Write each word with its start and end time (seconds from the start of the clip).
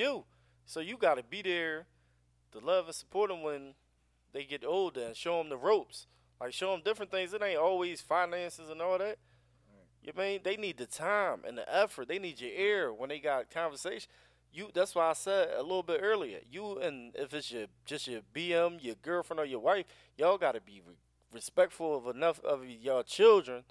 you. 0.00 0.24
So 0.66 0.80
you 0.80 0.96
got 0.96 1.16
to 1.16 1.22
be 1.22 1.42
there 1.42 1.86
to 2.52 2.58
love 2.58 2.86
and 2.86 2.94
support 2.94 3.30
them 3.30 3.42
when 3.42 3.74
they 4.32 4.44
get 4.44 4.64
older 4.64 5.02
and 5.06 5.16
show 5.16 5.38
them 5.38 5.48
the 5.48 5.56
ropes. 5.56 6.06
Like 6.40 6.52
show 6.52 6.72
them 6.72 6.82
different 6.84 7.10
things. 7.10 7.34
It 7.34 7.42
ain't 7.42 7.58
always 7.58 8.00
finances 8.00 8.70
and 8.70 8.80
all 8.80 8.98
that. 8.98 9.18
You 10.02 10.12
mean 10.16 10.40
they 10.42 10.56
need 10.56 10.78
the 10.78 10.86
time 10.86 11.40
and 11.46 11.58
the 11.58 11.74
effort. 11.74 12.08
They 12.08 12.18
need 12.18 12.40
your 12.40 12.50
ear 12.50 12.92
when 12.92 13.10
they 13.10 13.18
got 13.18 13.50
conversation. 13.50 14.08
You 14.52 14.70
that's 14.72 14.94
why 14.94 15.10
I 15.10 15.12
said 15.12 15.50
a 15.56 15.62
little 15.62 15.82
bit 15.82 16.00
earlier. 16.02 16.38
You 16.50 16.78
and 16.78 17.14
if 17.14 17.34
it's 17.34 17.52
your 17.52 17.66
just 17.84 18.08
your 18.08 18.22
BM, 18.34 18.82
your 18.82 18.94
girlfriend 19.02 19.40
or 19.40 19.44
your 19.44 19.60
wife, 19.60 19.84
y'all 20.16 20.38
got 20.38 20.52
to 20.52 20.60
be 20.60 20.80
re- 20.86 20.94
respectful 21.32 21.96
of 21.96 22.16
enough 22.16 22.40
of 22.42 22.64
your 22.64 23.02
children 23.02 23.64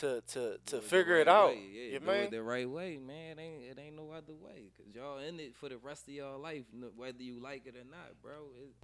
to 0.00 0.20
to 0.28 0.58
to 0.66 0.76
Do 0.76 0.80
the 0.80 0.80
figure 0.80 1.16
right 1.16 1.20
it 1.20 1.28
out. 1.28 1.56
way, 1.56 1.68
Yeah, 1.72 1.92
you 1.94 2.00
do 2.00 2.06
mean? 2.06 2.16
it 2.20 2.30
the 2.30 2.42
right 2.42 2.68
way, 2.68 2.98
man. 2.98 3.38
It 3.38 3.42
ain't 3.42 3.64
it 3.64 3.78
ain't 3.80 3.96
no 3.96 4.10
other 4.12 4.34
way, 4.34 4.70
cause 4.76 4.86
y'all 4.94 5.18
in 5.18 5.38
it 5.40 5.54
for 5.56 5.68
the 5.68 5.78
rest 5.78 6.08
of 6.08 6.14
y'all 6.14 6.38
life, 6.40 6.64
whether 6.96 7.22
you 7.22 7.40
like 7.40 7.66
it 7.66 7.76
or 7.76 7.84
not, 7.84 8.20
bro. 8.22 8.50
It, 8.60 8.74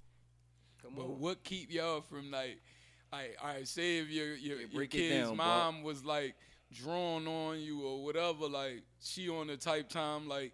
come 0.81 0.95
But 0.95 1.09
on. 1.09 1.19
what 1.19 1.43
keep 1.43 1.71
y'all 1.71 2.01
from 2.01 2.31
like, 2.31 2.61
I 3.11 3.29
I 3.43 3.63
say 3.63 3.99
if 3.99 4.09
your 4.09 4.35
your, 4.35 4.57
Yeah, 4.57 4.65
your 4.69 4.85
kid's 4.87 5.07
down, 5.09 5.37
mom 5.37 5.83
was 5.83 6.03
like 6.03 6.35
drawn 6.71 7.27
on 7.27 7.59
you 7.59 7.83
or 7.85 8.03
whatever, 8.03 8.47
like 8.47 8.83
she 9.01 9.29
on 9.29 9.47
the 9.47 9.57
type 9.57 9.89
time 9.89 10.27
like, 10.27 10.53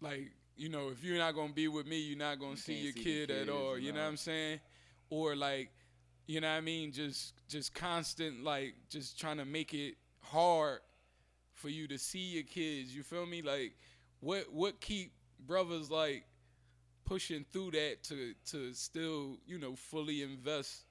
like 0.00 0.32
you 0.56 0.68
know 0.68 0.88
if 0.90 1.02
you're 1.04 1.18
not 1.18 1.34
gonna 1.34 1.52
be 1.52 1.68
with 1.68 1.86
me, 1.86 1.98
you're 1.98 2.18
not 2.18 2.38
gonna 2.38 2.56
You 2.56 2.56
see 2.56 2.74
your 2.74 2.92
see 2.92 3.04
the 3.04 3.04
kid 3.04 3.30
at 3.30 3.48
all. 3.48 3.74
and 3.74 3.82
You 3.84 3.92
know 3.92 4.00
what 4.00 4.06
I'm 4.08 4.16
saying? 4.16 4.60
Or 5.10 5.36
like, 5.36 5.70
you 6.28 6.42
know 6.42 6.48
what 6.48 6.58
I 6.58 6.60
mean? 6.60 6.92
Just 6.92 7.32
just 7.48 7.74
constant 7.74 8.44
like 8.44 8.74
just 8.90 9.18
trying 9.18 9.38
to 9.38 9.46
make 9.46 9.72
it 9.72 9.94
hard 10.20 10.80
for 11.54 11.70
you 11.70 11.88
to 11.88 11.98
see 11.98 12.18
your 12.18 12.44
kids. 12.44 12.94
You 12.94 13.02
feel 13.02 13.26
me? 13.26 13.40
Like, 13.40 13.72
what 14.20 14.52
what 14.52 14.80
keep 14.80 15.12
brothers 15.46 15.90
like 15.90 16.24
pushing 17.06 17.46
through 17.50 17.70
that 17.72 18.04
to 18.04 18.34
to 18.50 18.74
still 18.74 19.38
you 19.46 19.58
know 19.58 19.74
fully 19.74 20.22
invest 20.22 20.84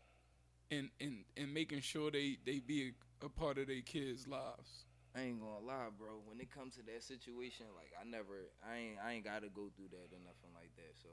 in 0.71 0.89
in 0.99 1.23
in 1.35 1.53
making 1.53 1.81
sure 1.81 2.09
they 2.09 2.37
they 2.43 2.57
be 2.57 2.93
a, 3.21 3.25
a 3.25 3.29
part 3.29 3.59
of 3.59 3.67
their 3.67 3.81
kids' 3.81 4.27
lives. 4.27 4.85
I 5.15 5.21
ain't 5.21 5.39
gonna 5.39 5.65
lie, 5.65 5.89
bro. 5.97 6.19
When 6.25 6.39
it 6.39 6.51
comes 6.51 6.75
to 6.75 6.81
that 6.83 7.03
situation, 7.03 7.67
like 7.75 7.91
I 7.99 8.07
never, 8.07 8.49
I 8.67 8.77
ain't, 8.77 8.97
I 9.03 9.13
ain't 9.13 9.23
gotta 9.23 9.49
go 9.49 9.69
through 9.75 9.89
that 9.89 10.13
or 10.13 10.21
nothing 10.21 10.53
like 10.53 10.69
that. 10.75 10.93
So, 11.01 11.09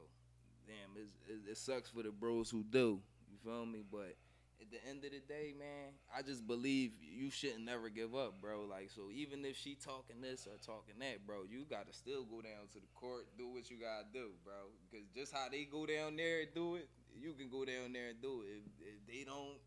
damn, 0.66 1.02
it's, 1.02 1.16
it, 1.26 1.50
it 1.52 1.56
sucks 1.56 1.88
for 1.88 2.02
the 2.02 2.10
bros 2.10 2.50
who 2.50 2.64
do. 2.64 3.00
Feel 3.44 3.66
me? 3.66 3.84
But 3.84 4.16
at 4.60 4.70
the 4.72 4.80
end 4.88 5.04
of 5.04 5.12
the 5.12 5.20
day, 5.20 5.52
man, 5.52 5.92
I 6.08 6.22
just 6.22 6.46
believe 6.46 6.92
you 7.02 7.30
shouldn't 7.30 7.64
never 7.64 7.90
give 7.90 8.14
up, 8.14 8.40
bro. 8.40 8.64
Like, 8.64 8.90
so 8.90 9.12
even 9.12 9.44
if 9.44 9.56
she 9.56 9.74
talking 9.74 10.20
this 10.22 10.46
or 10.46 10.56
talking 10.56 10.96
that, 11.00 11.26
bro, 11.26 11.44
you 11.48 11.66
gotta 11.68 11.92
still 11.92 12.24
go 12.24 12.40
down 12.40 12.72
to 12.72 12.80
the 12.80 12.88
court, 12.94 13.28
do 13.36 13.48
what 13.48 13.70
you 13.70 13.76
gotta 13.76 14.06
do, 14.12 14.32
bro. 14.42 14.72
Because 14.90 15.06
just 15.14 15.32
how 15.32 15.48
they 15.50 15.64
go 15.64 15.84
down 15.84 16.16
there 16.16 16.40
and 16.40 16.54
do 16.54 16.76
it, 16.76 16.88
you 17.12 17.34
can 17.34 17.50
go 17.50 17.64
down 17.64 17.92
there 17.92 18.16
and 18.16 18.22
do 18.22 18.42
it. 18.48 18.64
If, 18.64 18.96
if 18.96 18.98
they 19.06 19.24
don't, 19.24 19.60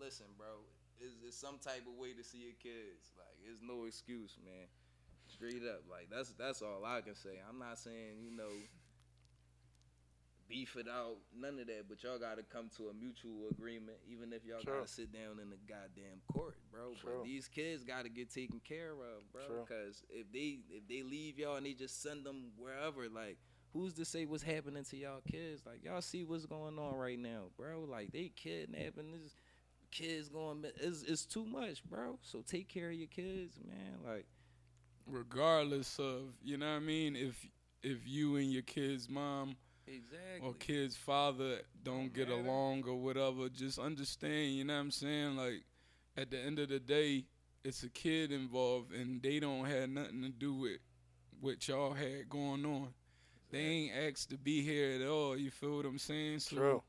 listen, 0.00 0.26
bro. 0.38 0.64
It's, 1.00 1.14
it's 1.26 1.36
some 1.36 1.58
type 1.58 1.84
of 1.86 1.98
way 1.98 2.14
to 2.14 2.24
see 2.24 2.38
your 2.38 2.56
kids. 2.62 3.12
Like, 3.18 3.36
it's 3.44 3.60
no 3.60 3.84
excuse, 3.84 4.38
man. 4.44 4.66
Straight 5.26 5.64
up, 5.64 5.82
like 5.90 6.08
that's 6.10 6.30
that's 6.38 6.60
all 6.62 6.84
I 6.84 7.00
can 7.00 7.14
say. 7.14 7.40
I'm 7.48 7.58
not 7.58 7.78
saying 7.78 8.20
you 8.20 8.30
know 8.30 8.52
beef 10.48 10.76
it 10.76 10.86
out, 10.88 11.16
none 11.36 11.58
of 11.58 11.66
that. 11.66 11.88
But 11.88 12.02
y'all 12.02 12.18
got 12.18 12.36
to 12.36 12.42
come 12.42 12.70
to 12.76 12.88
a 12.88 12.94
mutual 12.94 13.48
agreement, 13.50 13.98
even 14.10 14.32
if 14.32 14.44
y'all 14.44 14.60
True. 14.60 14.74
got 14.78 14.86
to 14.86 14.92
sit 14.92 15.12
down 15.12 15.40
in 15.40 15.50
the 15.50 15.56
goddamn 15.68 16.20
court, 16.32 16.56
bro. 16.70 16.94
True. 17.00 17.18
But 17.18 17.24
these 17.24 17.48
kids 17.48 17.84
got 17.84 18.04
to 18.04 18.08
get 18.08 18.32
taken 18.32 18.60
care 18.66 18.92
of, 18.92 19.30
bro. 19.32 19.42
True. 19.46 19.64
Because 19.66 20.02
if 20.10 20.30
they 20.32 20.58
if 20.70 20.86
they 20.88 21.02
leave 21.02 21.38
y'all 21.38 21.56
and 21.56 21.66
they 21.66 21.72
just 21.72 22.02
send 22.02 22.24
them 22.24 22.52
wherever, 22.56 23.08
like. 23.08 23.38
Who's 23.72 23.94
to 23.94 24.04
say 24.04 24.24
what's 24.24 24.44
happening 24.44 24.84
to 24.84 24.96
y'all 24.96 25.20
kids? 25.28 25.62
Like 25.66 25.82
y'all 25.82 26.00
see 26.00 26.22
what's 26.22 26.46
going 26.46 26.78
on 26.78 26.94
right 26.94 27.18
now, 27.18 27.46
bro. 27.56 27.84
Like 27.90 28.12
they 28.12 28.30
kidnapping 28.36 29.10
this 29.10 29.34
kids 29.90 30.28
going. 30.28 30.64
It's 30.80 31.02
it's 31.02 31.26
too 31.26 31.44
much, 31.44 31.82
bro. 31.82 32.20
So 32.22 32.44
take 32.46 32.68
care 32.68 32.90
of 32.90 32.94
your 32.94 33.08
kids, 33.08 33.58
man. 33.66 33.98
Like 34.06 34.26
Regardless 35.06 35.98
of 35.98 36.34
you 36.42 36.56
know 36.56 36.66
what 36.66 36.76
I 36.76 36.78
mean, 36.78 37.14
if 37.16 37.46
if 37.82 38.06
you 38.06 38.36
and 38.36 38.50
your 38.50 38.62
kid's 38.62 39.08
mom 39.08 39.56
exactly. 39.86 40.40
or 40.48 40.54
kid's 40.54 40.96
father 40.96 41.58
don't 41.82 42.12
get 42.12 42.28
along 42.28 42.84
or 42.86 42.96
whatever, 42.96 43.48
just 43.48 43.78
understand, 43.78 44.54
you 44.54 44.64
know 44.64 44.74
what 44.74 44.80
I'm 44.80 44.90
saying? 44.90 45.36
Like 45.36 45.62
at 46.16 46.30
the 46.30 46.38
end 46.40 46.58
of 46.58 46.68
the 46.68 46.80
day, 46.80 47.24
it's 47.64 47.82
a 47.82 47.88
kid 47.88 48.30
involved 48.32 48.92
and 48.92 49.22
they 49.22 49.40
don't 49.40 49.64
have 49.66 49.88
nothing 49.88 50.22
to 50.22 50.28
do 50.28 50.54
with 50.54 50.78
what 51.40 51.66
y'all 51.68 51.92
had 51.92 52.28
going 52.28 52.64
on. 52.64 52.88
They 53.50 53.58
ain't 53.60 53.92
asked 54.10 54.30
to 54.30 54.38
be 54.38 54.62
here 54.62 55.00
at 55.00 55.08
all, 55.08 55.36
you 55.36 55.50
feel 55.50 55.76
what 55.76 55.86
I'm 55.86 55.98
saying? 55.98 56.40
So 56.40 56.56
True. 56.56 56.82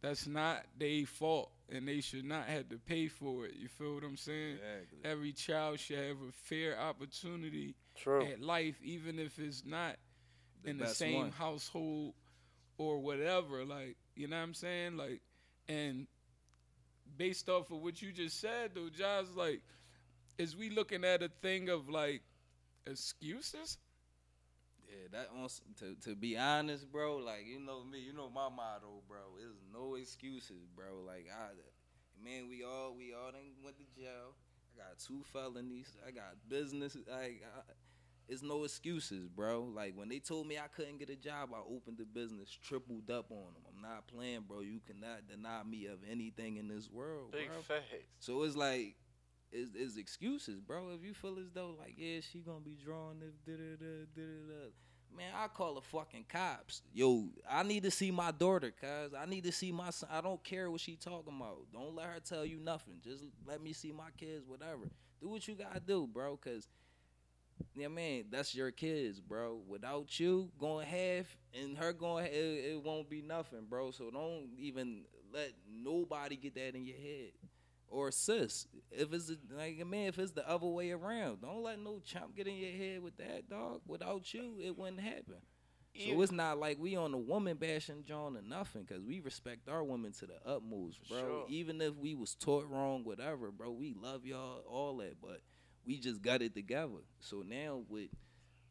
that's 0.00 0.26
not 0.26 0.64
their 0.78 1.04
fault 1.06 1.50
and 1.70 1.86
they 1.86 2.00
should 2.00 2.24
not 2.24 2.46
have 2.46 2.68
to 2.70 2.78
pay 2.78 3.08
for 3.08 3.44
it. 3.46 3.54
You 3.56 3.68
feel 3.68 3.94
what 3.94 4.04
I'm 4.04 4.16
saying? 4.16 4.54
Exactly. 4.54 4.98
Every 5.10 5.32
child 5.32 5.80
should 5.80 5.98
have 5.98 6.16
a 6.28 6.32
fair 6.32 6.78
opportunity 6.78 7.74
True. 7.96 8.24
at 8.24 8.40
life, 8.40 8.76
even 8.82 9.18
if 9.18 9.38
it's 9.38 9.64
not 9.66 9.96
The 10.62 10.70
in 10.70 10.78
the 10.78 10.84
best 10.84 10.96
same 10.98 11.16
one. 11.16 11.30
household 11.32 12.14
or 12.78 12.98
whatever. 13.00 13.64
Like, 13.64 13.96
you 14.14 14.28
know 14.28 14.36
what 14.36 14.42
I'm 14.42 14.54
saying? 14.54 14.96
Like, 14.96 15.20
and 15.68 16.06
based 17.16 17.48
off 17.48 17.70
of 17.70 17.78
what 17.82 18.00
you 18.02 18.12
just 18.12 18.40
said, 18.40 18.72
though, 18.74 18.88
Josh, 18.88 19.26
like, 19.34 19.62
is 20.38 20.56
we 20.56 20.70
looking 20.70 21.04
at 21.04 21.22
a 21.22 21.28
thing 21.42 21.68
of 21.68 21.88
like 21.88 22.22
excuses? 22.86 23.78
Yeah, 24.88 25.08
that 25.12 25.28
s- 25.44 25.60
to 25.80 25.94
to 26.06 26.14
be 26.14 26.36
honest, 26.38 26.90
bro. 26.90 27.16
Like 27.16 27.46
you 27.46 27.58
know 27.60 27.84
me, 27.84 28.00
you 28.00 28.12
know 28.12 28.30
my 28.30 28.48
motto, 28.48 29.02
bro. 29.08 29.36
Is 29.40 29.56
no 29.72 29.96
excuses, 29.96 30.66
bro. 30.74 31.02
Like 31.06 31.26
I, 31.32 31.50
man, 32.22 32.48
we 32.48 32.62
all 32.62 32.94
we 32.96 33.12
all 33.12 33.32
done 33.32 33.50
went 33.64 33.76
to 33.78 33.84
jail. 34.00 34.36
I 34.74 34.78
got 34.78 34.98
two 34.98 35.22
felonies. 35.32 35.96
I 36.06 36.10
got 36.12 36.36
business. 36.48 36.96
Like 36.96 37.42
I, 37.44 37.60
it's 38.28 38.42
no 38.42 38.64
excuses, 38.64 39.28
bro. 39.28 39.64
Like 39.74 39.94
when 39.96 40.08
they 40.08 40.18
told 40.18 40.46
me 40.46 40.58
I 40.58 40.68
couldn't 40.74 40.98
get 40.98 41.10
a 41.10 41.16
job, 41.16 41.50
I 41.54 41.58
opened 41.58 41.98
the 41.98 42.04
business, 42.04 42.50
tripled 42.62 43.10
up 43.10 43.30
on 43.30 43.52
them. 43.54 43.62
I'm 43.74 43.82
not 43.82 44.06
playing, 44.08 44.44
bro. 44.48 44.60
You 44.60 44.80
cannot 44.86 45.28
deny 45.28 45.62
me 45.62 45.86
of 45.86 45.98
anything 46.10 46.56
in 46.56 46.68
this 46.68 46.90
world, 46.90 47.32
Big 47.32 47.48
bro. 47.48 47.60
facts. 47.62 47.84
So 48.18 48.42
it's 48.42 48.56
like, 48.56 48.96
it's, 49.52 49.70
it's 49.74 49.96
excuses, 49.96 50.60
bro. 50.60 50.90
If 50.90 51.04
you 51.04 51.14
feel 51.14 51.38
as 51.38 51.50
though 51.54 51.76
like, 51.78 51.94
yeah, 51.96 52.20
she 52.20 52.40
gonna 52.40 52.60
be 52.60 52.76
drawing 52.84 53.22
if 53.22 53.44
da 53.44 53.52
da 53.56 53.76
da 53.76 54.04
da 54.14 54.22
da. 54.22 54.70
Man, 55.16 55.32
I 55.34 55.46
call 55.46 55.76
the 55.76 55.80
fucking 55.80 56.26
cops. 56.28 56.82
Yo, 56.92 57.28
I 57.48 57.62
need 57.62 57.84
to 57.84 57.90
see 57.90 58.10
my 58.10 58.32
daughter, 58.32 58.70
cuz. 58.78 59.14
I 59.16 59.24
need 59.24 59.44
to 59.44 59.52
see 59.52 59.72
my 59.72 59.90
son. 59.90 60.10
I 60.12 60.20
don't 60.20 60.42
care 60.44 60.70
what 60.70 60.80
she 60.80 60.96
talking 60.96 61.34
about. 61.40 61.58
Don't 61.72 61.94
let 61.94 62.06
her 62.06 62.20
tell 62.20 62.44
you 62.44 62.58
nothing. 62.58 62.94
Just 63.02 63.24
let 63.46 63.62
me 63.62 63.72
see 63.72 63.92
my 63.92 64.10
kids, 64.18 64.44
whatever. 64.46 64.90
Do 65.22 65.28
what 65.28 65.46
you 65.48 65.54
gotta 65.54 65.80
do, 65.80 66.06
bro, 66.12 66.36
cuz. 66.36 66.68
Yeah, 67.74 67.88
man, 67.88 68.24
that's 68.30 68.54
your 68.54 68.70
kids, 68.70 69.20
bro. 69.20 69.60
Without 69.68 70.18
you 70.18 70.50
going 70.58 70.86
half 70.86 71.26
and 71.54 71.76
her 71.78 71.92
going, 71.92 72.26
it, 72.26 72.30
it 72.32 72.82
won't 72.82 73.08
be 73.10 73.22
nothing, 73.22 73.66
bro. 73.68 73.90
So 73.90 74.10
don't 74.10 74.48
even 74.58 75.02
let 75.32 75.52
nobody 75.70 76.36
get 76.36 76.54
that 76.54 76.74
in 76.74 76.84
your 76.86 76.96
head 76.96 77.32
or 77.88 78.10
sis. 78.10 78.66
If 78.90 79.12
it's 79.12 79.26
the- 79.28 79.38
like 79.54 79.84
man, 79.86 80.08
if 80.08 80.18
it's 80.18 80.32
the 80.32 80.48
other 80.48 80.66
way 80.66 80.90
around, 80.92 81.42
don't 81.42 81.62
let 81.62 81.78
no 81.78 82.00
chump 82.04 82.34
get 82.34 82.46
in 82.46 82.56
your 82.56 82.72
head 82.72 83.02
with 83.02 83.16
that 83.18 83.48
dog. 83.48 83.80
Without 83.86 84.32
you, 84.32 84.58
it 84.62 84.76
wouldn't 84.76 85.00
happen. 85.00 85.36
So 85.98 86.20
it's 86.20 86.32
not 86.32 86.58
like 86.58 86.78
we 86.78 86.94
on 86.94 87.10
the 87.12 87.16
woman 87.16 87.56
bashing 87.56 88.04
John 88.04 88.36
or 88.36 88.42
nothing, 88.42 88.84
cause 88.84 89.00
we 89.00 89.20
respect 89.20 89.66
our 89.66 89.82
women 89.82 90.12
to 90.12 90.26
the 90.26 90.34
utmost, 90.44 90.98
bro. 91.08 91.18
Sure. 91.18 91.44
Even 91.48 91.80
if 91.80 91.94
we 91.96 92.14
was 92.14 92.34
taught 92.34 92.68
wrong, 92.68 93.02
whatever, 93.02 93.50
bro, 93.50 93.70
we 93.70 93.94
love 93.94 94.26
y'all, 94.26 94.62
all 94.68 94.98
that, 94.98 95.16
but 95.22 95.40
we 95.86 95.98
just 95.98 96.22
got 96.22 96.42
it 96.42 96.54
together. 96.54 97.04
So 97.20 97.42
now 97.46 97.82
with 97.88 98.10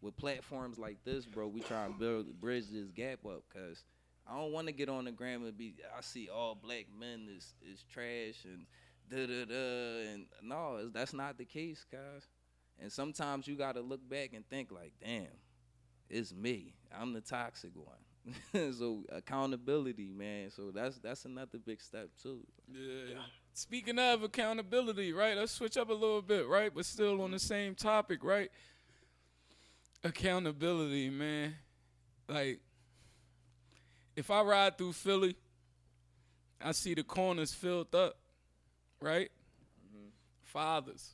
with 0.01 0.17
platforms 0.17 0.77
like 0.77 0.97
this, 1.03 1.25
bro, 1.25 1.47
we 1.47 1.61
try 1.61 1.85
and 1.85 1.97
build 1.97 2.39
bridge 2.39 2.65
this 2.71 2.91
gap 2.91 3.25
up, 3.25 3.43
cause 3.51 3.83
I 4.27 4.37
don't 4.37 4.51
want 4.51 4.67
to 4.67 4.73
get 4.73 4.89
on 4.89 5.05
the 5.05 5.11
gram 5.11 5.43
and 5.45 5.57
be. 5.57 5.75
I 5.97 6.01
see 6.01 6.29
all 6.29 6.55
black 6.55 6.85
men 6.97 7.27
is 7.35 7.53
is 7.61 7.83
trash 7.91 8.45
and 8.45 8.65
da 9.09 9.25
da 9.25 9.45
da, 9.45 10.11
and 10.11 10.25
no, 10.43 10.89
that's 10.89 11.13
not 11.13 11.37
the 11.37 11.45
case, 11.45 11.85
guys. 11.91 12.27
And 12.79 12.91
sometimes 12.91 13.47
you 13.47 13.55
gotta 13.55 13.81
look 13.81 14.07
back 14.07 14.33
and 14.33 14.47
think 14.49 14.71
like, 14.71 14.93
damn, 15.03 15.27
it's 16.09 16.33
me. 16.33 16.73
I'm 16.97 17.13
the 17.13 17.21
toxic 17.21 17.71
one. 17.75 18.73
so 18.73 19.03
accountability, 19.09 20.11
man. 20.11 20.49
So 20.49 20.71
that's 20.71 20.97
that's 20.99 21.25
another 21.25 21.59
big 21.63 21.81
step 21.81 22.09
too. 22.21 22.45
Yeah. 22.71 23.21
Speaking 23.57 23.97
of 23.99 24.21
accountability, 24.21 25.13
right? 25.13 25.37
Let's 25.37 25.53
switch 25.53 25.77
up 25.77 25.89
a 25.89 25.93
little 25.93 26.21
bit, 26.21 26.45
right? 26.45 26.71
But 26.75 26.85
still 26.85 27.21
on 27.21 27.31
the 27.31 27.39
same 27.39 27.73
topic, 27.73 28.21
right? 28.21 28.51
Accountability, 30.03 31.09
man. 31.09 31.55
Like, 32.27 32.59
if 34.13 34.29
I 34.29 34.41
ride 34.41 34.77
through 34.77 34.91
Philly, 34.91 35.37
I 36.61 36.73
see 36.73 36.95
the 36.95 37.03
corners 37.03 37.53
filled 37.53 37.95
up, 37.95 38.17
right? 38.99 39.31
Mm-hmm. 39.87 40.09
Fathers. 40.43 41.11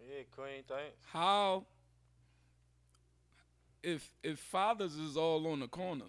Yeah, 0.00 0.24
Queen, 0.34 0.64
thanks. 0.66 0.96
How 1.12 1.64
if 3.84 4.10
if 4.24 4.40
fathers 4.40 4.96
is 4.96 5.16
all 5.16 5.46
on 5.46 5.60
the 5.60 5.68
corner 5.68 6.06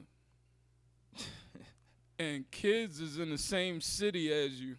and 2.20 2.50
kids 2.52 3.00
is 3.00 3.20
in 3.20 3.30
the 3.30 3.38
same 3.38 3.82
city 3.82 4.32
as 4.32 4.60
you, 4.60 4.76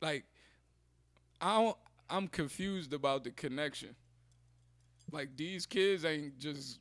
like 0.00 0.24
I 1.40 1.62
don't, 1.62 1.76
I'm 2.08 2.28
confused 2.28 2.92
about 2.92 3.24
the 3.24 3.30
connection. 3.30 3.94
Like 5.12 5.36
these 5.36 5.66
kids 5.66 6.04
ain't 6.04 6.38
just 6.38 6.78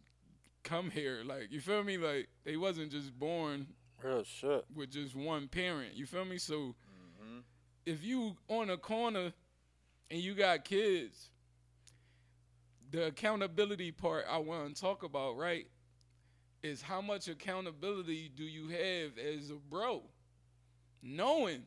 come 0.63 0.89
here. 0.91 1.21
Like 1.25 1.51
you 1.51 1.59
feel 1.59 1.83
me? 1.83 1.97
Like 1.97 2.29
they 2.43 2.57
wasn't 2.57 2.91
just 2.91 3.17
born 3.17 3.67
Real 4.03 4.23
shit. 4.23 4.65
with 4.75 4.91
just 4.91 5.15
one 5.15 5.47
parent. 5.47 5.95
You 5.95 6.05
feel 6.05 6.25
me? 6.25 6.37
So 6.37 6.55
mm-hmm. 6.55 7.39
if 7.85 8.03
you 8.03 8.35
on 8.47 8.69
a 8.69 8.77
corner 8.77 9.33
and 10.11 10.19
you 10.19 10.35
got 10.35 10.65
kids, 10.65 11.29
the 12.91 13.07
accountability 13.07 13.91
part 13.91 14.25
I 14.29 14.37
want 14.37 14.75
to 14.75 14.81
talk 14.81 15.03
about, 15.03 15.37
right, 15.37 15.67
is 16.61 16.81
how 16.81 17.01
much 17.01 17.27
accountability 17.27 18.31
do 18.35 18.43
you 18.43 18.67
have 18.69 19.17
as 19.17 19.49
a 19.49 19.55
bro, 19.69 20.03
knowing 21.01 21.63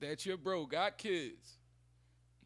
that 0.00 0.24
your 0.24 0.36
bro 0.36 0.64
got 0.64 0.96
kids, 0.96 1.58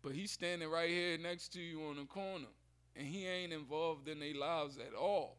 but 0.03 0.13
he's 0.13 0.31
standing 0.31 0.69
right 0.69 0.89
here 0.89 1.17
next 1.19 1.53
to 1.53 1.61
you 1.61 1.83
on 1.85 1.97
the 1.97 2.05
corner, 2.05 2.49
and 2.97 3.07
he 3.07 3.27
ain't 3.27 3.53
involved 3.53 4.09
in 4.09 4.19
their 4.19 4.35
lives 4.35 4.79
at 4.79 4.95
all. 4.99 5.37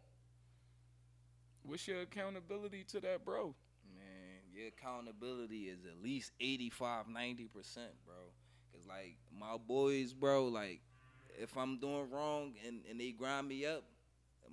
What's 1.63 1.87
your 1.87 2.01
accountability 2.01 2.83
to 2.89 2.99
that 3.01 3.25
bro? 3.25 3.55
Man, 3.95 4.41
your 4.53 4.67
accountability 4.67 5.63
is 5.63 5.85
at 5.85 6.01
least 6.03 6.31
85, 6.39 7.07
90%, 7.07 7.47
bro. 8.05 8.15
Cause 8.73 8.87
like 8.87 9.17
my 9.37 9.57
boys, 9.57 10.13
bro, 10.13 10.47
like 10.47 10.81
if 11.39 11.57
I'm 11.57 11.79
doing 11.79 12.09
wrong 12.11 12.53
and, 12.67 12.81
and 12.89 12.99
they 12.99 13.11
grind 13.11 13.47
me 13.47 13.65
up, 13.65 13.83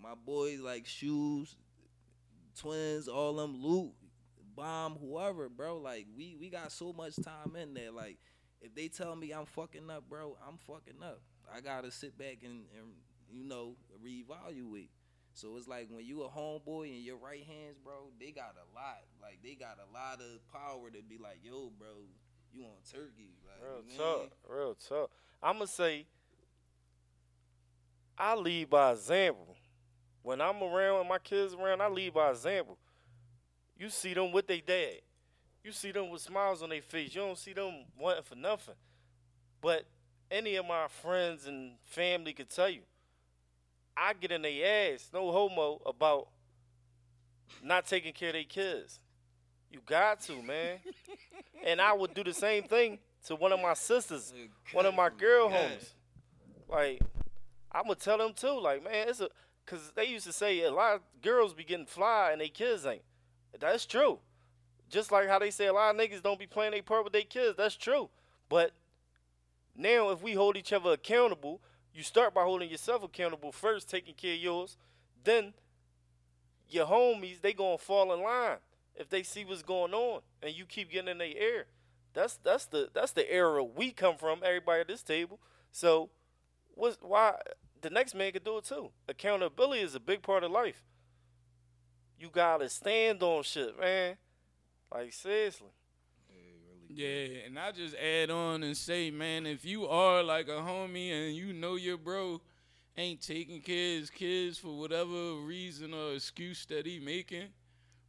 my 0.03 0.15
boys 0.15 0.61
like 0.61 0.87
shoes, 0.87 1.57
twins, 2.59 3.09
all 3.09 3.35
them 3.35 3.57
loot, 3.63 3.93
bomb, 4.57 4.97
whoever, 4.97 5.49
bro. 5.49 5.79
Like 5.79 6.07
we 6.17 6.37
we 6.39 6.49
got 6.51 6.73
so 6.73 6.93
much 6.93 7.15
time 7.17 7.57
in 7.57 7.75
there. 7.75 7.91
Like 7.91 8.19
if 8.61 8.75
they 8.75 8.89
tell 8.89 9.17
me 9.17 9.33
I'm 9.33 9.47
fucking 9.47 9.91
up, 9.91 10.05
bro, 10.09 10.37
I'm 10.47 10.59
fucking 10.59 11.03
up. 11.03 11.21
I 11.55 11.61
gotta 11.61 11.91
sit 11.91 12.17
back 12.17 12.39
and, 12.43 12.65
and 12.77 12.93
you 13.31 13.45
know 13.45 13.77
reevaluate. 14.05 14.89
So 15.33 15.57
it's 15.57 15.69
like 15.69 15.89
when 15.91 16.05
you 16.05 16.23
a 16.23 16.29
homeboy 16.29 16.89
and 16.89 17.05
your 17.05 17.17
right 17.17 17.45
hands, 17.45 17.79
bro, 17.83 18.11
they 18.19 18.31
got 18.31 18.55
a 18.57 18.75
lot. 18.75 18.99
Like 19.23 19.39
they 19.43 19.55
got 19.55 19.79
a 19.79 19.93
lot 19.93 20.21
of 20.21 20.41
power 20.53 20.91
to 20.91 21.03
be 21.03 21.19
like, 21.19 21.39
yo, 21.43 21.71
bro, 21.79 21.89
you 22.53 22.63
on 22.65 22.71
turkey. 22.91 23.37
Like, 23.47 23.63
Real 23.63 23.83
you 23.93 23.99
know 23.99 24.05
what 24.05 24.17
I 24.17 24.19
mean? 24.21 24.29
tough. 24.29 24.39
Real 24.49 24.75
tough. 24.75 25.11
I'ma 25.43 25.65
say 25.67 26.07
I 28.19 28.35
lead 28.35 28.69
by 28.69 28.93
example. 28.93 29.57
When 30.23 30.41
I'm 30.41 30.63
around 30.63 31.01
and 31.01 31.09
my 31.09 31.19
kids 31.19 31.55
around, 31.55 31.81
I 31.81 31.89
lead 31.89 32.15
by 32.15 32.31
example. 32.31 32.77
You 33.79 33.89
see 33.89 34.13
them 34.15 34.33
with 34.33 34.47
their 34.47 34.61
dad. 34.61 35.01
You 35.65 35.73
see 35.73 35.93
them 35.93 36.11
with 36.11 36.23
smiles 36.23 36.63
on 36.63 36.69
their 36.71 36.83
face. 36.83 37.15
You 37.15 37.23
don't 37.23 37.39
see 37.39 37.53
them 37.53 37.85
wanting 37.99 38.23
for 38.23 38.35
nothing. 38.35 38.75
But 39.61 39.85
any 40.31 40.57
of 40.57 40.67
my 40.67 40.87
friends 40.89 41.47
and 41.47 41.73
family 41.85 42.33
could 42.33 42.51
tell 42.51 42.69
you, 42.69 42.81
I 43.97 44.13
get 44.15 44.33
in 44.33 44.43
their 44.43 44.93
ass, 44.93 45.11
no 45.13 45.31
homo, 45.31 45.81
about 45.85 46.29
not 47.63 47.87
taking 47.87 48.13
care 48.13 48.29
of 48.31 48.35
their 48.35 48.45
kids. 48.45 49.01
You 49.71 49.81
got 49.85 50.21
to, 50.23 50.43
man. 50.43 50.79
and 51.67 51.81
I 51.81 51.93
would 51.93 52.15
do 52.15 52.25
the 52.25 52.33
same 52.33 52.65
thing 52.65 52.99
to 53.27 53.37
one 53.37 53.53
of 53.53 53.61
my 53.61 53.75
sisters, 53.75 54.33
one 54.73 54.87
of 54.87 54.95
my 54.95 55.11
girl 55.11 55.51
homies. 55.51 55.93
Like, 56.69 57.01
I'm 57.71 57.85
gonna 57.85 57.95
tell 57.97 58.19
them 58.19 58.33
too. 58.35 58.59
Like, 58.61 58.83
man, 58.83 59.09
it's 59.09 59.21
a 59.21 59.29
because 59.71 59.93
they 59.95 60.07
used 60.07 60.27
to 60.27 60.33
say 60.33 60.63
a 60.63 60.73
lot 60.73 60.95
of 60.95 61.01
girls 61.23 61.55
be 61.55 61.65
getting 61.65 61.87
fly 61.87 62.31
and 62.33 62.41
they 62.41 62.49
kids 62.49 62.85
ain't. 62.85 63.03
That's 63.59 63.87
true. 63.87 64.19
Just 64.89 65.13
like 65.13 65.29
how 65.29 65.39
they 65.39 65.51
say 65.51 65.67
a 65.67 65.73
lot 65.73 65.95
of 65.95 66.01
niggas 66.01 66.23
don't 66.23 66.39
be 66.39 66.47
playing 66.47 66.73
their 66.73 66.83
part 66.83 67.05
with 67.05 67.13
their 67.13 67.23
kids. 67.23 67.57
That's 67.57 67.77
true. 67.77 68.09
But 68.49 68.73
now, 69.77 70.11
if 70.11 70.23
we 70.23 70.33
hold 70.33 70.57
each 70.57 70.73
other 70.73 70.91
accountable, 70.91 71.61
you 71.95 72.03
start 72.03 72.35
by 72.35 72.43
holding 72.43 72.69
yourself 72.69 73.05
accountable 73.05 73.53
first, 73.53 73.89
taking 73.89 74.15
care 74.15 74.35
of 74.35 74.41
yours. 74.41 74.77
Then 75.23 75.55
your 76.69 76.87
homies, 76.87 77.41
they 77.41 77.53
gonna 77.53 77.79
fall 77.79 78.13
in 78.13 78.23
line 78.23 78.59
if 78.97 79.09
they 79.09 79.23
see 79.23 79.45
what's 79.45 79.63
going 79.63 79.95
on, 79.95 80.23
and 80.43 80.53
you 80.53 80.65
keep 80.65 80.91
getting 80.91 81.09
in 81.09 81.19
their 81.19 81.29
ear. 81.29 81.67
That's 82.13 82.37
that's 82.43 82.67
the 82.67 82.89
that's 82.93 83.13
the 83.13 83.33
era 83.33 83.63
we 83.63 83.93
come 83.93 84.17
from. 84.17 84.41
Everybody 84.45 84.81
at 84.81 84.89
this 84.89 85.05
table. 85.05 85.39
So, 85.71 86.11
what's 86.75 86.99
why 87.01 87.37
the 87.83 87.91
next 87.91 88.15
man 88.15 88.33
could 88.33 88.45
do 88.45 88.59
it 88.59 88.65
too? 88.65 88.91
Accountability 89.09 89.83
is 89.83 89.95
a 89.95 90.01
big 90.01 90.23
part 90.23 90.45
of 90.45 90.51
life. 90.51 90.83
You 92.19 92.29
gotta 92.31 92.69
stand 92.69 93.23
on 93.23 93.43
shit, 93.43 93.79
man. 93.79 94.17
Like 94.93 95.13
seriously. 95.13 95.69
Yeah, 96.93 97.47
and 97.47 97.59
I 97.59 97.71
just 97.71 97.95
add 97.95 98.31
on 98.31 98.65
and 98.65 98.77
say, 98.77 99.13
man, 99.13 99.47
if 99.47 99.65
you 99.65 99.87
are 99.87 100.25
like 100.25 100.49
a 100.49 100.63
homie 100.63 101.13
and 101.13 101.37
you 101.37 101.53
know 101.53 101.77
your 101.77 101.97
bro 101.97 102.41
ain't 102.97 103.21
taking 103.21 103.61
care 103.61 103.95
of 103.95 104.01
his 104.01 104.11
kids 104.11 104.59
for 104.59 104.77
whatever 104.77 105.35
reason 105.37 105.95
or 105.95 106.15
excuse 106.15 106.67
that 106.67 106.87
he 106.87 106.99
making, 106.99 107.47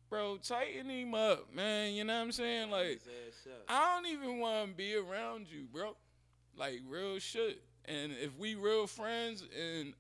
bro, 0.09 0.37
tighten 0.37 0.89
him 0.89 1.13
up, 1.13 1.53
man. 1.53 1.93
You 1.93 2.03
know 2.05 2.15
what 2.15 2.23
I'm 2.23 2.31
saying? 2.31 2.71
Like, 2.71 2.87
His 2.87 3.07
ass 3.07 3.47
up. 3.47 3.65
I 3.69 3.95
don't 3.95 4.11
even 4.11 4.39
want 4.39 4.71
to 4.71 4.75
be 4.75 4.95
around 4.95 5.45
you, 5.49 5.67
bro. 5.71 5.95
Like 6.57 6.81
real 6.87 7.19
shit. 7.19 7.61
And 7.85 8.11
if 8.21 8.37
we 8.37 8.55
real 8.55 8.87
friends, 8.87 9.43
and 9.57 9.93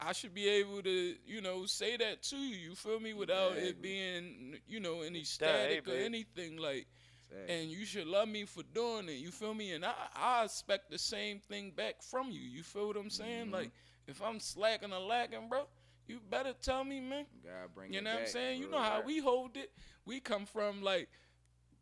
I 0.00 0.12
should 0.12 0.34
be 0.34 0.48
able 0.48 0.82
to, 0.82 1.14
you 1.26 1.40
know, 1.40 1.66
say 1.66 1.96
that 1.96 2.22
to 2.24 2.36
you. 2.36 2.56
You 2.56 2.74
feel 2.74 3.00
me? 3.00 3.12
Without 3.14 3.52
it 3.52 3.58
Exactly. 3.58 3.82
being, 3.82 4.56
you 4.66 4.80
know, 4.80 5.02
any 5.02 5.18
hey, 5.20 5.24
static 5.24 5.88
or 5.88 5.92
anything 5.94 6.56
like. 6.56 6.86
Exactly. 7.30 7.54
And 7.54 7.70
you 7.70 7.84
should 7.84 8.06
love 8.06 8.28
me 8.28 8.44
for 8.44 8.62
doing 8.74 9.08
it. 9.08 9.18
You 9.18 9.30
feel 9.30 9.52
me? 9.54 9.72
And 9.72 9.84
I, 9.84 9.92
I 10.16 10.44
expect 10.44 10.90
the 10.90 10.98
same 10.98 11.40
thing 11.40 11.72
back 11.76 12.02
from 12.02 12.30
you. 12.30 12.40
You 12.40 12.62
feel 12.62 12.88
what 12.88 12.96
I'm 12.96 13.10
saying? 13.10 13.46
Mm-hmm. 13.46 13.54
Like 13.54 13.70
if 14.06 14.22
I'm 14.22 14.40
slacking 14.40 14.92
or 14.92 15.00
lacking, 15.00 15.48
bro, 15.48 15.64
you 16.06 16.20
better 16.30 16.54
tell 16.62 16.84
me, 16.84 17.00
man. 17.00 17.26
Gotta 17.44 17.68
bring 17.74 17.92
You 17.92 17.98
it 17.98 18.04
know 18.04 18.10
what 18.10 18.16
I'm 18.18 18.22
back, 18.24 18.28
saying? 18.32 18.60
You 18.62 18.70
know 18.70 18.78
how 18.80 19.02
we 19.04 19.18
hold 19.18 19.56
it. 19.56 19.70
We 20.06 20.20
come 20.20 20.46
from 20.46 20.82
like, 20.82 21.08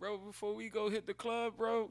bro, 0.00 0.18
before 0.18 0.54
we 0.54 0.68
go 0.68 0.88
hit 0.90 1.06
the 1.06 1.14
club, 1.14 1.56
bro. 1.56 1.90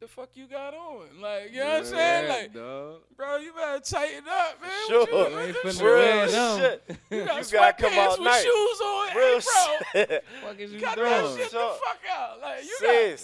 The 0.00 0.06
fuck 0.06 0.30
you 0.34 0.46
got 0.46 0.74
on? 0.74 1.06
Like, 1.20 1.50
you 1.52 1.58
know 1.58 1.66
what 1.66 1.76
I'm 1.78 1.84
saying? 1.84 2.28
Like, 2.28 2.52
dog. 2.54 3.00
bro, 3.16 3.38
you 3.38 3.52
better 3.52 3.80
tighten 3.80 4.22
up, 4.30 4.62
man. 4.62 4.70
Sure. 4.86 5.00
What 5.00 5.10
you, 5.10 5.38
You 5.38 5.54
what 5.54 5.64
you 5.64 5.70
finna 5.70 5.82
Real 5.82 6.30
them. 6.30 6.60
shit. 6.60 6.96
You 7.10 7.24
got 7.24 7.52
You 7.52 7.58
gotta 7.58 7.82
come 7.82 7.92
sweatpants 7.92 7.98
out 7.98 8.18
with 8.18 8.24
nice. 8.28 8.42
shoes 8.44 8.80
on. 8.80 9.16
Real 9.16 9.26
hey, 9.26 9.32
bro. 9.32 10.02
shit. 10.04 10.24
Fuck 10.44 10.58
is 10.60 10.72
you 10.72 10.80
Cut 10.80 10.94
doing? 10.96 11.08
that 11.10 11.36
shit 11.36 11.50
the 11.50 11.58
fuck 11.58 11.98
out. 12.16 12.40
Like, 12.40 12.64
you 12.64 12.76
got 12.80 13.20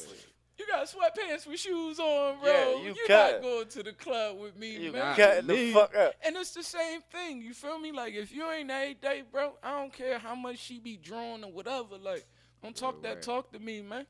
You 0.59 0.67
got 0.67 0.87
sweatpants 0.89 1.47
with 1.47 1.61
shoes 1.61 2.01
on, 2.01 2.41
bro. 2.43 2.53
Yeah, 2.53 2.71
you 2.83 2.89
you 2.89 2.97
cut. 3.07 3.33
not 3.35 3.43
going 3.43 3.67
to 3.69 3.83
the 3.85 3.93
club 3.93 4.41
with 4.41 4.57
me, 4.57 4.77
You 4.77 4.93
man. 4.93 5.15
cutting 5.15 5.47
the 5.47 5.73
fuck 5.73 5.95
up. 5.95 6.15
And 6.27 6.35
it's 6.37 6.55
the 6.55 6.65
same 6.65 7.03
thing. 7.13 7.41
You 7.41 7.55
feel 7.55 7.79
me? 7.79 7.93
Like 7.93 8.15
if 8.15 8.33
you 8.33 8.51
ain't 8.51 8.69
every 8.69 8.95
day, 8.95 9.23
bro, 9.31 9.53
I 9.63 9.79
don't 9.79 9.93
care 9.93 10.19
how 10.19 10.35
much 10.35 10.59
she 10.59 10.81
be 10.81 10.97
drawn 10.97 11.45
or 11.45 11.53
whatever. 11.53 11.97
Like, 12.03 12.27
don't 12.65 12.75
talk 12.75 12.95
Right, 12.95 13.03
that 13.05 13.15
right. 13.15 13.23
talk 13.23 13.53
to 13.53 13.61
me, 13.61 13.81
man. 13.81 14.07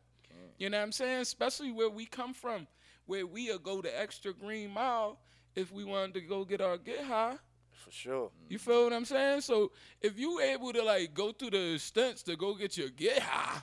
You 0.59 0.71
know 0.71 0.79
what 0.79 0.85
I'm 0.85 0.93
saying? 0.93 1.21
Especially 1.21 1.73
where 1.73 1.91
we 1.91 2.07
come 2.07 2.33
from, 2.35 2.67
where 3.07 3.27
we'll 3.27 3.59
go 3.59 3.83
the 3.83 3.99
extra 4.01 4.33
green 4.33 4.71
mile 4.71 5.19
if 5.57 5.73
we 5.73 5.85
wanted 5.85 6.15
to 6.15 6.21
go 6.23 6.45
get 6.45 6.61
our 6.61 6.79
get 6.79 7.03
high. 7.03 7.37
For 7.73 7.91
sure. 7.91 8.31
You 8.49 8.59
feel 8.59 8.85
what 8.85 8.93
I'm 8.93 9.05
saying? 9.05 9.43
So 9.43 9.73
if 10.01 10.19
you 10.19 10.41
able 10.41 10.73
to 10.73 10.83
like 10.83 11.13
go 11.13 11.33
through 11.33 11.51
the 11.51 11.79
stunts 11.79 12.23
to 12.25 12.37
go 12.37 12.55
get 12.55 12.77
your 12.77 12.89
get 12.89 13.19
high, 13.21 13.61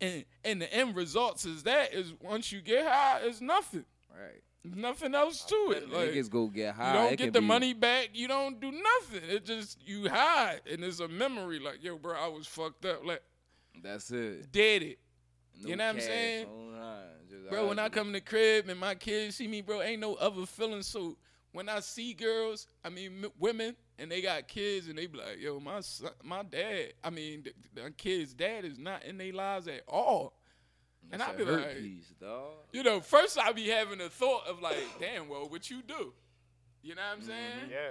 and 0.00 0.24
and 0.44 0.60
the 0.62 0.72
end 0.72 0.96
results 0.96 1.44
is 1.44 1.62
that 1.64 1.92
is 1.94 2.12
once 2.20 2.50
you 2.52 2.60
get 2.60 2.86
high, 2.86 3.20
it's 3.22 3.40
nothing. 3.40 3.84
Right. 4.10 4.42
Nothing 4.66 5.14
else 5.14 5.44
to 5.44 5.54
it. 5.76 5.90
Like, 5.92 6.10
Niggas 6.10 6.30
go 6.30 6.46
get 6.46 6.74
high. 6.74 6.88
you 6.88 6.98
don't 6.98 7.12
it 7.12 7.16
get 7.16 7.32
the 7.34 7.40
be- 7.40 7.46
money 7.46 7.74
back. 7.74 8.10
You 8.14 8.28
don't 8.28 8.58
do 8.60 8.72
nothing. 8.72 9.28
It 9.28 9.44
just 9.44 9.78
you 9.86 10.08
hide, 10.08 10.62
and 10.70 10.82
it's 10.82 11.00
a 11.00 11.08
memory. 11.08 11.58
Like 11.58 11.82
yo, 11.84 11.98
bro, 11.98 12.14
I 12.16 12.28
was 12.28 12.46
fucked 12.46 12.86
up. 12.86 13.04
Like 13.04 13.22
That's 13.82 14.10
it. 14.10 14.50
did 14.52 14.82
it, 14.82 14.98
No 15.62 15.68
You 15.68 15.76
know 15.76 15.84
what 15.86 15.94
I'm 15.96 16.00
saying? 16.00 16.46
just 17.30 17.48
bro. 17.50 17.68
When 17.68 17.78
I 17.78 17.88
come 17.88 18.08
in 18.08 18.12
the 18.14 18.20
crib 18.20 18.68
and 18.68 18.78
my 18.78 18.94
kids 18.94 19.36
see 19.36 19.48
me, 19.48 19.60
bro, 19.62 19.82
ain't 19.82 20.00
no 20.00 20.14
other 20.14 20.46
feeling. 20.46 20.82
So 20.82 21.16
when 21.52 21.68
I 21.68 21.80
see 21.80 22.14
girls, 22.14 22.66
I 22.84 22.88
mean 22.90 23.24
m- 23.24 23.30
women, 23.38 23.76
and 23.98 24.10
they 24.10 24.20
got 24.20 24.48
kids, 24.48 24.88
and 24.88 24.98
they 24.98 25.06
be 25.06 25.18
like, 25.18 25.38
yo, 25.40 25.60
my 25.60 25.80
son, 25.80 26.10
my 26.24 26.42
dad, 26.42 26.94
I 27.04 27.10
mean, 27.10 27.44
the, 27.44 27.82
the 27.82 27.90
kid's 27.92 28.34
dad 28.34 28.64
is 28.64 28.78
not 28.78 29.04
in 29.04 29.16
their 29.18 29.32
lives 29.32 29.68
at 29.68 29.82
all. 29.86 30.34
And 31.12 31.20
It's 31.20 31.30
I 31.30 31.32
a 31.34 31.36
be 31.36 31.44
like, 31.44 31.78
piece, 31.78 32.08
dog. 32.20 32.54
you 32.72 32.82
know, 32.82 32.98
first 33.00 33.38
I 33.38 33.52
be 33.52 33.68
having 33.68 34.00
a 34.00 34.08
thought 34.08 34.46
of 34.48 34.60
like, 34.60 34.76
damn, 34.98 35.28
well, 35.28 35.48
what 35.48 35.70
you 35.70 35.82
do? 35.82 36.12
You 36.82 36.94
know 36.96 37.02
what 37.08 37.18
I'm 37.18 37.22
saying? 37.22 37.70
Yeah. 37.70 37.90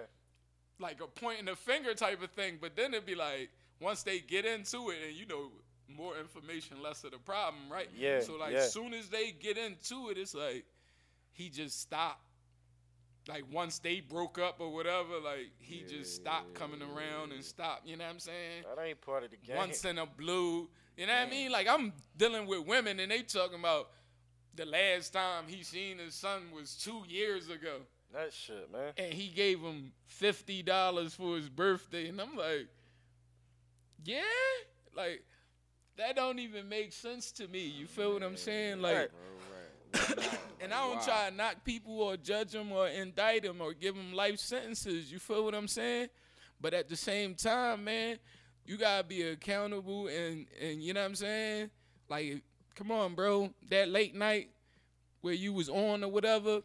like 0.80 1.00
a 1.02 1.08
pointing 1.08 1.46
the 1.46 1.56
finger 1.56 1.94
type 1.94 2.22
of 2.22 2.32
thing. 2.32 2.58
But 2.60 2.76
then 2.76 2.94
it'd 2.94 3.06
be 3.06 3.16
like 3.16 3.50
once 3.80 4.04
they 4.04 4.20
get 4.20 4.46
into 4.46 4.90
it, 4.90 4.98
and 5.08 5.16
you 5.16 5.26
know, 5.26 5.52
more 5.88 6.18
information, 6.18 6.82
less 6.82 7.04
of 7.04 7.12
the 7.12 7.18
problem, 7.18 7.64
right? 7.72 7.90
Yeah, 7.96 8.22
So 8.22 8.36
like, 8.36 8.54
yeah. 8.54 8.64
soon 8.68 8.94
as 8.94 9.10
they 9.10 9.32
get 9.32 9.58
into 9.58 10.10
it, 10.10 10.18
it's 10.18 10.34
like 10.34 10.66
he 11.32 11.50
just 11.50 11.82
stopped. 11.82 12.22
like 13.28 13.44
once 13.52 13.80
they 13.80 14.00
broke 14.02 14.38
up 14.40 14.60
or 14.60 14.72
whatever, 14.74 15.20
like 15.24 15.52
he 15.60 15.84
just 15.88 16.16
stopped 16.16 16.54
coming 16.54 16.82
around 16.82 17.32
and 17.32 17.44
stopped. 17.44 17.88
You 17.88 17.96
know 17.98 18.04
what 18.06 18.14
I'm 18.14 18.20
saying? 18.20 18.64
That 18.76 18.82
ain't 18.82 19.02
part 19.02 19.24
of 19.24 19.32
the 19.32 19.38
game. 19.38 19.56
Once 19.58 19.86
in 19.86 19.98
a 19.98 20.06
blue. 20.06 20.70
You 20.98 21.08
know 21.08 21.14
what 21.14 21.28
I 21.28 21.30
mean? 21.30 21.52
Like 21.52 21.68
I'm 21.68 21.94
dealing 22.18 22.46
with 22.48 22.66
women 22.68 23.00
and 23.00 23.12
they 23.12 23.22
talking 23.22 23.60
about 23.60 23.90
the 24.56 24.66
last 24.66 25.14
time 25.14 25.46
he 25.48 25.64
seen 25.64 25.98
his 25.98 26.14
son 26.14 26.52
was 26.54 26.76
two 26.76 27.04
years 27.08 27.50
ago, 27.50 27.78
that 28.14 28.32
shit, 28.32 28.72
man. 28.72 28.94
and 28.98 29.12
he 29.14 29.30
gave 29.30 29.60
him 29.62 29.92
fifty 30.06 30.62
dollars 30.62 31.16
for 31.16 31.36
his 31.36 31.50
birthday, 31.50 32.10
and 32.10 32.22
I'm 32.22 32.36
like, 32.36 32.68
yeah, 34.04 34.22
like 34.96 35.24
that 35.98 36.16
don't 36.16 36.40
even 36.40 36.68
make 36.70 36.92
sense 36.94 37.32
to 37.34 37.48
me. 37.48 37.66
You 37.66 37.86
feel 37.88 38.14
what 38.14 38.24
I'm 38.24 38.38
saying? 38.38 38.82
Like. 38.82 39.12
And 40.60 40.74
I 40.74 40.88
don't 40.88 40.96
Wow. 40.98 41.04
try 41.06 41.30
to 41.30 41.36
knock 41.36 41.64
people 41.64 42.02
or 42.02 42.18
judge 42.18 42.52
them 42.52 42.72
or 42.72 42.88
indict 42.88 43.44
them 43.44 43.62
or 43.62 43.74
give 43.74 43.96
them 43.96 44.14
life 44.14 44.40
sentences. 44.40 45.12
You 45.12 45.20
feel 45.20 45.44
what 45.44 45.54
I'm 45.54 45.68
saying? 45.68 46.10
But 46.60 46.74
at 46.74 46.88
the 46.88 46.96
same 46.96 47.36
time, 47.36 47.84
man, 47.84 48.18
you 48.66 48.78
gotta 48.78 49.04
be 49.04 49.22
accountable 49.24 50.08
and 50.08 50.48
and 50.60 50.82
you 50.82 50.94
know 50.94 51.02
what 51.02 51.08
I'm 51.08 51.16
saying? 51.16 51.70
Like, 52.10 52.42
come 52.76 52.92
on, 52.92 53.14
bro. 53.14 53.54
That 53.70 53.90
late 53.90 54.16
night 54.16 54.50
where 55.22 55.34
you 55.34 55.54
was 55.54 55.70
on 55.70 56.04
or 56.04 56.10
whatever, 56.10 56.62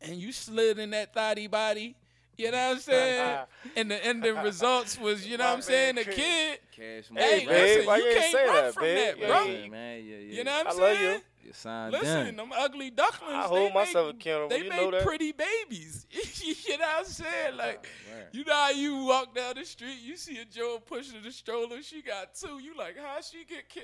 and 0.00 0.16
you 0.16 0.32
slid 0.32 0.78
in 0.78 0.90
that 0.90 1.12
thotty 1.14 1.46
body. 1.46 1.96
You 2.38 2.50
know 2.50 2.56
what 2.68 2.74
I'm 2.76 2.80
saying? 2.80 3.38
and 3.76 3.90
the 3.90 4.04
ending 4.04 4.36
results 4.36 4.98
was, 4.98 5.26
you 5.26 5.36
know 5.36 5.44
My 5.44 5.50
what 5.50 5.56
I'm 5.56 5.62
saying? 5.62 5.94
man 5.96 6.04
The 6.06 6.12
kid. 6.12 6.58
Cash 6.74 7.04
Hey, 7.14 7.38
babe, 7.40 7.48
listen, 7.48 7.86
why 7.86 7.96
you 7.98 8.04
you 8.04 8.14
can't 8.14 8.32
say 8.32 8.44
run 8.46 8.54
that, 8.54 8.74
from 8.74 8.82
babe? 8.82 8.96
that, 8.98 9.18
Yeah, 9.18 9.26
bro. 9.26 9.44
yeah. 9.44 9.68
man, 9.68 10.04
yeah, 10.04 10.16
yeah. 10.16 10.34
You 10.38 10.44
know 10.44 10.50
what 10.52 10.60
I'm 10.60 10.66
I 10.66 10.70
love 10.82 10.96
saying? 10.96 11.12
you. 11.14 11.20
You 11.44 11.52
signed 11.52 11.92
Listen, 11.92 12.24
done. 12.26 12.36
them 12.36 12.52
ugly 12.56 12.90
ducklings. 12.90 13.34
I 13.34 13.42
they 13.42 13.48
hold 13.48 13.74
myself 13.74 14.06
make, 14.14 14.14
accountable. 14.26 14.48
They 14.48 14.58
You 14.62 14.68
make 14.70 14.80
know 14.80 14.90
that. 14.92 15.04
pretty 15.04 15.32
babies. 15.32 16.06
you 16.12 16.78
know 16.78 16.84
what 16.86 16.98
I'm 17.00 17.04
saying? 17.04 17.56
Like, 17.56 17.86
Right. 18.14 18.26
you 18.32 18.44
know 18.44 18.54
how 18.54 18.70
you 18.70 19.04
walk 19.04 19.34
down 19.34 19.54
the 19.56 19.64
street, 19.64 19.98
you 20.02 20.16
see 20.16 20.38
a 20.38 20.44
Joe 20.44 20.80
pushing 20.84 21.20
the 21.22 21.32
stroller, 21.32 21.82
she 21.82 22.00
got 22.00 22.34
two. 22.34 22.60
You 22.60 22.76
like, 22.76 22.96
how 22.96 23.20
she 23.20 23.44
get 23.44 23.68
ki- 23.68 23.82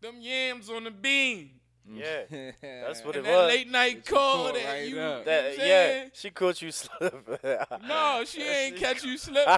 them 0.00 0.16
yams 0.20 0.70
on 0.70 0.84
the 0.84 0.90
beam? 0.90 1.50
Yeah, 1.90 2.22
that's 2.60 3.02
what 3.04 3.16
And 3.16 3.26
it 3.26 3.30
that 3.30 3.36
was. 3.36 3.46
late 3.48 3.70
night 3.70 4.04
call 4.04 4.52
that 4.52 4.64
right 4.64 4.88
you, 4.88 4.88
up. 4.88 4.88
you 4.88 4.94
know 4.96 5.10
what 5.16 5.24
That 5.24 5.44
I'm 5.44 5.50
yeah, 5.52 5.56
saying? 5.56 6.10
she 6.14 6.30
caught 6.30 6.62
you 6.62 6.70
slipping. 6.72 7.56
No, 7.86 8.22
she 8.26 8.42
ain't 8.42 8.76
She- 8.76 8.84
catch 8.84 9.04
you 9.04 9.16
slipping. 9.16 9.54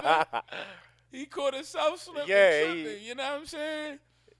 he 1.11 1.25
caught 1.25 1.53
himself 1.55 1.99
slipping. 2.01 2.29
Yeah, 2.29 2.73
he- 2.73 3.07
you 3.07 3.15
know 3.15 3.23
what 3.23 3.39
I'm 3.41 3.45
saying? 3.45 3.99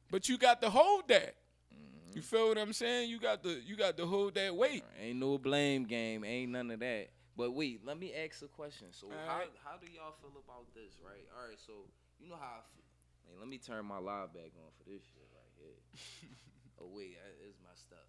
But 0.10 0.30
you 0.30 0.38
got 0.38 0.62
to 0.62 0.70
hold 0.70 1.08
that. 1.10 1.36
Mm-hmm. 1.74 2.16
You 2.18 2.22
feel 2.22 2.48
what 2.50 2.58
I'm 2.58 2.74
saying? 2.74 3.10
You 3.10 3.20
got 3.20 3.44
to 3.44 3.50
you 3.66 3.76
got 3.76 3.98
to 3.98 4.06
hold 4.06 4.36
that 4.36 4.56
weight. 4.56 4.84
Ain't 5.02 5.20
no 5.20 5.38
blame 5.38 5.84
game. 5.86 6.24
Ain't 6.24 6.52
none 6.52 6.70
of 6.72 6.80
that. 6.80 7.10
But 7.38 7.52
wait, 7.52 7.80
let 7.86 7.98
me 7.98 8.14
ask 8.14 8.42
a 8.44 8.48
question. 8.48 8.88
So 8.92 9.08
how 9.26 9.34
Alright. 9.34 9.52
how 9.64 9.78
do 9.78 9.88
y'all 9.92 10.14
feel 10.22 10.32
about 10.46 10.66
this, 10.76 10.96
right? 11.04 11.26
All 11.38 11.48
right, 11.48 11.58
so 11.66 11.74
you 12.20 12.28
know 12.30 12.36
how 12.36 12.60
I 12.60 12.64
feel. 12.76 12.84
Hey, 13.26 13.36
let 13.40 13.48
me 13.48 13.58
turn 13.58 13.86
my 13.86 13.98
live 14.00 14.34
back 14.34 14.52
on 14.60 14.68
for 14.78 14.90
this 14.90 15.02
shit 15.02 15.28
right 15.34 15.52
here. 15.58 16.30
Oh 16.82 16.90
wait, 16.96 17.18
I- 17.22 17.38
it's 17.46 17.58
messed 17.62 17.92
up. 17.94 18.08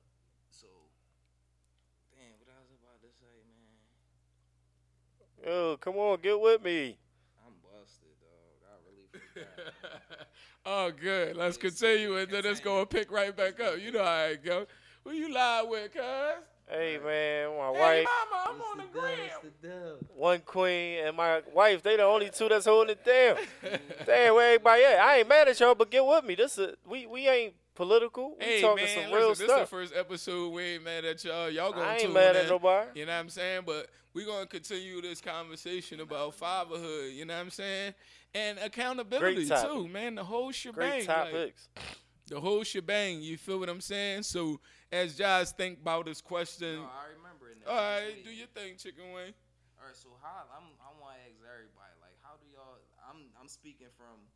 So, 0.51 0.67
damn, 2.17 2.33
what 2.41 2.49
I 2.49 2.59
was 2.65 2.73
about 2.81 3.01
to 3.03 3.11
say, 3.21 3.37
man. 5.45 5.53
Yo, 5.53 5.77
come 5.79 5.97
on, 5.97 6.19
get 6.23 6.41
with 6.41 6.63
me. 6.63 6.97
I'm 7.45 7.55
busted, 7.63 8.15
dog. 8.21 8.63
I 8.65 8.75
really 8.89 9.09
forgot. 9.11 10.27
oh, 10.67 10.91
good. 10.93 11.37
Let's 11.37 11.57
continue 11.57 12.17
and 12.17 12.31
then 12.31 12.47
it's 12.47 12.61
gonna 12.61 12.87
pick 12.87 13.11
right 13.11 13.35
back 13.37 13.61
up. 13.61 13.81
You 13.81 13.91
know 13.93 14.05
how 14.05 14.25
it 14.27 14.45
go. 14.45 14.67
Who 15.05 15.13
you 15.13 15.33
lie 15.33 15.65
with, 15.67 15.93
cuz? 15.93 16.03
Hey 16.69 16.97
man, 17.05 17.49
my 17.59 17.73
Hey, 17.73 17.81
wife, 18.05 18.07
mama, 18.31 18.45
I'm 18.49 18.55
It's 18.57 18.65
on 18.71 18.79
the 18.79 18.85
dub, 18.85 19.03
gram. 19.03 19.99
the 20.09 20.15
one 20.15 20.41
queen, 20.43 21.05
and 21.05 21.17
my 21.17 21.43
wife. 21.53 21.83
They 21.83 21.97
the 21.97 22.05
only 22.05 22.31
two 22.31 22.49
that's 22.49 22.67
holding 22.67 22.93
it 22.97 23.05
down. 23.05 23.37
Damn, 24.07 24.35
where 24.37 24.47
everybody 24.55 24.85
at? 24.85 25.01
I 25.01 25.19
ain't 25.19 25.29
mad 25.29 25.49
at 25.49 25.59
y'all, 25.59 25.75
but 25.75 25.91
get 25.91 26.07
with 26.07 26.25
me. 26.25 26.37
This 26.37 26.57
is 26.59 26.77
we 26.89 27.07
we 27.07 27.29
ain't 27.29 27.55
political. 27.75 28.37
We 28.39 28.45
Hey 28.45 28.61
talking 28.61 28.85
man, 28.85 29.05
some 29.05 29.13
real 29.19 29.29
listen, 29.31 29.47
this 29.47 29.53
stuff. 29.55 29.63
is 29.65 29.71
the 29.71 29.77
first 29.77 29.95
episode. 29.97 30.53
We 30.53 30.63
ain't 30.63 30.85
mad 30.85 31.05
at 31.05 31.25
y'all. 31.25 31.51
Y'all 31.51 31.73
gonna 31.73 31.85
I 31.87 31.93
ain't 31.95 32.03
tune 32.03 32.13
mad 32.13 32.37
in. 32.37 32.43
at 32.43 32.49
nobody. 32.49 33.01
You 33.01 33.07
know 33.07 33.13
what 33.13 33.19
I'm 33.19 33.29
saying? 33.29 33.63
But 33.67 33.89
we 34.15 34.25
gonna 34.25 34.47
continue 34.47 35.01
this 35.01 35.21
conversation 35.21 36.01
about 36.01 36.35
fatherhood. 36.35 37.13
You 37.13 37.25
know 37.25 37.35
what 37.35 37.41
I'm 37.41 37.51
saying? 37.51 37.95
And 38.35 38.59
accountability 38.59 39.49
too, 39.49 39.89
man. 39.89 40.15
The 40.17 40.25
whole 40.25 40.53
shebang. 40.53 40.75
Great 40.91 41.09
like, 41.09 41.17
topics. 41.17 41.69
the 42.29 42.41
whole 42.41 42.63
shebang. 42.65 43.21
You 43.23 43.37
feel 43.37 43.59
what 43.59 43.69
I'm 43.69 43.81
saying? 43.81 44.23
So 44.25 44.61
as 44.91 45.17
Josh 45.17 45.51
think 45.53 45.81
about 45.81 46.07
this 46.07 46.21
question, 46.21 46.77
No, 46.77 46.83
I 46.85 47.09
remember 47.17 47.49
it 47.49 47.59
all 47.69 47.77
right, 47.77 48.11
Wait. 48.17 48.25
do 48.25 48.31
your 48.33 48.49
thing, 48.49 48.75
Chicken 48.77 49.13
Wing. 49.15 49.33
All 49.79 49.87
right, 49.87 49.95
so 49.97 50.09
how 50.23 50.45
I'm 50.51 50.67
I 50.83 50.91
want 51.01 51.15
to 51.15 51.21
ask 51.31 51.39
everybody 51.43 51.95
like 52.03 52.17
how 52.23 52.35
do 52.41 52.47
y'all 52.51 52.79
I'm 53.09 53.31
I'm 53.41 53.49
speaking 53.49 53.87
from 53.97 54.19
a 54.19 54.32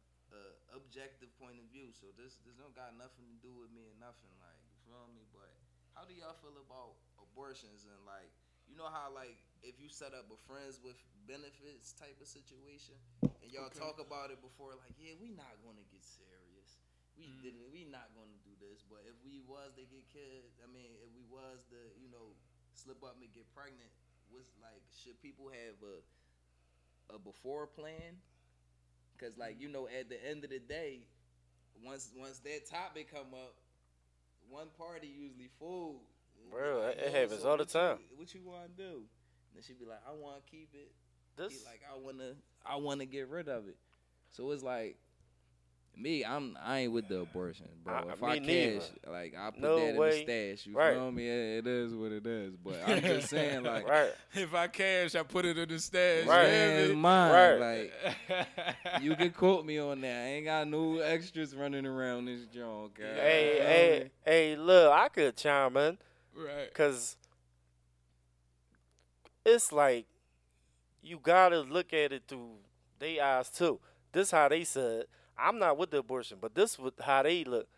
objective 0.77 1.33
point 1.41 1.59
of 1.59 1.67
view, 1.73 1.91
so 1.97 2.13
this 2.15 2.39
this 2.45 2.57
don't 2.61 2.77
got 2.77 2.95
nothing 2.95 3.27
to 3.33 3.37
do 3.43 3.53
with 3.57 3.73
me 3.73 3.89
and 3.91 3.99
nothing 3.99 4.31
like 4.39 4.61
you 4.69 4.77
feel 4.87 5.09
me. 5.13 5.25
But 5.33 5.51
how 5.97 6.05
do 6.05 6.13
y'all 6.15 6.37
feel 6.39 6.57
about 6.61 7.01
abortions 7.19 7.89
and 7.89 7.99
like 8.07 8.31
you 8.69 8.77
know 8.77 8.89
how 8.93 9.09
like 9.11 9.37
if 9.65 9.81
you 9.81 9.89
set 9.89 10.13
up 10.15 10.29
a 10.31 10.39
friends 10.47 10.79
with 10.85 10.99
benefits 11.27 11.97
type 11.97 12.19
of 12.21 12.29
situation 12.29 12.97
and 13.43 13.49
y'all 13.51 13.73
Okay. 13.73 13.81
talk 13.81 13.99
about 13.99 14.31
it 14.31 14.39
before 14.45 14.77
like 14.79 14.95
yeah 15.01 15.17
we 15.19 15.33
not 15.33 15.59
gonna 15.65 15.85
get 15.91 16.05
serious. 16.05 16.79
We 17.17 17.33
Mm. 17.33 17.41
didn't. 17.41 17.67
We 17.73 17.89
not 17.89 18.13
gonna 18.13 18.37
do 18.45 18.53
this. 18.61 18.85
But 18.85 19.09
if 19.09 19.17
we 19.25 19.41
was 19.41 19.73
to 19.81 19.89
get 19.89 20.05
kids, 20.13 20.61
I 20.61 20.69
mean, 20.69 21.01
if 21.01 21.09
we 21.17 21.25
was 21.25 21.65
to, 21.73 21.79
you 21.97 22.13
know, 22.13 22.37
slip 22.77 23.01
up 23.01 23.17
and 23.17 23.33
get 23.33 23.49
pregnant, 23.57 23.89
was 24.29 24.45
like, 24.61 24.85
should 24.93 25.17
people 25.25 25.49
have 25.49 25.81
a 25.81 26.05
a 27.15 27.19
before 27.19 27.67
plan? 27.67 28.21
Cause 29.19 29.33
like 29.37 29.57
you 29.61 29.69
know, 29.69 29.89
at 29.89 30.09
the 30.09 30.23
end 30.29 30.45
of 30.45 30.51
the 30.51 30.59
day, 30.59 31.01
once 31.85 32.11
once 32.17 32.39
that 32.41 32.69
topic 32.71 33.11
come 33.13 33.33
up, 33.35 33.55
one 34.49 34.69
party 34.79 35.07
usually 35.09 35.51
fold. 35.59 36.01
Bro, 36.51 36.87
Like, 36.87 36.97
it- 36.99 37.13
happens 37.13 37.43
so 37.43 37.49
all 37.51 37.57
the 37.57 37.65
what 37.65 37.75
you- 37.75 37.81
time. 37.81 37.99
what 38.17 38.35
you 38.35 38.43
want 38.43 38.77
to 38.77 38.83
do? 38.83 39.03
And 39.55 39.65
she 39.65 39.73
be 39.73 39.85
like, 39.85 40.01
I 40.07 40.13
want 40.13 40.45
to 40.45 40.51
keep 40.51 40.69
it. 40.75 40.93
This 41.37 41.61
He 41.61 41.65
like 41.67 41.81
I 41.91 41.97
wanna 41.97 42.35
I 42.65 42.77
wanna 42.77 43.05
get 43.07 43.29
rid 43.29 43.49
of 43.49 43.69
it. 43.69 43.77
So 44.31 44.51
it's 44.53 44.63
like 44.63 44.97
me, 45.99 46.25
I'm 46.25 46.57
I 46.63 46.81
ain't 46.81 46.93
with 46.93 47.09
the 47.09 47.21
abortion, 47.21 47.69
bro. 47.83 47.95
I- 47.95 48.13
if 48.13 48.21
me 48.21 48.29
I 48.29 48.39
neither. 48.39 48.81
cash, 48.81 48.89
like 49.09 49.35
I 49.39 49.51
put 49.51 49.61
No 49.61 49.77
that 49.79 49.89
in 49.89 49.97
the 49.97 50.13
stash. 50.13 50.67
You 50.67 50.77
Right. 50.77 50.95
feel 50.95 51.11
me? 51.11 51.27
It, 51.29 51.59
it 51.59 51.67
is 51.67 51.95
what 51.95 52.13
it 52.13 52.27
is. 52.27 52.55
But 52.57 52.81
I'm 52.87 53.01
just 53.01 53.29
saying, 53.31 53.63
like, 53.65 53.89
right. 53.89 54.11
If 54.35 54.55
I 54.55 54.67
cash, 54.69 55.15
I 55.15 55.23
put 55.23 55.45
it 55.47 55.57
in 55.57 55.69
the 55.69 55.79
stash. 55.79 56.27
Right. 56.27 56.43
man, 56.49 56.85
it's 56.85 56.95
mine. 56.95 57.33
Right. 57.61 57.91
Like 58.29 59.03
you 59.03 59.17
can 59.17 59.31
quote 59.31 59.65
me 59.65 59.79
on 59.79 60.01
that. 60.03 60.17
I 60.17 60.29
ain't 60.29 60.45
got 60.45 60.69
no 60.69 60.99
extras 60.99 61.55
running 61.57 61.87
around 61.87 62.27
this 62.27 62.45
joint. 62.47 62.93
Okay? 62.99 63.15
Hey, 63.15 63.59
hey, 63.61 64.11
hey, 64.25 64.57
look, 64.57 64.93
I 64.93 65.09
could 65.09 65.37
chime 65.37 65.77
in 65.79 65.99
right. 66.37 66.69
because 66.69 67.17
it's 69.45 69.73
like 69.73 70.07
you 71.03 71.19
gotta 71.23 71.61
look 71.61 71.93
at 71.93 72.13
it 72.13 72.25
through 72.29 72.57
their 72.99 73.23
eyes 73.25 73.49
too. 73.51 73.81
This 74.13 74.31
how 74.31 74.49
they 74.49 74.65
said. 74.65 75.05
I'm 75.39 75.59
not 75.59 75.77
with 75.77 75.91
the 75.91 75.99
abortion, 75.99 76.39
but 76.41 76.55
this 76.55 76.79
with 76.79 76.95
how 77.01 77.23
they 77.23 77.45
look. 77.45 77.69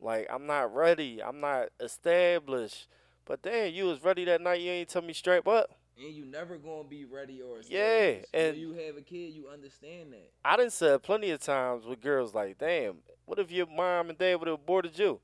Like 0.00 0.26
I'm 0.32 0.46
not 0.46 0.74
ready. 0.74 1.22
I'm 1.22 1.40
not 1.40 1.68
established. 1.80 2.88
But 3.24 3.42
damn, 3.42 3.72
you 3.72 3.84
was 3.84 4.02
ready 4.02 4.24
that 4.24 4.40
night. 4.40 4.60
You 4.60 4.70
ain't 4.70 4.88
tell 4.88 5.02
me 5.02 5.12
straight 5.12 5.46
up. 5.46 5.70
And 5.96 6.12
you 6.12 6.24
never 6.24 6.56
gonna 6.56 6.88
be 6.88 7.04
ready 7.04 7.40
or 7.42 7.60
Yeah, 7.68 8.22
and- 8.32 8.56
when 8.56 8.60
you 8.60 8.72
have 8.72 8.96
a 8.96 9.02
kid, 9.02 9.34
you 9.34 9.48
understand 9.48 10.12
that. 10.12 10.32
I 10.44 10.56
done 10.56 10.70
said 10.70 11.02
plenty 11.02 11.30
of 11.30 11.40
times 11.40 11.84
with 11.84 12.00
girls 12.00 12.34
like, 12.34 12.58
damn, 12.58 12.98
what 13.26 13.38
if 13.38 13.50
your 13.50 13.66
mom 13.66 14.08
and 14.08 14.18
dad 14.18 14.36
would 14.36 14.48
have 14.48 14.58
aborted 14.58 14.98
you? 14.98 15.20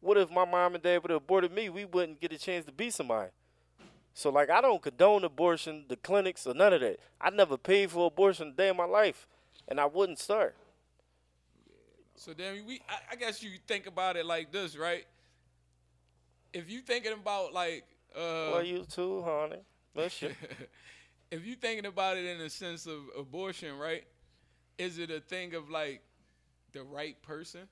What 0.00 0.16
if 0.16 0.30
my 0.30 0.44
mom 0.44 0.74
and 0.74 0.82
dad 0.82 1.02
would 1.02 1.10
have 1.10 1.22
aborted 1.22 1.52
me? 1.52 1.68
We 1.68 1.84
wouldn't 1.84 2.20
get 2.20 2.32
a 2.32 2.38
chance 2.38 2.64
to 2.66 2.72
be 2.72 2.90
somebody. 2.90 3.30
So 4.14 4.30
like 4.30 4.48
I 4.48 4.60
don't 4.60 4.80
condone 4.80 5.24
abortion, 5.24 5.84
the 5.88 5.96
clinics 5.96 6.46
or 6.46 6.54
none 6.54 6.72
of 6.72 6.80
that. 6.80 7.00
I 7.20 7.30
never 7.30 7.58
paid 7.58 7.90
for 7.90 8.06
abortion 8.06 8.48
a 8.48 8.52
day 8.52 8.68
in 8.68 8.76
my 8.76 8.84
life. 8.86 9.26
And 9.68 9.80
I 9.80 9.86
wouldn't 9.86 10.18
start. 10.18 10.54
So 12.14 12.32
then 12.32 12.64
we, 12.66 12.80
I, 12.88 13.12
I 13.12 13.16
guess 13.16 13.42
you 13.42 13.50
think 13.66 13.86
about 13.86 14.16
it 14.16 14.24
like 14.24 14.50
this, 14.50 14.76
right? 14.76 15.04
If 16.52 16.70
you 16.70 16.80
thinking 16.80 17.12
about 17.12 17.52
like, 17.52 17.84
uh, 18.14 18.50
well, 18.52 18.62
you 18.64 18.84
too, 18.84 19.22
honey. 19.22 19.60
Miss 19.94 20.22
you. 20.22 20.30
if 21.30 21.44
you 21.44 21.54
thinking 21.54 21.86
about 21.86 22.16
it 22.16 22.24
in 22.24 22.38
the 22.38 22.48
sense 22.48 22.86
of 22.86 23.00
abortion, 23.18 23.76
right? 23.76 24.04
Is 24.78 24.98
it 24.98 25.10
a 25.10 25.20
thing 25.20 25.54
of 25.54 25.68
like 25.68 26.02
the 26.72 26.82
right 26.82 27.20
person? 27.22 27.68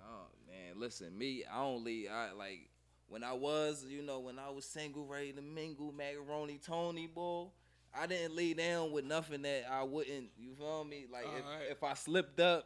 Oh 0.00 0.26
man, 0.46 0.78
listen, 0.80 1.16
me, 1.16 1.44
I 1.52 1.60
only 1.60 2.08
I 2.08 2.32
like 2.32 2.68
when 3.08 3.24
I 3.24 3.32
was, 3.32 3.84
you 3.88 4.02
know, 4.02 4.20
when 4.20 4.38
I 4.38 4.50
was 4.50 4.64
single, 4.64 5.06
ready 5.06 5.32
to 5.32 5.42
mingle, 5.42 5.92
macaroni 5.92 6.60
Tony 6.64 7.06
boy. 7.06 7.46
I 8.00 8.06
didn't 8.06 8.36
lay 8.36 8.54
down 8.54 8.92
with 8.92 9.04
nothing 9.04 9.42
that 9.42 9.64
I 9.70 9.82
wouldn't. 9.82 10.28
You 10.38 10.54
feel 10.54 10.84
me? 10.84 11.06
Like 11.12 11.24
if, 11.24 11.44
Alright. 11.44 11.70
if 11.70 11.82
I 11.82 11.94
slipped 11.94 12.40
up, 12.40 12.64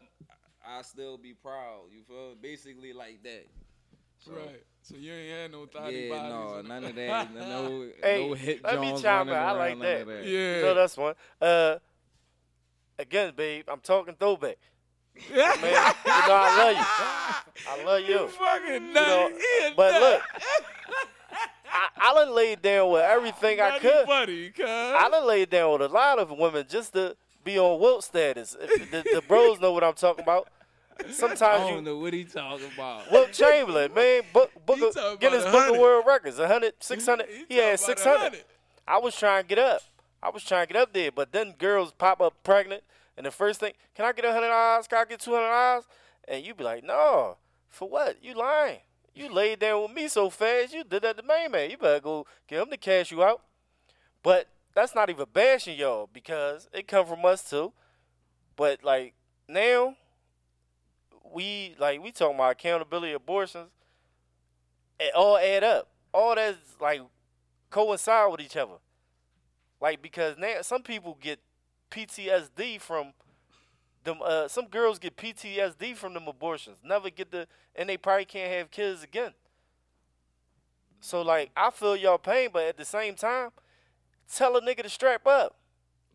I 0.66 0.82
still 0.82 1.16
be 1.16 1.32
proud. 1.32 1.84
You 1.92 2.02
feel? 2.02 2.34
Basically 2.40 2.92
like 2.92 3.22
that. 3.22 3.46
So, 4.18 4.32
Right. 4.32 4.62
So 4.82 4.96
you 4.96 5.12
ain't 5.12 5.32
had 5.42 5.52
no 5.52 5.66
thotty 5.66 5.94
Yeah, 6.08 6.08
bodies. 6.08 6.64
no, 6.66 6.74
none 6.74 6.84
of 6.84 6.94
that. 6.96 7.34
No, 7.34 7.88
Hey, 8.02 8.28
no 8.28 8.34
hit 8.34 8.64
let 8.64 8.80
me 8.80 8.88
Jones 8.90 9.02
chime 9.02 9.28
running 9.28 9.28
in. 9.28 9.38
I 9.38 9.52
around, 9.52 9.58
like 9.58 9.80
that. 9.80 10.00
of 10.02 10.06
that. 10.08 10.24
Yeah. 10.26 10.60
So 10.60 10.74
that's 10.74 10.96
one. 10.96 11.14
Uh, 11.40 11.76
again, 12.98 13.32
babe, 13.36 13.64
I'm 13.68 13.80
talking 13.80 14.14
throwback. 14.18 14.56
Man, 15.30 15.42
you 15.42 15.46
know 15.46 16.34
I 16.34 16.56
love 16.58 16.76
you. 16.76 16.84
I 17.68 17.84
love 17.84 18.00
you. 18.00 18.06
You 18.08 18.28
fucking 18.28 18.92
know, 18.92 19.28
nutty. 19.28 19.34
He 19.60 19.66
a 19.66 19.74
but 19.76 20.00
look, 20.00 20.22
I, 21.96 22.10
I 22.10 22.14
done 22.14 22.34
laid 22.34 22.62
down 22.62 22.90
with 22.90 23.02
everything 23.02 23.60
I 23.60 23.78
could. 23.78 24.06
cuz. 24.50 24.66
I 24.68 25.08
done 25.10 25.26
laid 25.26 25.50
down 25.50 25.72
with 25.72 25.82
a 25.82 25.88
lot 25.88 26.18
of 26.18 26.30
women 26.30 26.64
just 26.68 26.92
to 26.94 27.16
be 27.44 27.58
on 27.58 27.80
Wilt 27.80 28.04
status. 28.04 28.56
The, 28.60 29.02
the 29.14 29.22
bros 29.26 29.60
know 29.60 29.72
what 29.72 29.82
I'm 29.84 29.94
talking 29.94 30.22
about. 30.22 30.48
Sometimes 31.10 31.42
I 31.42 31.58
don't 31.58 31.76
you. 31.76 31.82
know 31.82 31.98
what 31.98 32.12
he 32.12 32.24
talking 32.24 32.70
about. 32.74 33.10
Wilt 33.10 33.32
Chamberlain, 33.32 33.92
man, 33.94 34.22
book, 34.32 34.50
book 34.64 34.78
a, 34.78 35.16
Guinness 35.18 35.44
Book 35.44 35.74
of 35.74 35.80
World 35.80 36.04
Records, 36.06 36.38
100, 36.38 36.74
600. 36.78 37.26
He- 37.28 37.34
he 37.38 37.44
He 37.48 37.56
had 37.56 37.80
600. 37.80 38.14
100. 38.16 38.44
I 38.86 38.98
was 38.98 39.16
trying 39.16 39.42
to 39.42 39.48
get 39.48 39.58
up. 39.58 39.82
I 40.22 40.30
was 40.30 40.44
trying 40.44 40.66
to 40.68 40.72
get 40.72 40.80
up 40.82 40.92
there, 40.92 41.10
but 41.10 41.32
then 41.32 41.54
girls 41.58 41.92
pop 41.92 42.20
up 42.20 42.34
pregnant, 42.44 42.84
and 43.16 43.26
the 43.26 43.32
first 43.32 43.58
thing, 43.58 43.72
can 43.96 44.04
I 44.04 44.12
get 44.12 44.24
hundred 44.24 44.48
dollars? 44.48 44.86
Can 44.86 44.98
I 44.98 45.04
get 45.04 45.18
two 45.20 45.32
hundred 45.32 45.48
dollars? 45.48 45.84
And 46.28 46.44
you 46.44 46.54
be 46.54 46.62
like, 46.62 46.84
no, 46.84 47.38
for 47.68 47.88
what? 47.88 48.22
You 48.22 48.34
lying? 48.34 48.78
You 49.14 49.32
laid 49.32 49.58
down 49.58 49.82
with 49.82 49.92
me 49.92 50.08
so 50.08 50.30
fast, 50.30 50.72
you 50.72 50.84
did 50.84 51.02
that 51.02 51.16
to 51.18 51.22
main 51.22 51.50
man. 51.50 51.70
You 51.70 51.76
better 51.76 52.00
go 52.00 52.26
get 52.48 52.62
him 52.62 52.70
to 52.70 52.76
cash 52.76 53.10
you 53.10 53.22
out. 53.22 53.42
But 54.22 54.48
that's 54.74 54.94
not 54.94 55.10
even 55.10 55.26
bashing 55.32 55.78
y'all 55.78 56.08
because 56.12 56.68
it 56.72 56.88
come 56.88 57.06
from 57.06 57.24
us 57.24 57.48
too. 57.48 57.72
But 58.56 58.82
like 58.82 59.14
now, 59.48 59.96
we 61.32 61.74
like 61.78 62.02
we 62.02 62.10
talking 62.10 62.36
about 62.36 62.52
accountability 62.52 63.12
abortions. 63.12 63.70
It 64.98 65.12
all 65.14 65.36
add 65.36 65.64
up. 65.64 65.88
All 66.14 66.34
that's 66.34 66.58
like 66.80 67.02
coincide 67.70 68.30
with 68.30 68.40
each 68.40 68.56
other. 68.56 68.78
Like 69.80 70.00
because 70.00 70.38
now 70.38 70.62
some 70.62 70.82
people 70.82 71.18
get 71.20 71.40
PTSD 71.90 72.80
from 72.80 73.12
them. 74.04 74.18
Uh, 74.22 74.48
some 74.48 74.66
girls 74.66 74.98
get 74.98 75.16
PTSD 75.16 75.96
from 75.96 76.14
them 76.14 76.28
abortions. 76.28 76.78
Never 76.84 77.10
get 77.10 77.30
the, 77.30 77.46
and 77.74 77.88
they 77.88 77.96
probably 77.96 78.24
can't 78.24 78.52
have 78.52 78.70
kids 78.70 79.02
again. 79.02 79.32
So 81.00 81.22
like 81.22 81.50
I 81.56 81.70
feel 81.70 81.96
y'all 81.96 82.18
pain, 82.18 82.50
but 82.52 82.64
at 82.64 82.76
the 82.76 82.84
same 82.84 83.14
time, 83.16 83.50
tell 84.32 84.56
a 84.56 84.60
nigga 84.60 84.82
to 84.82 84.88
strap 84.88 85.26
up. 85.26 85.56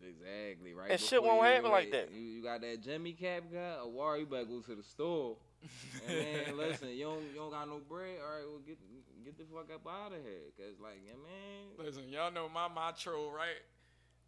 Exactly, 0.01 0.73
right? 0.73 0.91
And 0.91 0.99
shit 0.99 1.21
won't 1.21 1.43
happen 1.45 1.71
like 1.71 1.91
that. 1.91 2.11
You, 2.11 2.21
you 2.21 2.43
got 2.43 2.61
that 2.61 2.81
Jimmy 2.81 3.13
cap 3.13 3.43
guy, 3.51 3.75
or 3.83 3.91
why 3.91 4.17
you 4.17 4.25
better 4.25 4.45
go 4.45 4.61
to 4.61 4.75
the 4.75 4.83
store. 4.83 5.37
and 6.07 6.17
man, 6.17 6.57
listen, 6.57 6.89
you 6.89 7.03
don't 7.05 7.23
you 7.23 7.35
don't 7.35 7.51
got 7.51 7.67
no 7.67 7.81
bread. 7.89 8.15
All 8.23 8.35
right, 8.35 8.45
well 8.47 8.61
get 8.65 8.77
get 9.25 9.37
the 9.37 9.43
fuck 9.53 9.67
up 9.73 9.85
out 9.85 10.13
of 10.13 10.23
here, 10.23 10.47
cause 10.55 10.79
like 10.81 11.01
yeah, 11.05 11.13
man, 11.13 11.85
Listen, 11.85 12.03
y'all 12.09 12.31
know 12.31 12.47
my 12.47 12.67
motto, 12.67 13.29
right? 13.29 13.59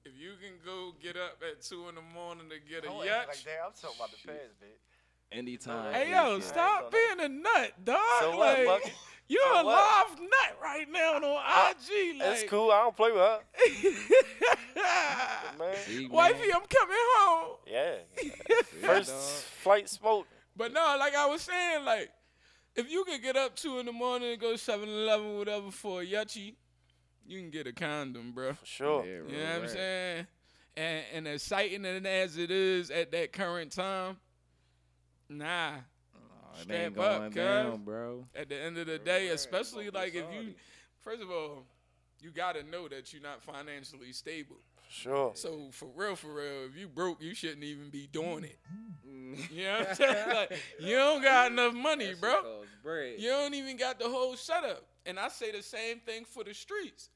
If 0.05 0.13
you 0.19 0.31
can 0.41 0.53
go 0.65 0.93
get 1.01 1.15
up 1.17 1.41
at 1.49 1.61
two 1.61 1.89
in 1.89 1.95
the 1.95 2.01
morning 2.01 2.49
to 2.49 2.55
get 2.59 2.85
a 2.85 2.87
yatch, 2.89 3.43
that. 3.43 3.59
I'm 3.65 3.71
talking 3.79 3.97
about 3.97 4.11
the 4.11 4.27
past, 4.27 4.59
bitch. 4.61 5.37
anytime. 5.37 5.93
hey 5.93 6.11
yo, 6.11 6.35
yeah. 6.35 6.41
stop 6.41 6.91
being 6.91 7.19
a 7.19 7.29
nut, 7.29 7.73
dog. 7.83 7.97
So 8.21 8.37
like, 8.37 8.65
Bucky? 8.65 8.91
you're 9.27 9.41
So 9.43 9.59
a 9.59 9.65
what? 9.65 10.09
live 10.09 10.19
nut 10.19 10.57
right 10.61 10.87
now 10.89 11.15
on 11.15 11.23
IG. 11.23 12.19
Like, 12.19 12.27
It's 12.39 12.49
cool. 12.49 12.71
I 12.71 12.81
don't 12.83 12.95
play 12.95 13.11
with 13.11 13.21
her, 13.21 13.39
man. 15.59 15.75
See, 15.85 16.01
man. 16.03 16.09
Wifey, 16.11 16.53
I'm 16.53 16.61
coming 16.67 16.95
home. 17.17 17.57
Yeah. 17.67 17.95
First 18.81 19.09
dog. 19.09 19.19
flight 19.63 19.89
smoke. 19.89 20.27
But 20.55 20.73
no, 20.73 20.95
like 20.99 21.15
I 21.15 21.25
was 21.27 21.41
saying, 21.41 21.85
like 21.85 22.09
if 22.75 22.89
you 22.89 23.03
could 23.03 23.21
get 23.21 23.35
up 23.35 23.55
two 23.55 23.79
in 23.79 23.85
the 23.85 23.91
morning 23.91 24.31
and 24.31 24.39
go 24.41 24.53
7-Eleven, 24.53 25.37
whatever 25.37 25.71
for 25.71 26.01
a 26.01 26.05
yuchi, 26.05 26.55
you 27.29 27.39
can 27.39 27.49
get 27.51 27.67
a 27.67 27.71
condom, 27.73 28.31
bro. 28.31 28.53
For 28.53 28.65
sure. 28.65 29.05
Yeah, 29.05 29.11
You 29.11 29.37
know 29.37 29.43
right, 29.43 29.53
what 29.55 29.61
I'm 29.63 29.69
saying? 29.69 30.27
And 30.75 31.03
and 31.13 31.27
exciting 31.27 31.85
as 31.85 32.37
it 32.37 32.51
is 32.51 32.89
at 32.89 33.11
that 33.11 33.31
current 33.33 33.71
time, 33.71 34.17
nah. 35.29 35.71
Oh, 36.15 36.61
it 36.61 36.71
ain't 36.71 36.97
up, 36.97 37.19
going 37.19 37.31
cuz. 37.31 37.35
down, 37.35 37.83
bro. 37.83 38.25
At 38.35 38.49
the 38.49 38.59
end 38.59 38.77
of 38.77 38.87
the 38.87 38.97
day, 38.97 39.27
right. 39.27 39.35
especially 39.35 39.85
Fuck 39.85 39.93
like 39.95 40.15
if 40.15 40.25
you, 40.33 40.53
first 41.01 41.21
of 41.21 41.29
all, 41.29 41.63
you 42.21 42.31
gotta 42.31 42.63
know 42.63 42.87
that 42.87 43.13
you're 43.13 43.21
not 43.21 43.43
financially 43.43 44.11
stable. 44.13 44.57
For 44.75 44.91
sure. 44.91 45.31
So 45.35 45.69
for 45.71 45.89
real, 45.95 46.15
for 46.15 46.33
real, 46.33 46.65
if 46.69 46.75
you 46.75 46.87
broke, 46.87 47.21
you 47.21 47.33
shouldn't 47.35 47.63
even 47.63 47.89
be 47.89 48.07
doing 48.11 48.45
it. 48.45 48.57
Mm. 49.07 49.51
You 49.51 49.63
know 49.65 49.79
what 49.79 49.89
I'm 49.89 49.95
saying? 49.95 50.29
Like 50.35 50.59
you 50.79 50.95
don't 50.95 51.21
got 51.21 51.51
enough 51.51 51.73
money, 51.73 52.07
That 52.07 52.21
bro. 52.21 52.63
You 53.17 53.29
don't 53.29 53.53
even 53.53 53.77
got 53.77 53.99
the 53.99 54.09
whole 54.09 54.35
setup. 54.35 54.85
And 55.05 55.19
I 55.19 55.27
say 55.29 55.51
the 55.51 55.63
same 55.63 55.99
thing 55.99 56.25
for 56.25 56.43
the 56.43 56.53
streets. 56.53 57.09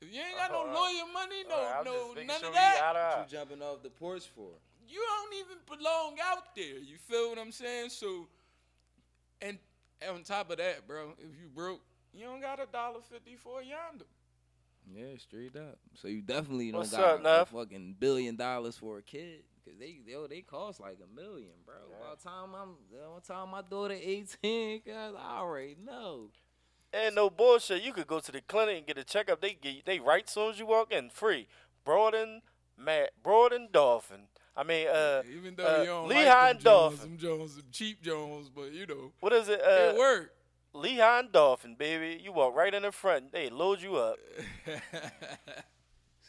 If 0.00 0.12
you 0.14 0.20
ain't 0.20 0.36
got 0.36 0.50
no 0.50 0.64
lawyer 0.64 1.04
money, 1.12 1.44
no, 1.48 1.54
Alright, 1.56 1.84
no, 1.84 2.14
none 2.26 2.40
sure 2.40 2.48
of 2.48 2.54
that, 2.54 2.80
eye 2.82 2.92
to 2.94 2.98
eye. 2.98 3.18
What 3.20 3.30
you 3.30 3.38
jumping 3.38 3.62
off 3.62 3.82
the 3.82 3.90
porch 3.90 4.24
for? 4.34 4.48
you 4.88 5.00
don't 5.00 5.34
even 5.34 5.58
belong 5.78 6.16
out 6.22 6.54
there. 6.56 6.78
You 6.78 6.96
feel 6.98 7.30
what 7.30 7.38
I'm 7.38 7.52
saying? 7.52 7.90
So, 7.90 8.26
and 9.40 9.58
on 10.08 10.22
top 10.24 10.50
of 10.50 10.58
that, 10.58 10.86
bro, 10.86 11.12
if 11.18 11.40
you 11.40 11.48
broke, 11.54 11.80
you 12.12 12.24
don't 12.24 12.40
got 12.40 12.60
a 12.60 12.66
dollar 12.66 13.00
fifty 13.08 13.36
for 13.36 13.62
yonder. 13.62 14.04
Yeah, 14.92 15.16
straight 15.18 15.54
up. 15.54 15.78
So 15.94 16.08
you 16.08 16.22
definitely 16.22 16.72
don't 16.72 16.80
What's 16.80 16.90
got 16.90 17.04
up, 17.04 17.20
a 17.20 17.22
Neff? 17.22 17.48
fucking 17.50 17.96
billion 18.00 18.34
dollars 18.34 18.76
for 18.76 18.98
a 18.98 19.02
kid 19.02 19.44
because 19.62 19.78
they 19.78 20.00
they 20.04 20.16
they 20.28 20.40
cost 20.40 20.80
like 20.80 20.98
a 21.04 21.14
million, 21.14 21.52
bro. 21.64 21.74
Yeah. 21.88 21.96
By 22.08 22.14
the 22.16 22.28
time 22.28 22.48
I'm 22.60 22.70
by 22.90 23.20
the 23.20 23.32
time 23.32 23.50
my 23.50 23.62
daughter 23.62 23.94
eighteen, 23.94 24.80
cause 24.80 25.14
I 25.16 25.38
already 25.38 25.76
know. 25.84 26.30
And 26.92 27.14
no 27.14 27.30
bullshit. 27.30 27.82
You 27.82 27.92
could 27.92 28.06
go 28.06 28.18
to 28.20 28.32
the 28.32 28.40
clinic 28.40 28.78
and 28.78 28.86
get 28.86 28.98
a 28.98 29.04
checkup. 29.04 29.40
They 29.40 29.54
get 29.54 29.84
they 29.86 30.00
right 30.00 30.28
soon 30.28 30.50
as 30.50 30.58
you 30.58 30.66
walk 30.66 30.92
in, 30.92 31.08
free. 31.10 31.46
Broad 31.84 32.14
and 32.14 32.42
Matt, 32.76 33.10
Broad 33.22 33.52
and 33.52 33.70
Dauphin. 33.70 34.22
I 34.56 34.64
mean, 34.64 34.88
uh, 34.88 35.22
Even 35.36 35.54
though 35.54 35.64
uh, 35.64 35.80
you 35.80 35.86
don't 35.86 36.08
Lehigh 36.08 36.24
like 36.24 36.50
and 36.50 36.58
them 36.58 36.64
Jones, 36.64 36.94
Dauphin. 36.96 37.10
them 37.10 37.18
Jones, 37.18 37.56
them 37.56 37.64
cheap 37.70 38.02
Jones, 38.02 38.50
but 38.54 38.72
you 38.72 38.86
know, 38.86 39.12
what 39.20 39.32
is 39.32 39.48
it? 39.48 39.60
it 39.62 39.94
Uh, 39.94 39.98
worked. 39.98 40.32
Lehigh 40.72 41.20
and 41.20 41.32
Dauphin, 41.32 41.74
baby. 41.76 42.20
You 42.22 42.32
walk 42.32 42.54
right 42.56 42.72
in 42.74 42.82
the 42.82 42.92
front. 42.92 43.32
They 43.32 43.48
load 43.50 43.80
you 43.80 43.96
up. 43.96 44.16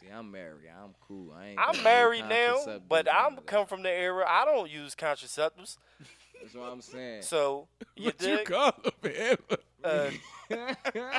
See, 0.00 0.06
I'm 0.08 0.30
married. 0.30 0.68
I'm 0.82 0.94
cool. 1.06 1.32
I 1.32 1.48
ain't. 1.48 1.58
I'm 1.60 1.82
married 1.82 2.24
now, 2.28 2.56
but 2.88 3.08
I'm 3.12 3.38
of 3.38 3.46
come 3.46 3.66
from 3.66 3.82
the 3.82 3.90
era. 3.90 4.24
I 4.28 4.44
don't 4.44 4.70
use 4.70 4.94
contraceptives, 4.94 5.76
That's 6.40 6.54
what 6.54 6.70
I'm 6.72 6.80
saying. 6.80 7.22
so 7.22 7.68
you 7.96 8.06
what 8.06 8.20
you 8.22 8.36
dig? 8.38 8.46
call 8.46 8.72
them, 8.82 8.92
man? 9.02 9.36
Uh, 9.84 10.10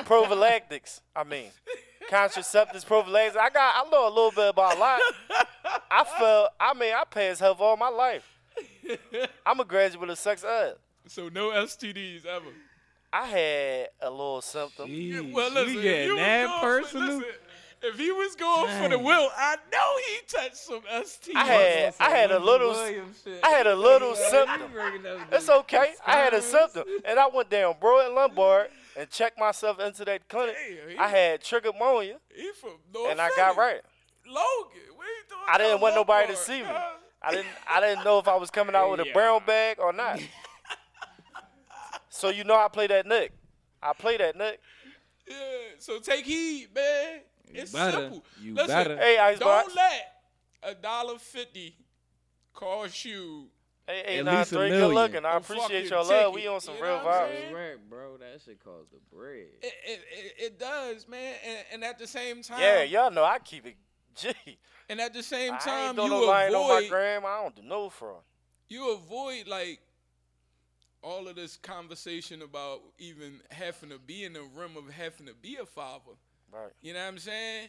prophylactics. 0.04 1.00
I 1.14 1.24
mean, 1.24 1.50
contraceptives, 2.10 2.86
prophylactics. 2.86 3.36
I 3.36 3.50
got. 3.50 3.86
I 3.86 3.90
know 3.90 4.06
a 4.06 4.10
little 4.10 4.30
bit 4.30 4.48
about 4.50 4.76
a 4.76 4.78
lot. 4.78 5.00
I 5.90 6.04
felt. 6.18 6.50
I 6.60 6.74
mean, 6.74 6.94
I 6.94 7.04
passed 7.04 7.40
health 7.40 7.60
all 7.60 7.76
my 7.76 7.88
life. 7.88 8.28
I'm 9.46 9.60
a 9.60 9.64
graduate 9.64 10.10
of 10.10 10.18
sex 10.18 10.44
ed. 10.44 10.74
So 11.06 11.28
no 11.28 11.50
STDs 11.50 12.24
ever. 12.24 12.46
I 13.12 13.26
had 13.26 13.88
a 14.00 14.10
little 14.10 14.40
symptom. 14.40 14.88
Jeez, 14.88 15.32
well, 15.32 15.52
listen, 15.52 15.74
you 15.74 15.78
if 15.78 15.82
getting 15.84 16.16
that 16.16 16.46
going 16.46 16.60
personal? 16.60 17.06
listen, 17.18 17.32
if 17.82 17.98
he 17.98 18.10
was 18.10 18.34
going 18.34 18.82
for 18.82 18.88
the 18.88 18.98
will, 18.98 19.28
I 19.36 19.56
know 19.70 19.96
he 20.08 20.18
touched 20.26 20.56
some 20.56 20.80
STDs. 20.80 21.36
I 21.36 21.44
had. 21.44 21.94
I 22.00 22.10
had 22.10 22.30
a 22.32 22.38
little. 22.38 22.72
I 22.72 23.48
had 23.50 23.66
a 23.66 23.76
little 23.76 24.14
symptom. 24.16 24.62
It's 25.30 25.48
okay. 25.48 25.92
I 26.06 26.16
had 26.16 26.34
a 26.34 26.42
symptom, 26.42 26.84
and 27.04 27.20
I 27.20 27.28
went 27.28 27.50
down 27.50 27.74
Broad 27.80 28.06
and 28.06 28.14
Lombard 28.14 28.68
and 28.96 29.10
checked 29.10 29.38
myself 29.38 29.80
into 29.80 30.04
that 30.04 30.28
clinic. 30.28 30.54
Damn, 30.56 30.88
he- 30.90 30.98
I 30.98 31.08
had 31.08 31.42
trichomoniasis, 31.42 32.18
He 32.34 32.50
from 32.60 32.72
North 32.92 33.10
and 33.10 33.20
I 33.20 33.30
got 33.36 33.56
right. 33.56 33.80
Logan, 34.26 34.80
what 34.96 35.06
you 35.06 35.22
doing? 35.28 35.42
I 35.48 35.58
didn't 35.58 35.80
want 35.80 35.94
nobody 35.94 36.28
to 36.28 36.36
see 36.36 36.62
me. 36.62 36.68
I 37.22 37.30
didn't. 37.30 37.46
I 37.68 37.80
didn't 37.80 38.04
know 38.04 38.18
if 38.18 38.28
I 38.28 38.36
was 38.36 38.50
coming 38.50 38.74
out 38.74 38.90
with 38.90 39.00
a 39.00 39.06
Yeah. 39.06 39.12
brown 39.12 39.42
bag 39.46 39.78
or 39.80 39.92
not. 39.92 40.20
So 42.08 42.28
you 42.28 42.44
know 42.44 42.54
I 42.54 42.68
play 42.68 42.86
that 42.86 43.06
Nick. 43.06 43.32
I 43.82 43.92
play 43.92 44.16
that 44.18 44.36
Nick. 44.36 44.60
Yeah, 45.26 45.36
so 45.78 45.98
take 45.98 46.24
heed, 46.24 46.68
man. 46.74 47.20
It's 47.48 47.72
better. 47.72 47.92
simple. 48.02 48.24
You 48.40 48.54
Listen, 48.54 48.68
better. 48.68 48.96
Hey, 48.96 49.18
Icebox. 49.18 49.66
Don't 49.66 49.76
let 49.76 50.12
a 50.62 50.74
dollar 50.74 51.18
fifty 51.18 51.76
cost 52.52 53.04
you. 53.04 53.48
Hey, 53.86 54.02
hey, 54.06 54.18
At 54.20 54.24
nine 54.24 54.38
least 54.38 54.52
a 54.52 54.54
good 54.56 54.70
million. 54.70 54.94
looking. 54.94 55.24
I 55.26 55.32
oh, 55.32 55.34
A 55.34 55.36
appreciate 55.38 55.90
your 55.90 56.04
love. 56.04 56.34
We 56.34 56.46
on 56.46 56.60
some 56.60 56.76
you 56.76 56.82
real 56.82 56.98
know 56.98 57.04
vibes. 57.04 57.28
saying? 57.28 57.78
Bro. 57.88 58.16
That 58.18 58.40
shit 58.44 58.64
cost 58.64 58.90
the 58.92 58.98
bread. 59.14 59.46
It, 59.62 59.72
it, 59.86 60.00
it, 60.10 60.34
it 60.44 60.58
does, 60.58 61.06
man. 61.06 61.34
And, 61.46 61.58
and 61.74 61.84
at 61.84 61.98
the 61.98 62.06
same 62.06 62.42
time, 62.42 62.60
Yeah, 62.60 62.82
y'all 62.84 63.10
know 63.10 63.24
I 63.24 63.38
keep 63.40 63.66
it 63.66 63.76
G. 64.14 64.32
And 64.88 65.00
at 65.00 65.12
the 65.12 65.22
same 65.22 65.54
I 65.54 65.58
time, 65.58 65.86
ain't 65.88 65.96
doing 65.96 66.12
you 66.12 66.20
no 66.20 66.26
lying 66.26 66.54
on 66.54 66.68
my 66.68 66.78
avoid 66.78 66.90
gram. 66.90 67.22
I 67.26 67.42
don't 67.42 67.56
do 67.56 67.62
no 67.62 67.90
fraud. 67.90 68.22
you 68.68 68.92
avoid 68.94 69.46
like 69.48 69.80
all 71.02 71.28
of 71.28 71.36
this 71.36 71.56
conversation 71.58 72.40
about 72.42 72.80
even 72.98 73.40
having 73.50 73.90
to 73.90 73.98
be 73.98 74.24
in 74.24 74.32
the 74.32 74.42
room 74.54 74.76
of 74.78 74.88
having 74.90 75.26
to 75.26 75.34
be 75.34 75.56
a 75.60 75.66
father. 75.66 76.12
Right. 76.50 76.70
You 76.80 76.94
know 76.94 77.00
what 77.00 77.08
I'm 77.08 77.18
saying? 77.18 77.68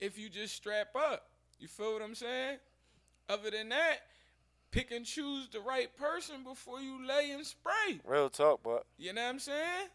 If 0.00 0.18
you 0.18 0.28
just 0.28 0.56
strap 0.56 0.88
up, 0.96 1.28
you 1.60 1.68
feel 1.68 1.92
what 1.92 2.02
I'm 2.02 2.14
saying? 2.16 2.58
Other 3.28 3.50
than 3.52 3.68
that, 3.68 3.98
pick 4.72 4.90
and 4.90 5.04
choose 5.06 5.48
the 5.52 5.60
right 5.60 5.94
person 5.96 6.42
before 6.42 6.80
you 6.80 7.06
lay 7.06 7.30
and 7.30 7.46
spray. 7.46 8.00
Real 8.04 8.28
talk, 8.28 8.60
but 8.64 8.84
You 8.98 9.12
know 9.12 9.22
what 9.22 9.28
I'm 9.30 9.38
saying? 9.38 9.88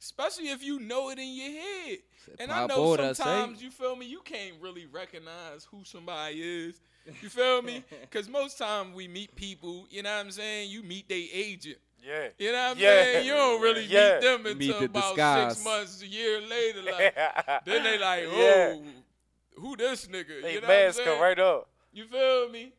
Especially 0.00 0.48
if 0.48 0.62
you 0.62 0.80
know 0.80 1.10
it 1.10 1.18
in 1.18 1.34
your 1.34 1.50
head. 1.52 1.98
And 2.38 2.50
I 2.50 2.60
"Pa 2.62 2.66
know 2.66 2.80
boda, 2.80 3.14
say." 3.14 3.22
sometimes 3.22 3.62
you 3.62 3.70
feel 3.70 3.94
me, 3.96 4.06
you 4.06 4.20
can't 4.22 4.54
really 4.60 4.86
recognize 4.86 5.64
who 5.70 5.84
somebody 5.84 6.42
is. 6.66 6.80
You 7.22 7.28
feel 7.28 7.62
me? 7.62 7.84
Because 8.00 8.28
most 8.28 8.58
time 8.58 8.92
we 8.94 9.06
meet 9.08 9.34
people, 9.36 9.86
you 9.90 10.02
know 10.02 10.10
what 10.14 10.24
I'm 10.26 10.30
saying? 10.32 10.70
You 10.70 10.82
meet 10.82 11.08
their 11.08 11.26
agent. 11.32 11.78
Yeah. 12.02 12.28
You 12.38 12.52
know 12.52 12.58
what 12.58 12.70
I'm 12.72 12.78
Yeah. 12.78 12.88
saying? 13.04 13.26
You 13.26 13.32
don't 13.34 13.60
really 13.62 13.84
Yeah. 13.84 14.14
meet 14.14 14.20
them 14.22 14.42
Meet 14.42 14.52
until 14.62 14.78
the 14.80 14.84
about 14.86 15.14
disguise. 15.16 15.52
six 15.54 15.64
months, 15.64 16.02
a 16.02 16.06
year 16.06 16.40
later. 16.40 16.82
Like, 16.82 17.14
then 17.64 17.82
they 17.82 17.98
like, 17.98 18.24
oh, 18.26 18.82
Yeah. 18.84 19.60
who 19.60 19.76
this 19.76 20.06
nigga? 20.06 20.42
They 20.42 20.54
you 20.54 20.60
know 20.60 20.66
mask 20.68 20.98
what 20.98 21.06
I'm 21.06 21.12
saying? 21.12 21.20
right 21.20 21.38
up. 21.38 21.68
You 21.92 22.04
feel 22.06 22.48
me? 22.50 22.72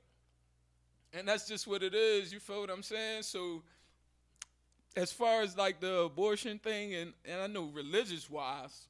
And 1.18 1.28
that's 1.28 1.48
just 1.48 1.68
what 1.68 1.84
it 1.84 1.94
is. 1.94 2.34
You 2.34 2.40
feel 2.40 2.62
what 2.62 2.70
I'm 2.70 2.84
saying? 2.84 3.24
So, 3.24 3.64
as 4.96 5.12
far 5.12 5.42
as 5.42 5.58
like 5.58 5.80
the 5.80 6.02
abortion 6.02 6.60
thing, 6.60 6.94
and, 6.96 7.14
and 7.24 7.42
I 7.42 7.48
know 7.48 7.66
religious 7.74 8.30
wise, 8.30 8.88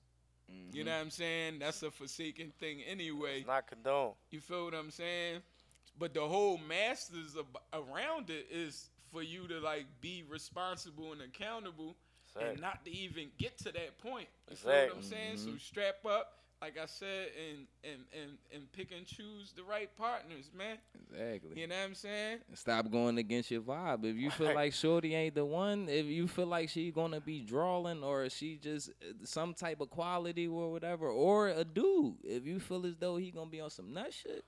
you 0.48 0.54
mm-hmm. 0.56 0.86
know 0.86 0.96
what 0.96 1.02
I'm 1.02 1.10
saying? 1.10 1.60
That's 1.60 1.82
a 1.84 1.92
forsaken 1.92 2.52
thing 2.60 2.82
anyway. 2.88 3.40
It's 3.40 3.48
not 3.48 3.68
condoned. 3.68 4.14
You 4.32 4.40
feel 4.40 4.66
what 4.66 4.74
I'm 4.74 4.92
saying? 4.92 5.42
But 5.98 6.14
the 6.14 6.22
whole 6.22 6.58
masters 6.58 7.36
of, 7.36 7.46
around 7.74 8.30
it 8.30 8.48
is 8.52 8.90
for 9.12 9.24
you 9.24 9.48
to 9.48 9.60
like 9.60 9.86
be 10.02 10.24
responsible 10.30 11.14
and 11.14 11.22
accountable, 11.22 11.96
Exactly. 12.28 12.52
and 12.52 12.62
not 12.62 12.84
to 12.86 12.92
even 12.92 13.28
get 13.38 13.58
to 13.60 13.72
that 13.72 13.98
point. 14.00 14.28
You 14.50 14.56
feel 14.56 14.72
what 14.72 14.78
I'm 14.78 14.98
Exactly. 14.98 15.18
saying? 15.18 15.38
So 15.38 15.48
mm-hmm. 15.50 15.58
strap 15.58 16.06
up, 16.06 16.40
like 16.62 16.78
I 16.82 16.86
said, 16.86 17.28
and 17.50 17.68
and 17.84 18.02
and 18.14 18.32
and 18.54 18.72
pick 18.72 18.92
and 18.96 19.06
choose 19.06 19.54
the 19.56 19.64
right 19.64 19.90
partners, 19.98 20.50
man. 20.58 20.78
Exactly. 21.12 21.60
You 21.62 21.68
know 21.68 21.76
what 21.76 21.84
I'm 21.86 21.96
saying? 21.96 22.40
Stop 22.54 22.90
going 22.92 23.18
against 23.18 23.52
your 23.52 23.62
vibe. 23.62 24.06
If 24.06 24.16
you 24.16 24.32
feel 24.32 24.54
like 24.56 24.74
Shorty 24.74 25.14
ain't 25.16 25.36
the 25.36 25.46
one, 25.46 25.88
if 25.90 26.06
you 26.06 26.28
feel 26.28 26.48
like 26.48 26.70
she 26.70 26.92
gonna 26.92 27.20
be 27.22 27.42
drawing 27.42 28.04
or 28.04 28.30
she 28.30 28.58
just 28.58 28.90
uh, 28.90 29.14
some 29.24 29.54
type 29.54 29.82
of 29.82 29.90
quality 29.90 30.48
or 30.48 30.72
whatever, 30.72 31.08
or 31.10 31.50
a 31.50 31.64
dude, 31.64 32.16
if 32.24 32.46
you 32.46 32.60
feel 32.60 32.86
as 32.86 32.96
though 32.98 33.18
he 33.18 33.32
gonna 33.32 33.50
be 33.50 33.60
on 33.62 33.70
some 33.70 33.94
nut 33.94 34.14
shit, 34.14 34.44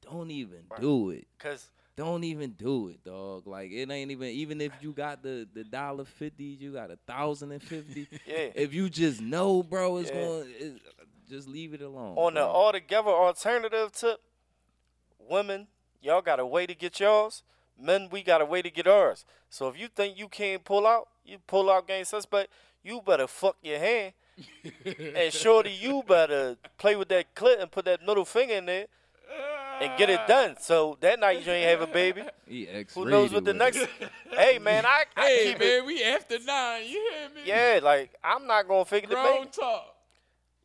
don't 0.00 0.30
even 0.30 0.60
Right. 0.70 0.80
do 0.80 1.10
it. 1.10 1.26
Cause 1.38 1.70
Don't 1.96 2.24
even 2.24 2.52
do 2.52 2.88
it, 2.88 3.04
dog. 3.04 3.46
Like 3.46 3.70
it 3.72 3.90
ain't 3.90 4.10
even 4.10 4.28
even 4.28 4.60
if 4.62 4.72
you 4.80 4.92
got 4.92 5.22
the 5.22 5.46
the 5.52 5.64
dollar 5.64 6.06
fifty, 6.06 6.44
you 6.44 6.72
got 6.72 6.90
a 6.90 6.96
thousand 7.06 7.52
and 7.52 7.62
fifty. 7.62 8.08
yeah. 8.26 8.48
if 8.54 8.72
you 8.72 8.88
just 8.88 9.20
know, 9.20 9.62
bro, 9.62 9.98
it's 9.98 10.10
Yeah. 10.10 10.16
going. 10.16 10.80
It, 11.30 11.34
just 11.34 11.48
leave 11.48 11.74
it 11.74 11.82
alone. 11.82 12.16
On 12.16 12.34
the 12.34 12.42
altogether 12.42 13.10
alternative 13.10 13.92
tip, 13.92 14.20
women, 15.18 15.68
y'all 16.02 16.22
got 16.22 16.40
a 16.40 16.46
way 16.46 16.66
to 16.66 16.74
get 16.74 17.00
yours. 17.00 17.42
Men, 17.78 18.08
we 18.10 18.22
got 18.22 18.40
a 18.40 18.44
way 18.44 18.62
to 18.62 18.70
get 18.70 18.86
ours. 18.86 19.24
So 19.48 19.68
if 19.68 19.78
you 19.78 19.88
think 19.88 20.18
you 20.18 20.28
can't 20.28 20.64
pull 20.64 20.86
out, 20.86 21.08
you 21.24 21.38
pull 21.46 21.70
out 21.70 21.88
game 21.88 22.04
suspect, 22.04 22.50
you 22.82 23.00
better 23.00 23.26
fuck 23.26 23.56
your 23.62 23.78
hand. 23.78 24.12
and 24.84 25.32
shorty, 25.32 25.70
you 25.70 26.02
better 26.06 26.56
play 26.78 26.96
with 26.96 27.08
that 27.08 27.34
clit 27.34 27.60
and 27.60 27.70
put 27.70 27.84
that 27.84 28.04
middle 28.06 28.24
finger 28.24 28.54
in 28.54 28.66
there 28.66 28.86
and 29.80 29.98
get 29.98 30.10
it 30.10 30.20
done. 30.26 30.56
So 30.60 30.96
that 31.00 31.18
night 31.18 31.44
you 31.44 31.52
ain't 31.52 31.68
have 31.68 31.88
a 31.88 31.92
baby. 31.92 32.22
He 32.46 32.68
Who 32.94 33.06
knows 33.06 33.32
what 33.32 33.44
the 33.44 33.54
next? 33.54 33.86
hey 34.30 34.58
man, 34.58 34.84
I, 34.86 35.04
I 35.16 35.26
Hey 35.26 35.44
keep 35.50 35.60
man, 35.60 35.68
it. 35.68 35.86
we 35.86 36.02
after 36.04 36.38
nine. 36.38 36.82
You 36.84 37.10
hear 37.12 37.28
me? 37.30 37.40
Yeah, 37.44 37.80
like 37.82 38.14
I'm 38.22 38.46
not 38.46 38.68
gonna 38.68 38.84
figure 38.84 39.08
the 39.08 39.14
Grown 39.14 39.38
baby. 39.40 39.50
talk. 39.52 39.94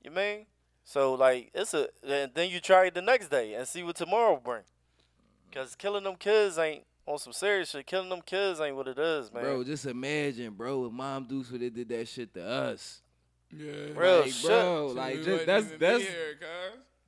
You 0.04 0.12
mean? 0.12 0.46
So 0.86 1.16
like 1.16 1.50
it's 1.54 1.74
a 1.74 1.88
and 2.08 2.32
then 2.34 2.50
you 2.50 2.60
try 2.62 2.86
it 2.86 2.94
the 2.94 3.02
next 3.02 3.30
day 3.30 3.56
and 3.56 3.68
see 3.68 3.84
what 3.84 3.96
tomorrow 3.96 4.40
bring. 4.42 4.62
Cause 5.52 5.76
killing 5.76 6.04
them 6.04 6.16
kids 6.16 6.58
ain't 6.58 6.84
on 7.08 7.18
some 7.18 7.34
serious 7.34 7.72
shit. 7.72 7.88
Killing 7.88 8.10
them 8.10 8.22
kids 8.22 8.60
ain't 8.60 8.76
what 8.76 8.88
it 8.88 9.00
is, 9.00 9.34
man. 9.34 9.44
Bro, 9.44 9.64
just 9.64 9.86
imagine, 9.86 10.54
bro, 10.54 10.86
if 10.86 10.92
Mom 10.92 11.26
Deuce 11.26 11.50
would 11.52 11.62
have 11.62 11.74
did 11.74 11.90
that 11.90 12.08
shit 12.08 12.34
to 12.36 12.46
us. 12.46 13.02
Yeah. 13.52 13.72
Real 13.96 14.22
like, 14.22 14.32
shit. 14.32 14.46
bro, 14.46 14.88
So 14.90 14.94
like 14.94 15.24
just, 15.24 15.46
that's 15.46 15.68
that's 15.80 16.04
here, 16.04 16.38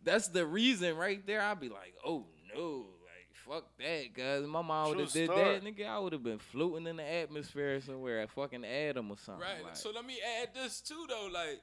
that's 0.04 0.28
the 0.30 0.46
reason 0.46 0.98
right 0.98 1.26
there. 1.28 1.42
I'd 1.42 1.60
be 1.60 1.70
like, 1.70 1.94
oh 2.04 2.26
no, 2.56 2.86
like 3.04 3.30
fuck 3.34 3.66
that, 3.78 4.16
cause 4.16 4.48
my 4.48 4.62
mom 4.64 4.90
would 4.90 5.00
have 5.02 5.12
did 5.12 5.30
story. 5.30 5.60
that, 5.60 5.64
nigga. 5.64 5.88
I 5.88 6.00
would 6.00 6.14
have 6.14 6.24
been 6.24 6.40
floating 6.40 6.88
in 6.88 6.96
the 6.98 7.04
atmosphere 7.04 7.80
somewhere 7.82 8.22
at 8.22 8.32
fucking 8.32 8.66
Adam 8.66 9.12
or 9.12 9.18
something. 9.18 9.44
Right. 9.44 9.64
like- 9.64 9.76
So 9.76 9.92
let 9.94 10.06
me 10.06 10.18
add 10.42 10.50
this 10.56 10.82
too, 10.82 11.06
though. 11.08 11.30
Like, 11.32 11.62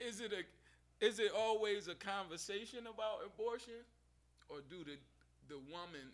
is 0.00 0.20
it 0.20 0.32
a, 0.32 0.42
is 1.04 1.18
it 1.18 1.32
always 1.36 1.88
a 1.88 1.94
conversation 1.94 2.86
about 2.86 3.24
abortion, 3.26 3.84
or 4.48 4.58
do 4.68 4.84
the 4.84 4.96
the 5.48 5.58
woman 5.70 6.12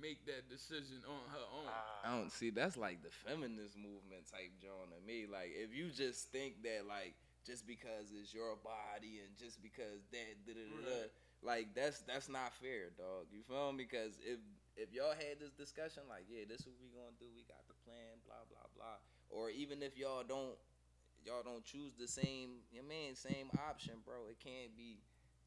make 0.00 0.24
that 0.26 0.48
decision 0.50 1.02
on 1.06 1.22
her 1.30 1.46
own? 1.54 1.68
I 2.04 2.16
don't 2.18 2.30
see 2.32 2.50
that's 2.50 2.76
like 2.76 3.02
the 3.02 3.10
feminist 3.10 3.76
movement 3.76 4.26
type 4.30 4.52
John 4.60 4.90
to 4.90 5.00
me. 5.06 5.26
Like 5.30 5.52
if 5.54 5.74
you 5.74 5.90
just 5.90 6.30
think 6.30 6.62
that 6.62 6.86
like 6.88 7.14
just 7.46 7.66
because 7.66 8.10
it's 8.14 8.32
your 8.34 8.56
body 8.56 9.20
and 9.24 9.36
just 9.38 9.62
because 9.62 10.02
that 10.12 10.28
da, 10.46 10.52
da, 10.54 10.60
da, 10.64 10.80
da, 10.80 10.96
Right. 11.02 11.10
like 11.42 11.66
that's 11.74 12.00
that's 12.02 12.28
not 12.28 12.52
fair, 12.54 12.90
dog. 12.96 13.28
You 13.32 13.42
feel 13.42 13.72
me? 13.72 13.84
Because 13.84 14.18
if 14.24 14.38
if 14.76 14.92
y'all 14.92 15.14
had 15.14 15.38
this 15.40 15.52
discussion, 15.54 16.02
like 16.08 16.26
yeah, 16.28 16.44
this 16.48 16.66
what 16.66 16.74
we 16.82 16.88
gonna 16.90 17.14
do. 17.20 17.26
We 17.36 17.44
got 17.46 17.62
the 17.68 17.76
plan, 17.86 18.18
blah 18.26 18.42
blah 18.50 18.66
blah. 18.76 18.98
Or 19.30 19.50
even 19.50 19.82
if 19.82 19.96
y'all 19.96 20.22
don't 20.26 20.54
y'all 21.24 21.42
don't 21.44 21.64
choose 21.64 21.92
the 21.98 22.06
same, 22.08 22.62
you 22.72 22.80
know 22.82 22.88
what 22.88 22.94
I 22.94 23.06
mean, 23.06 23.14
same 23.16 23.48
option, 23.68 23.94
bro. 24.04 24.28
It 24.30 24.38
can't 24.40 24.76
be 24.76 24.98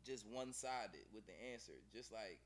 just 0.06 0.26
one 0.28 0.54
sided 0.54 1.06
with 1.14 1.26
the 1.28 1.34
answer. 1.54 1.74
Just 1.94 2.12
like 2.12 2.40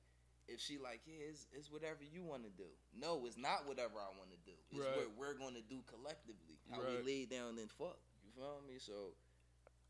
if 0.48 0.60
she 0.60 0.78
like, 0.78 1.02
yeah, 1.06 1.30
it's, 1.30 1.46
it's 1.54 1.72
whatever 1.72 2.00
you 2.12 2.24
want 2.24 2.44
to 2.44 2.50
do. 2.50 2.68
No, 2.98 3.24
it's 3.26 3.38
not 3.38 3.68
whatever 3.68 3.96
I 4.00 4.10
want 4.18 4.32
to 4.32 4.40
do. 4.46 4.58
It's 4.72 4.80
Right. 4.80 4.96
what 5.08 5.18
we're 5.18 5.34
going 5.38 5.54
to 5.56 5.62
do 5.62 5.80
collectively. 5.88 6.58
How 6.70 6.82
Right. 6.82 7.04
we 7.06 7.12
lay 7.14 7.26
down 7.26 7.58
and 7.58 7.70
fuck. 7.72 7.98
You 8.26 8.32
feel 8.36 8.62
me? 8.68 8.80
So 8.80 9.14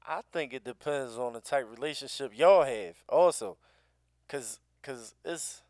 I 0.05 0.21
think 0.31 0.53
it 0.53 0.63
depends 0.63 1.17
on 1.17 1.33
the 1.33 1.41
type 1.41 1.63
of 1.65 1.71
relationship 1.71 2.31
y'all 2.35 2.63
have 2.63 2.95
also. 3.09 3.57
Cause 4.27 4.59
cause 4.81 5.13
it's 5.25 5.61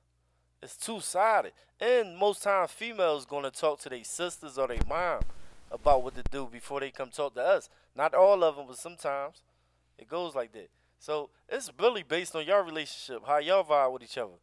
it's 0.61 0.77
two 0.77 0.99
sided. 0.99 1.53
And 1.79 2.15
most 2.17 2.43
times 2.43 2.71
females 2.71 3.25
gonna 3.25 3.51
talk 3.51 3.79
to 3.81 3.89
their 3.89 4.03
sisters 4.03 4.57
or 4.57 4.67
their 4.67 4.77
mom 4.87 5.21
about 5.71 6.03
what 6.03 6.15
to 6.15 6.23
do 6.29 6.47
before 6.51 6.79
they 6.79 6.91
come 6.91 7.09
talk 7.09 7.35
to 7.35 7.41
us. 7.41 7.69
Not 7.95 8.13
all 8.13 8.43
of 8.43 8.55
them, 8.55 8.65
but 8.67 8.77
sometimes 8.77 9.41
it 9.97 10.07
goes 10.07 10.35
like 10.35 10.51
that. 10.53 10.69
So 10.99 11.29
it's 11.49 11.71
really 11.79 12.03
based 12.03 12.35
on 12.35 12.45
your 12.45 12.63
relationship, 12.63 13.23
how 13.25 13.37
y'all 13.39 13.63
vibe 13.63 13.93
with 13.93 14.03
each 14.03 14.17
other. 14.17 14.33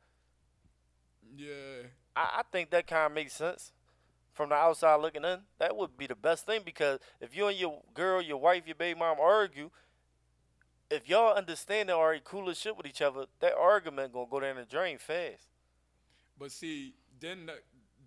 Yeah. 1.37 1.89
I, 2.17 2.39
I 2.39 2.43
think 2.51 2.71
that 2.71 2.87
kind 2.87 3.07
of 3.07 3.13
makes 3.13 3.35
sense 3.35 3.73
from 4.33 4.49
the 4.49 4.55
outside 4.55 4.97
looking 4.97 5.25
in. 5.25 5.41
That 5.59 5.77
would 5.77 5.97
be 5.97 6.07
the 6.07 6.17
best 6.17 6.47
thing 6.47 6.63
because 6.65 6.99
if 7.21 7.37
you 7.37 7.47
and 7.47 7.59
your 7.59 7.83
girl, 7.95 8.23
your 8.23 8.39
wife, 8.39 8.63
your 8.67 8.75
baby 8.75 8.99
mom 8.99 9.19
argue, 9.21 9.71
if 10.91 11.09
y'all 11.09 11.37
understand 11.37 11.91
and 11.91 11.99
are 11.99 12.17
cool 12.25 12.49
as 12.49 12.59
shit 12.59 12.77
with 12.77 12.87
each 12.87 13.03
other, 13.03 13.27
that 13.41 13.55
argument 13.55 14.13
gonna 14.13 14.27
go 14.31 14.41
down 14.41 14.57
the 14.57 14.65
drain 14.65 14.99
fast. 14.99 15.49
But 16.39 16.53
see, 16.53 16.95
then 17.21 17.51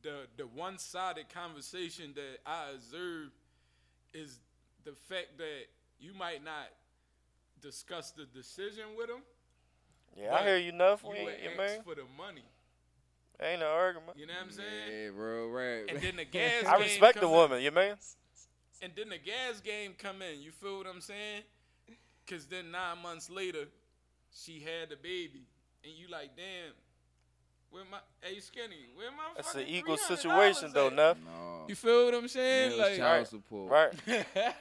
the 0.04 0.10
the, 0.38 0.44
the 0.44 0.48
one 0.48 0.78
sided 0.78 1.30
conversation 1.30 2.14
that 2.16 2.40
I 2.46 2.72
observe 2.76 3.30
is 4.14 4.40
the 4.84 4.92
fact 4.94 5.38
that 5.38 5.66
you 6.00 6.14
might 6.14 6.44
not 6.44 6.70
discuss 7.62 8.12
the 8.12 8.26
decision 8.26 8.84
with 8.98 9.08
them. 9.08 9.22
Yeah, 10.18 10.34
I 10.36 10.44
hear 10.44 10.58
you 10.58 10.70
enough, 10.70 11.04
You 11.04 11.14
you 11.14 11.30
yeah, 11.30 11.50
ask 11.50 11.58
man. 11.58 11.84
for 11.84 11.96
the 11.96 12.04
money. 12.18 12.44
Ain't 13.42 13.60
no 13.62 13.68
argument. 13.68 14.18
You 14.18 14.28
know 14.28 14.34
what 14.34 14.46
I'm 14.46 14.52
saying? 14.52 14.68
yeah, 15.06 15.10
bro, 15.12 15.50
right. 15.50 15.84
And 15.90 16.00
then 16.02 16.16
the 16.18 16.26
gas 16.26 16.62
game 16.64 16.68
I 16.68 16.78
game 16.78 16.82
respect 16.82 17.16
the 17.16 17.22
come 17.22 17.30
in. 17.30 17.36
woman, 17.36 17.62
you 17.62 17.72
man. 17.72 17.96
And 18.82 18.92
then 18.96 19.10
the 19.10 19.18
gas 19.18 19.62
game 19.64 19.94
come 19.98 20.22
in. 20.22 20.42
You 20.42 20.52
feel 20.52 20.78
what 20.80 20.88
I'm 20.88 21.02
saying? 21.02 21.44
Cause 22.28 22.46
then 22.46 22.72
nine 22.72 23.00
months 23.02 23.30
later, 23.30 23.66
she 24.34 24.60
had 24.60 24.90
the 24.90 24.96
baby, 24.96 25.44
and 25.84 25.94
you 25.94 26.08
like, 26.10 26.36
damn, 26.38 26.74
where 27.72 27.84
my 27.90 27.98
hey 28.22 28.40
skinny, 28.40 28.86
where 28.96 29.12
my 29.12 29.18
That's 29.36 29.54
an 29.56 29.62
fucking 29.62 29.74
equal 29.76 29.96
$300 29.98 30.00
situation 30.18 30.72
though, 30.74 30.88
at? 30.88 30.94
Neff. 30.96 31.18
no, 31.24 31.66
You 31.68 31.76
feel 31.76 32.06
what 32.06 32.14
I'm 32.14 32.28
saying? 32.28 32.70
man, 32.72 32.80
like, 32.80 32.98
child 32.98 33.18
Right. 33.20 33.28
support. 33.28 33.72
Right. 33.72 33.94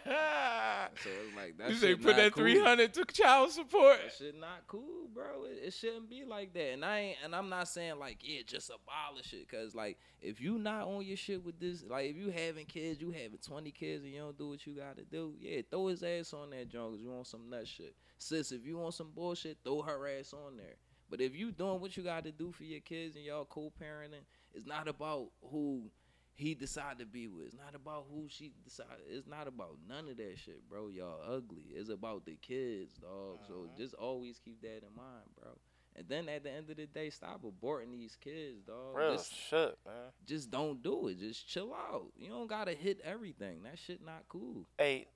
So 1.03 1.09
it's 1.27 1.37
like 1.37 1.57
that 1.59 1.71
you 1.71 1.77
say 1.77 1.95
put 1.95 2.17
that 2.17 2.33
cool. 2.33 2.45
300 2.45 2.93
to 2.95 3.05
child 3.07 3.51
support. 3.53 3.99
That 4.03 4.13
shit 4.13 4.39
not 4.41 4.67
cool, 4.67 5.09
bro. 5.15 5.45
It, 5.45 5.67
it 5.67 5.73
shouldn't 5.75 6.11
be 6.11 6.25
like 6.25 6.53
that. 6.55 6.73
And 6.73 6.85
I 6.85 6.99
ain't, 6.99 7.17
and 7.25 7.35
I'm 7.35 7.49
not 7.49 7.69
saying 7.69 7.99
like 7.99 8.19
yeah, 8.23 8.41
just 8.47 8.71
abolish 8.71 9.33
it, 9.33 9.49
cause 9.49 9.75
like 9.75 9.99
if 10.21 10.41
you 10.41 10.59
not 10.59 10.89
on 10.89 11.05
your 11.05 11.17
shit 11.17 11.45
with 11.45 11.61
this, 11.61 11.85
like 11.89 12.11
if 12.11 12.17
you 12.17 12.31
having 12.31 12.67
kids, 12.67 13.01
you 13.01 13.11
having 13.13 13.39
20 13.47 13.71
kids, 13.71 14.05
and 14.05 14.13
you 14.13 14.21
don't 14.21 14.37
do 14.39 14.49
what 14.49 14.67
you 14.67 14.75
gotta 14.75 15.05
do, 15.05 15.35
yeah, 15.39 15.61
throw 15.71 15.87
his 15.89 16.03
ass 16.03 16.33
on 16.33 16.51
that 16.51 16.69
joint, 16.69 16.93
cause 16.93 17.01
you 17.01 17.11
want 17.11 17.27
some 17.27 17.49
nut 17.49 17.67
shit. 17.69 17.95
Sis, 18.19 18.53
if 18.53 18.67
you 18.67 18.77
want 18.79 18.95
some 18.95 19.11
bullshit, 19.15 19.59
throw 19.65 19.83
her 19.83 20.09
ass 20.19 20.33
on 20.35 20.57
there. 20.57 20.75
But 21.11 21.21
if 21.21 21.35
you 21.35 21.51
doing 21.51 21.81
what 21.81 21.97
you 21.97 22.03
gotta 22.03 22.31
do 22.31 22.53
for 22.53 22.65
your 22.65 22.81
kids 22.81 23.17
and 23.17 23.25
y'all 23.25 23.45
co-parenting, 23.45 24.25
it's 24.55 24.67
not 24.67 24.87
about 24.89 25.29
who 25.51 25.91
he 26.35 26.55
decided 26.55 27.01
to 27.01 27.07
be 27.07 27.29
with. 27.29 27.47
It's 27.47 27.57
not 27.57 27.75
about 27.75 28.07
who 28.11 28.27
she 28.29 28.53
decided. 28.65 29.05
It's 29.11 29.27
not 29.27 29.47
about 29.47 29.77
none 29.87 30.09
of 30.09 30.17
that 30.17 30.39
shit, 30.39 30.67
bro. 30.69 30.89
Y'all 30.89 31.21
ugly. 31.29 31.65
It's 31.75 31.91
about 31.91 32.25
the 32.25 32.39
kids, 32.41 32.95
dog. 32.95 33.41
So 33.47 33.55
uh-huh. 33.55 33.77
just 33.77 33.95
always 33.95 34.39
keep 34.43 34.63
that 34.63 34.79
in 34.79 34.97
mind, 34.97 35.27
bro. 35.39 35.51
And 35.97 36.09
then 36.09 36.29
at 36.29 36.45
the 36.45 36.51
end 36.51 36.71
of 36.71 36.77
the 36.77 36.87
day, 36.87 37.11
stop 37.11 37.43
aborting 37.43 37.91
these 37.93 38.17
kids, 38.19 38.63
dog. 38.63 38.97
Real 38.97 39.17
Just, 39.17 39.35
shit, 39.35 39.77
man. 39.85 40.13
just 40.25 40.51
don't 40.51 40.83
do 40.83 41.09
it. 41.09 41.19
Just 41.19 41.49
chill 41.49 41.75
out. 41.75 42.07
You 42.17 42.29
don't 42.31 42.49
gotta 42.49 42.73
hit 42.73 43.01
everything. 43.05 43.65
That 43.65 43.79
shit 43.79 44.01
not 44.05 44.23
cool. 44.29 44.67
Hey, 44.79 45.09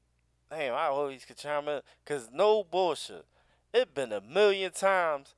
damn, 0.50 0.74
I 0.74 0.86
always 0.86 1.24
could 1.24 1.38
chime 1.38 1.68
in. 1.68 1.80
Because 2.04 2.28
no 2.32 2.64
bullshit. 2.64 3.24
It 3.72 3.94
been 3.94 4.12
a 4.12 4.20
million 4.20 4.72
times 4.72 5.34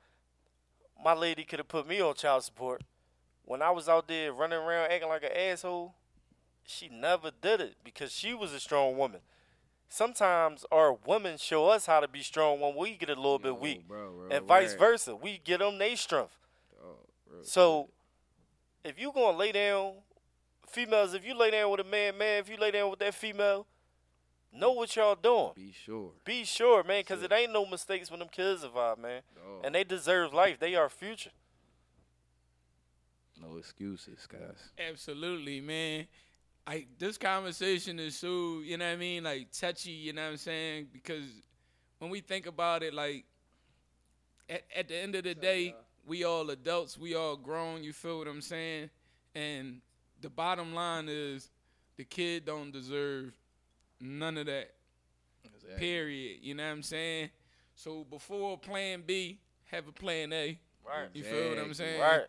my 1.03 1.15
lady 1.15 1.45
could 1.45 1.59
have 1.59 1.69
put 1.69 1.87
me 1.87 2.01
on 2.01 2.15
child 2.15 2.45
support. 2.45 2.83
When 3.45 3.63
I 3.63 3.71
was 3.71 3.89
out 3.89 4.09
there 4.09 4.33
running 4.33 4.59
around 4.59 4.91
acting 4.91 5.09
like 5.09 5.23
an 5.23 5.31
asshole, 5.35 5.95
she 6.65 6.89
never 6.89 7.31
did 7.41 7.61
it 7.61 7.77
because 7.85 8.13
she 8.13 8.35
was 8.35 8.53
a 8.53 8.59
strong 8.61 8.97
woman. 8.97 9.21
Sometimes 9.89 10.65
our 10.73 10.93
women 10.93 11.39
show 11.39 11.69
us 11.69 11.87
how 11.87 12.01
to 12.01 12.09
be 12.09 12.21
strong 12.23 12.61
when 12.61 12.75
we 12.75 12.97
get 12.97 13.09
a 13.09 13.15
little 13.15 13.33
Yo, 13.43 13.53
bit 13.55 13.59
weak. 13.61 13.87
bro, 13.87 14.09
real 14.09 14.33
and 14.33 14.47
vice 14.47 14.75
versa. 14.75 15.15
We 15.15 15.39
get 15.45 15.61
them 15.61 15.79
their 15.79 15.95
strength. 15.97 16.37
Oh, 16.83 16.87
dog, 16.87 16.97
real 17.31 17.45
So, 17.45 17.89
if 18.85 18.99
you 18.99 19.13
gonna 19.13 19.37
lay 19.37 19.53
down, 19.53 19.93
females, 20.69 21.15
if 21.15 21.25
you 21.25 21.35
lay 21.39 21.53
down 21.53 21.71
with 21.71 21.81
a 21.81 21.85
man, 21.85 22.19
man, 22.19 22.41
if 22.41 22.49
you 22.49 22.57
lay 22.57 22.73
down 22.73 22.91
with 22.91 22.99
that 22.99 23.15
female, 23.15 23.67
know 24.59 24.73
what 24.73 24.95
y'all 24.97 25.15
doing. 25.15 25.53
Be 25.55 25.73
sure. 25.73 26.11
Be 26.25 26.45
sure, 26.45 26.83
man, 26.85 27.01
because 27.01 27.21
Shit. 27.21 27.33
it 27.33 27.35
ain't 27.35 27.53
no 27.53 27.67
mistakes 27.67 28.11
when 28.11 28.21
them 28.21 28.29
kids 28.31 28.63
survive, 28.63 28.99
man. 28.99 29.23
Dog. 29.35 29.65
And 29.65 29.75
they 29.75 29.85
deserve 29.85 30.33
life. 30.33 30.59
They 30.59 30.75
are 30.75 30.89
future. 30.89 31.31
no 33.41 33.57
excuses, 33.59 34.27
guys. 34.27 34.71
Absolutely, 34.79 35.61
man. 35.61 36.07
I 36.67 36.87
this 36.99 37.17
conversation 37.17 38.01
is 38.01 38.17
so, 38.17 38.61
you 38.65 38.77
know 38.77 38.87
what 38.87 38.95
I 38.95 38.97
mean, 38.97 39.25
like 39.25 39.53
touchy, 39.53 39.93
you 39.93 40.13
know 40.13 40.25
what 40.25 40.31
I'm 40.33 40.37
saying? 40.37 40.89
Because 40.93 41.25
when 41.99 42.11
we 42.11 42.21
think 42.21 42.47
about 42.47 42.83
it, 42.83 42.93
like 42.93 43.25
at, 44.51 44.63
at 44.75 44.89
the 44.89 44.97
end 44.97 45.15
of 45.15 45.25
the 45.25 45.35
day, 45.35 45.75
we 46.07 46.25
all 46.25 46.51
adults, 46.51 46.99
we 46.99 47.15
all 47.15 47.37
grown, 47.37 47.85
you 47.85 47.93
feel 47.93 48.19
what 48.19 48.27
I'm 48.27 48.41
saying? 48.41 48.91
And 49.35 49.81
the 50.21 50.31
bottom 50.31 50.75
line 50.75 51.09
is 51.09 51.51
the 51.97 52.05
kid 52.05 52.45
don't 52.47 52.73
deserve 52.73 53.33
none 54.01 54.39
of 54.39 54.47
that. 54.47 54.73
Period. 55.77 56.39
You 56.43 56.55
know 56.55 56.65
what 56.65 56.71
I'm 56.71 56.83
saying? 56.83 57.31
So 57.75 58.05
before 58.09 58.57
plan 58.57 59.03
B, 59.07 59.41
have 59.67 59.89
a 59.89 59.93
plan 59.93 60.33
A. 60.33 60.59
Right. 60.87 61.09
You 61.13 61.25
feel 61.25 61.51
what 61.51 61.59
I'm 61.59 61.75
saying? 61.75 62.01
Right. 62.01 62.27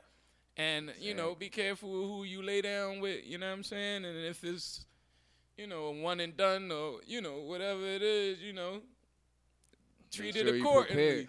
And 0.58 0.92
you 1.00 1.14
know, 1.14 1.36
be 1.36 1.50
careful 1.50 1.90
who 1.90 2.24
you 2.24 2.42
lay 2.42 2.62
down 2.62 3.00
with. 3.00 3.26
You 3.26 3.38
know 3.38 3.48
what 3.48 3.54
I'm 3.54 3.64
saying? 3.64 4.06
And 4.06 4.26
if 4.26 4.44
it's, 4.44 4.86
you 5.56 5.68
know, 5.68 5.92
one 5.92 6.20
and 6.20 6.36
done 6.36 6.72
or 6.72 7.00
you 7.06 7.22
know 7.22 7.42
whatever 7.42 7.86
it 7.86 8.02
is, 8.02 8.42
you 8.42 8.54
know, 8.54 8.82
treat 10.12 10.36
it 10.36 10.48
accordingly. 10.48 11.28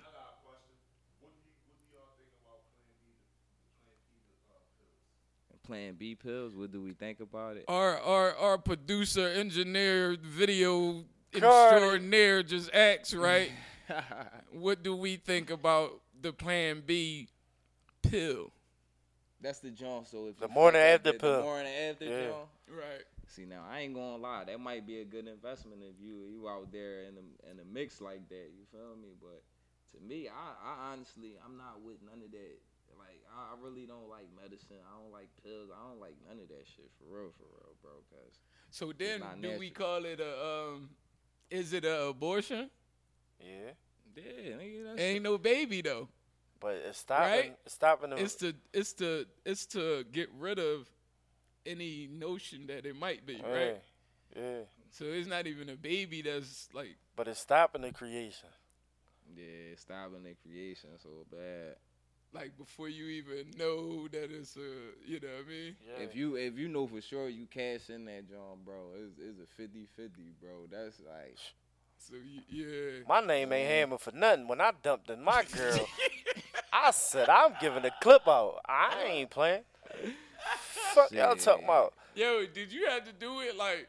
Plan 5.68 5.94
B 5.98 6.14
pills. 6.14 6.54
What 6.56 6.72
do 6.72 6.80
we 6.80 6.92
think 6.94 7.20
about 7.20 7.58
it? 7.58 7.66
Our 7.68 8.00
our 8.00 8.34
our 8.36 8.56
producer, 8.58 9.28
engineer, 9.28 10.16
video 10.18 11.04
Cardi. 11.32 11.74
extraordinaire 11.76 12.42
just 12.42 12.72
asked 12.74 13.12
right. 13.14 13.50
what 14.52 14.82
do 14.82 14.96
we 14.96 15.16
think 15.16 15.50
about 15.50 16.00
the 16.18 16.32
Plan 16.32 16.82
B 16.86 17.28
pill? 18.02 18.50
That's 19.42 19.58
the 19.60 19.70
joint. 19.70 20.08
So 20.08 20.28
if 20.28 20.38
The 20.38 20.48
morning 20.48 20.80
after 20.80 21.12
the- 21.12 21.18
pill. 21.18 21.36
The 21.36 21.42
morning 21.42 21.72
after 21.90 22.04
Yeah. 22.06 22.22
joint. 22.28 22.48
Right. 22.70 23.04
See 23.26 23.44
now, 23.44 23.62
I 23.70 23.80
ain't 23.80 23.94
gonna 23.94 24.16
lie. 24.16 24.44
That 24.44 24.58
might 24.58 24.86
be 24.86 25.00
a 25.00 25.04
good 25.04 25.28
investment 25.28 25.82
if 25.82 26.00
you 26.02 26.24
you 26.32 26.48
out 26.48 26.72
there 26.72 27.02
in 27.04 27.14
the 27.14 27.50
in 27.50 27.60
a 27.60 27.64
mix 27.64 28.00
like 28.00 28.26
that. 28.30 28.48
You 28.56 28.64
feel 28.72 28.96
me? 28.96 29.08
But 29.20 29.42
to 29.92 30.02
me, 30.02 30.28
I 30.30 30.32
I 30.32 30.92
honestly 30.92 31.34
I'm 31.44 31.58
not 31.58 31.82
with 31.84 31.96
none 32.02 32.22
of 32.24 32.30
that. 32.30 32.56
Like 32.98 33.22
I, 33.32 33.54
I 33.54 33.64
really 33.64 33.86
don't 33.86 34.08
like 34.08 34.26
medicine. 34.40 34.76
I 34.86 35.00
don't 35.00 35.12
like 35.12 35.28
pills. 35.42 35.70
I 35.72 35.88
don't 35.88 36.00
like 36.00 36.16
none 36.26 36.38
of 36.42 36.48
that 36.48 36.66
shit 36.66 36.90
for 36.98 37.04
real, 37.16 37.32
for 37.36 37.44
real, 37.44 37.74
bro. 37.82 37.92
Cause 38.10 38.38
So 38.70 38.92
then, 38.96 39.20
not 39.20 39.40
do 39.40 39.58
we 39.58 39.70
call 39.70 40.04
it 40.04 40.20
a 40.20 40.44
um? 40.44 40.90
Is 41.50 41.72
it 41.72 41.84
a 41.84 42.08
abortion? 42.08 42.68
Yeah. 43.40 43.72
yeah, 44.16 44.56
nigga, 44.56 44.84
that's 44.84 45.00
Ain't 45.00 45.22
no 45.22 45.38
baby 45.38 45.80
though. 45.80 46.08
But 46.60 46.82
it's 46.86 46.98
stopping. 46.98 47.30
Right? 47.30 47.56
It's 47.64 47.74
stopping 47.74 48.10
them. 48.10 48.18
It's 48.18 48.34
to 48.36 48.54
it's 48.72 48.92
to 48.94 49.26
it's 49.44 49.66
to 49.66 50.04
get 50.10 50.28
rid 50.38 50.58
of 50.58 50.88
any 51.64 52.08
notion 52.10 52.66
that 52.66 52.84
it 52.86 52.96
might 52.96 53.24
be, 53.26 53.34
yeah. 53.34 53.52
right? 53.52 53.82
Yeah. 54.36 54.60
So 54.90 55.04
it's 55.04 55.28
not 55.28 55.46
even 55.46 55.68
a 55.68 55.76
baby 55.76 56.22
that's 56.22 56.68
like 56.72 56.96
But 57.16 57.28
it's 57.28 57.40
stopping 57.40 57.82
the 57.82 57.92
creation. 57.92 58.48
yeah, 59.36 59.76
stopping 59.76 60.24
the 60.24 60.34
creation 60.42 60.90
so 61.02 61.26
bad. 61.30 61.76
Like 62.32 62.56
before 62.58 62.88
you 62.88 63.06
even 63.06 63.46
know 63.58 64.08
that 64.08 64.30
it's 64.30 64.56
a 64.56 64.60
you 65.06 65.20
know 65.20 65.28
what 65.28 65.46
I 65.46 65.48
mean? 65.48 65.76
Yeah. 65.86 66.04
If 66.04 66.14
you 66.14 66.36
if 66.36 66.58
you 66.58 66.68
know 66.68 66.86
for 66.86 67.00
sure 67.00 67.28
you 67.28 67.46
cash 67.46 67.88
in 67.90 68.04
that 68.06 68.28
John, 68.28 68.58
bro, 68.64 68.74
it's, 68.96 69.18
it's 69.18 69.38
a 69.40 69.62
50-50, 70.02 70.10
bro. 70.40 70.66
That's 70.70 71.00
like 71.00 71.36
So 71.98 72.14
y- 72.14 72.42
yeah. 72.48 73.00
My 73.08 73.20
name 73.20 73.52
ain't 73.52 73.68
Hammer 73.68 73.98
for 73.98 74.12
nothing. 74.12 74.46
When 74.48 74.60
I 74.60 74.72
dumped 74.82 75.10
in 75.10 75.22
my 75.22 75.44
girl, 75.56 75.86
I 76.72 76.90
said 76.90 77.28
I'm 77.28 77.52
giving 77.60 77.82
the 77.82 77.92
clip 78.00 78.28
out. 78.28 78.60
I 78.66 79.04
ain't 79.06 79.30
playing. 79.30 79.62
Fuck 80.94 81.12
y'all 81.12 81.36
talking 81.36 81.64
about? 81.64 81.94
Yo, 82.14 82.46
did 82.46 82.72
you 82.72 82.86
have 82.86 83.04
to 83.04 83.12
do 83.12 83.40
it 83.40 83.56
like 83.56 83.88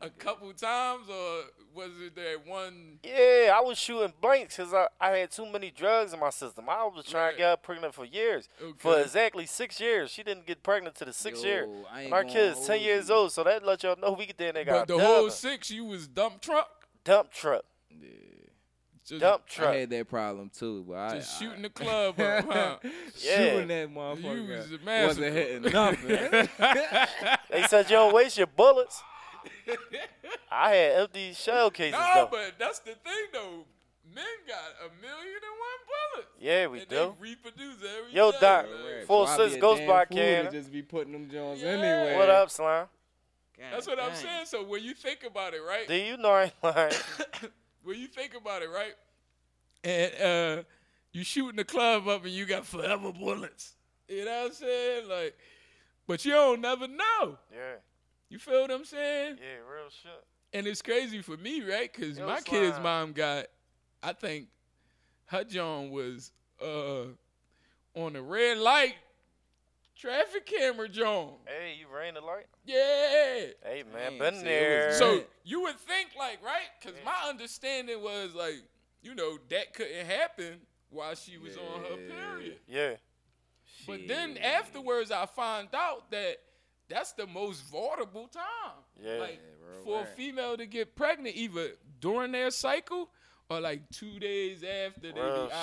a 0.00 0.10
couple 0.10 0.52
times 0.52 1.08
or 1.08 1.42
was 1.74 1.90
it 2.04 2.14
that 2.14 2.42
one 2.46 2.98
Yeah, 3.02 3.52
I 3.56 3.60
was 3.64 3.78
shooting 3.78 4.12
blanks 4.20 4.56
because 4.56 4.74
I, 4.74 4.86
I 5.00 5.10
had 5.18 5.30
too 5.30 5.46
many 5.50 5.70
drugs 5.70 6.12
in 6.12 6.20
my 6.20 6.30
system. 6.30 6.66
I 6.68 6.84
was 6.84 7.04
trying 7.06 7.24
Right. 7.24 7.32
to 7.32 7.38
get 7.38 7.50
her 7.50 7.56
pregnant 7.56 7.94
for 7.94 8.04
years. 8.04 8.48
For 8.76 9.00
exactly 9.00 9.46
six 9.46 9.80
years. 9.80 10.10
She 10.10 10.22
didn't 10.22 10.46
get 10.46 10.62
pregnant 10.62 10.94
to 10.96 11.04
the 11.04 11.12
sixth 11.12 11.42
Yo, 11.42 11.48
year. 11.48 11.68
I 11.90 11.96
ain't 12.02 12.04
And 12.06 12.14
our 12.14 12.24
kid's 12.24 12.60
10 12.60 12.68
hold 12.76 12.80
years 12.82 13.08
you. 13.08 13.14
old, 13.14 13.32
so 13.32 13.44
that 13.44 13.64
let 13.64 13.82
y'all 13.82 13.96
know 14.00 14.12
we 14.12 14.26
get 14.26 14.36
there 14.38 14.52
they 14.52 14.64
got 14.64 14.86
but 14.86 14.96
the 14.96 15.02
a 15.02 15.06
whole 15.06 15.30
six 15.30 15.70
you 15.70 15.84
was 15.84 16.06
dump 16.06 16.40
truck? 16.40 16.68
dump 17.04 17.30
truck. 17.32 17.64
yeah. 17.90 18.08
Just, 19.06 19.20
Dump 19.20 19.42
I 19.46 19.52
truck. 19.52 19.74
had 19.74 19.90
that 19.90 20.08
problem 20.08 20.48
too, 20.48 20.82
but 20.88 20.96
I 20.96 21.14
just 21.16 21.34
I- 21.36 21.44
shooting 21.44 21.62
the 21.62 21.68
club 21.68 22.18
up, 22.18 22.44
huh? 22.50 22.76
Yeah. 22.82 23.36
shooting 23.36 23.68
that 23.68 23.88
You 23.90 23.94
motherfucker 23.94 24.48
was 24.48 24.72
a 24.72 25.06
wasn't 25.06 25.34
hitting 25.34 25.72
nothing. 25.72 26.48
They 27.50 27.62
said 27.68 27.84
you 27.90 27.96
don't 27.96 28.14
waste 28.14 28.38
your 28.38 28.46
bullets. 28.46 29.02
I 30.50 30.70
had 30.74 31.00
empty 31.00 31.32
shell 31.32 31.70
cases 31.70 31.98
No, 31.98 32.10
though. 32.14 32.28
but 32.30 32.54
that's 32.58 32.78
the 32.80 32.92
thing 32.92 33.26
though. 33.32 33.64
Men 34.14 34.24
got 34.46 34.58
a 34.86 35.02
million 35.02 35.36
and 35.36 35.58
one 35.58 35.80
bullets. 36.14 36.30
Yeah, 36.38 36.66
we 36.66 36.80
and 36.80 36.88
do. 36.88 36.96
They 36.96 37.30
reproduce 37.30 37.76
every 37.82 38.12
Yo, 38.12 38.30
day, 38.32 38.38
Doc, 38.40 38.66
man. 38.66 39.06
Full 39.06 39.26
So 39.26 39.48
sis 39.48 39.56
Ghost 39.56 39.78
damn 39.80 39.86
Block 39.86 40.08
fool 40.08 40.16
can. 40.16 40.50
Just 40.52 40.70
be 40.72 40.82
putting 40.82 41.12
them 41.12 41.30
Jones 41.30 41.60
Yeah. 41.60 41.68
anyway. 41.70 42.16
What 42.16 42.28
up, 42.28 42.50
Slime? 42.50 42.86
God 43.58 43.64
That's 43.72 43.86
what 43.86 43.98
I'm 44.00 44.14
saying. 44.14 44.46
So 44.46 44.62
when 44.64 44.82
you 44.82 44.94
think 44.94 45.24
about 45.26 45.54
it, 45.54 45.60
right? 45.66 45.88
Do 45.88 45.94
you 45.94 46.16
know 46.16 46.30
I 46.32 46.44
ain't 46.44 46.52
lying? 46.62 46.92
when 47.82 47.98
you 47.98 48.08
think 48.08 48.34
about 48.34 48.62
it, 48.62 48.68
right? 48.68 48.94
And 49.82 50.22
uh, 50.22 50.62
you 51.12 51.24
shooting 51.24 51.56
the 51.56 51.64
club 51.64 52.08
up 52.08 52.24
and 52.24 52.32
you 52.32 52.46
got 52.46 52.66
forever 52.66 53.12
bullets. 53.12 53.74
You 54.08 54.24
know 54.24 54.42
what 54.42 54.46
I'm 54.46 54.52
saying? 54.52 55.08
Like, 55.08 55.36
but 56.06 56.24
you 56.24 56.32
don't 56.32 56.60
never 56.60 56.86
know. 56.86 57.38
Yeah, 57.52 57.76
You 58.34 58.40
feel 58.40 58.62
what 58.62 58.72
I'm 58.72 58.84
saying? 58.84 59.36
yeah, 59.40 59.58
real 59.72 59.88
shit. 60.02 60.10
And 60.52 60.66
it's 60.66 60.82
crazy 60.82 61.22
for 61.22 61.36
me, 61.36 61.62
right? 61.62 61.88
Because 61.92 62.18
my 62.18 62.40
kid's 62.40 62.72
Slime. 62.72 62.82
mom 62.82 63.12
got, 63.12 63.46
I 64.02 64.12
think, 64.12 64.48
her 65.26 65.44
John 65.44 65.90
was 65.90 66.32
uh, 66.60 67.04
on 67.94 68.16
a 68.16 68.20
red 68.22 68.58
light 68.58 68.96
traffic 69.96 70.46
camera, 70.46 70.88
John. 70.88 71.34
Hey, 71.46 71.76
you 71.78 71.86
ran 71.96 72.14
the 72.14 72.22
light? 72.22 72.46
Yeah. 72.66 72.74
Hey, 73.62 73.84
man, 73.92 74.10
Damn, 74.10 74.18
been 74.18 74.34
see, 74.40 74.44
there. 74.46 74.94
So 74.94 75.22
you 75.44 75.62
would 75.62 75.78
think 75.78 76.08
like 76.18 76.42
right, 76.44 76.66
because 76.80 76.96
my 77.04 77.28
understanding 77.28 78.02
was 78.02 78.34
like, 78.34 78.64
you 79.00 79.14
know, 79.14 79.38
that 79.50 79.74
couldn't 79.74 80.06
happen 80.06 80.54
while 80.90 81.14
she 81.14 81.38
was 81.38 81.56
on 81.56 81.82
her 81.82 81.96
period. 81.98 82.56
yeah, 82.66 82.94
But 83.86 84.08
then 84.08 84.38
afterwards, 84.38 85.12
I 85.12 85.24
find 85.26 85.68
out 85.72 86.10
that 86.10 86.38
that's 86.88 87.12
the 87.12 87.26
most 87.26 87.62
vulnerable 87.70 88.28
time. 88.28 88.44
Yeah. 89.02 89.14
Like 89.18 89.40
Yeah, 89.42 89.74
real 89.76 89.84
for 89.84 90.02
a 90.02 90.06
female 90.06 90.56
to 90.56 90.66
get 90.66 90.94
pregnant, 90.96 91.36
either 91.36 91.70
during 92.00 92.32
their 92.32 92.50
cycle 92.50 93.10
or 93.50 93.60
like 93.60 93.88
two 93.90 94.18
days 94.18 94.62
after 94.64 95.12
they 95.12 95.20
Real 95.20 95.44
be 95.44 95.50
shit. 95.50 95.58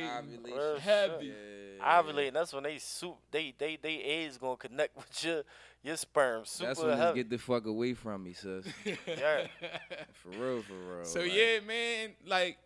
obligating. 0.00 0.18
Ovulation. 0.18 0.58
Real 0.58 0.78
Heavy. 0.78 1.26
Yeah. 1.78 2.02
ovulating. 2.02 2.32
That's 2.32 2.52
when 2.52 2.62
they 2.64 2.78
soup. 2.78 3.16
They 3.30 3.54
they 3.58 3.76
they 3.80 4.02
eggs 4.02 4.38
gonna 4.38 4.56
connect 4.56 4.96
with 4.96 5.24
your 5.24 5.42
your 5.82 5.96
sperm. 5.96 6.44
Super 6.44 6.68
That's 6.68 6.80
when 6.80 6.90
it's 6.90 6.98
heavy. 7.00 7.20
get 7.20 7.30
the 7.30 7.38
fuck 7.38 7.66
away 7.66 7.94
from 7.94 8.24
me, 8.24 8.32
sis. 8.32 8.66
Yeah. 9.06 9.46
For 10.14 10.30
real, 10.30 10.62
for 10.62 10.72
real. 10.74 11.04
So 11.04 11.20
like, 11.20 11.32
yeah, 11.34 11.60
man. 11.66 12.10
Like, 12.26 12.58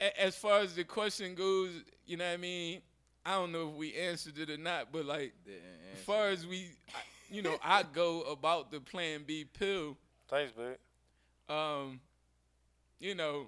a- 0.00 0.22
as 0.22 0.36
far 0.36 0.60
as 0.60 0.74
the 0.74 0.84
question 0.84 1.34
goes, 1.34 1.70
you 2.06 2.16
know 2.16 2.24
what 2.26 2.32
I 2.34 2.36
mean. 2.38 2.80
I 3.26 3.32
don't 3.32 3.50
know 3.52 3.68
if 3.70 3.74
we 3.74 3.92
answered 3.94 4.38
it 4.38 4.48
or 4.50 4.56
not, 4.56 4.92
but 4.92 5.04
like, 5.04 5.34
as 5.92 6.00
far 6.04 6.28
as 6.28 6.46
we, 6.46 6.70
I- 6.94 6.98
you 7.30 7.42
know, 7.42 7.56
I 7.62 7.82
go 7.84 8.22
about 8.22 8.70
the 8.70 8.80
Plan 8.80 9.22
B 9.26 9.44
pill. 9.44 9.96
Thanks, 10.28 10.52
babe. 10.52 10.76
Um, 11.48 12.00
you 12.98 13.14
know, 13.14 13.46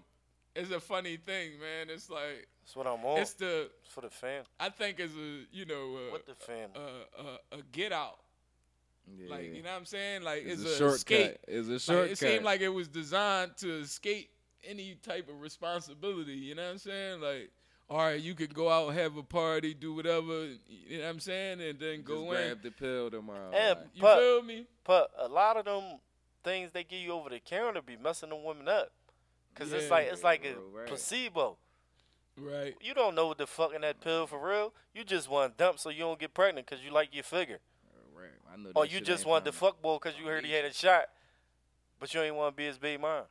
it's 0.55 0.71
a 0.71 0.81
funny 0.81 1.17
thing, 1.17 1.53
man. 1.61 1.89
It's 1.91 2.09
like 2.11 2.49
That's 2.65 2.77
what 2.77 2.87
I'm 2.87 3.05
on. 3.05 3.19
it's 3.21 3.33
the 3.35 3.71
It's 3.83 3.93
for 3.93 4.03
the 4.03 4.11
fan. 4.11 4.43
I 4.61 4.69
think 4.69 5.01
it's 5.01 5.15
a 5.15 5.45
you 5.57 5.65
know 5.65 5.97
uh, 5.97 6.13
What 6.13 6.27
the 6.27 6.35
fan? 6.35 6.69
uh, 6.77 7.21
uh, 7.21 7.59
a 7.59 7.63
get 7.73 7.93
out. 7.93 8.19
Yeah. 9.11 9.31
Like 9.31 9.55
you 9.55 9.63
know 9.63 9.71
what 9.71 9.79
I'm 9.79 9.85
saying? 9.87 10.23
Like 10.23 10.43
it's, 10.45 10.63
it's, 10.63 10.71
a, 10.71 10.75
a, 10.75 10.77
shortcut. 10.79 10.97
escape. 10.99 11.37
It's 11.49 11.69
a 11.69 11.73
Like, 11.73 11.81
shortcut. 11.81 12.11
it 12.13 12.19
seemed 12.19 12.45
like 12.45 12.61
it 12.61 12.69
was 12.69 12.89
designed 12.89 13.57
to 13.59 13.79
escape 13.81 14.31
any 14.65 14.97
type 15.03 15.29
of 15.29 15.41
responsibility. 15.41 16.33
You 16.35 16.55
know 16.57 16.65
what 16.65 16.73
I'm 16.73 16.79
saying? 16.79 17.21
Like, 17.21 17.51
all 17.91 17.99
right, 17.99 18.21
you 18.21 18.35
could 18.35 18.53
go 18.53 18.69
out, 18.71 18.93
have 18.95 19.17
a 19.17 19.23
party, 19.23 19.73
do 19.73 19.95
whatever. 19.95 20.47
You 20.69 20.99
know 20.99 21.05
what 21.05 21.11
I'm 21.11 21.21
saying, 21.21 21.61
and 21.61 21.79
then 21.79 21.97
Just 21.97 22.05
go 22.05 22.23
in. 22.23 22.29
grab 22.29 22.63
the 22.63 22.71
pill 22.71 23.11
tomorrow. 23.11 23.51
Yeah, 23.53 23.69
like, 23.71 23.79
You 23.95 24.03
But- 24.03 24.19
feel 24.19 24.43
me? 24.43 24.67
But 24.85 25.11
a 25.17 25.29
lot 25.29 25.57
of 25.57 25.65
them 25.65 26.01
things 26.45 26.73
they 26.73 26.85
give 26.85 27.01
you 27.01 27.13
over 27.13 27.31
the 27.31 27.41
counter 27.41 27.83
be 27.83 27.97
messing 27.97 28.29
them 28.31 28.45
women 28.45 28.69
up. 28.69 28.93
Cause 29.55 29.73
it's 29.73 29.91
like 29.91 30.07
it's 30.07 30.23
like 30.23 30.45
a 30.45 30.55
right. 30.73 30.87
placebo. 30.87 31.59
Right. 32.37 32.77
You 32.81 32.95
don't 32.95 33.17
know 33.17 33.27
what 33.27 33.39
the 33.39 33.47
fuck 33.47 33.75
in 33.75 33.81
that 33.81 34.01
pill 34.01 34.29
for 34.29 34.39
real. 34.39 34.73
You 34.95 35.03
just 35.03 35.29
want 35.29 35.59
to 35.59 35.65
dump 35.65 35.81
so 35.81 35.91
you 35.91 36.01
don't 36.01 36.21
get 36.21 36.33
pregnant 36.33 36.69
because 36.69 36.85
you 36.85 36.93
like 36.93 37.13
your 37.13 37.25
figure, 37.25 37.59
right. 38.15 38.31
I 38.53 38.57
know 38.57 38.71
or 38.77 38.87
you 38.87 39.01
just 39.01 39.27
want 39.27 39.45
the 39.45 39.51
fuck 39.51 39.83
boy 39.83 39.99
because 40.01 40.17
you 40.17 40.27
oh, 40.27 40.29
heard 40.29 40.45
he 40.45 40.53
had 40.53 40.65
a 40.65 40.73
shot, 40.73 41.07
but 41.99 42.15
you 42.15 42.21
ain't 42.21 42.37
want 42.37 42.55
to 42.55 42.57
be 42.57 42.67
his 42.67 42.79
big 42.79 43.01
mom. 43.01 43.25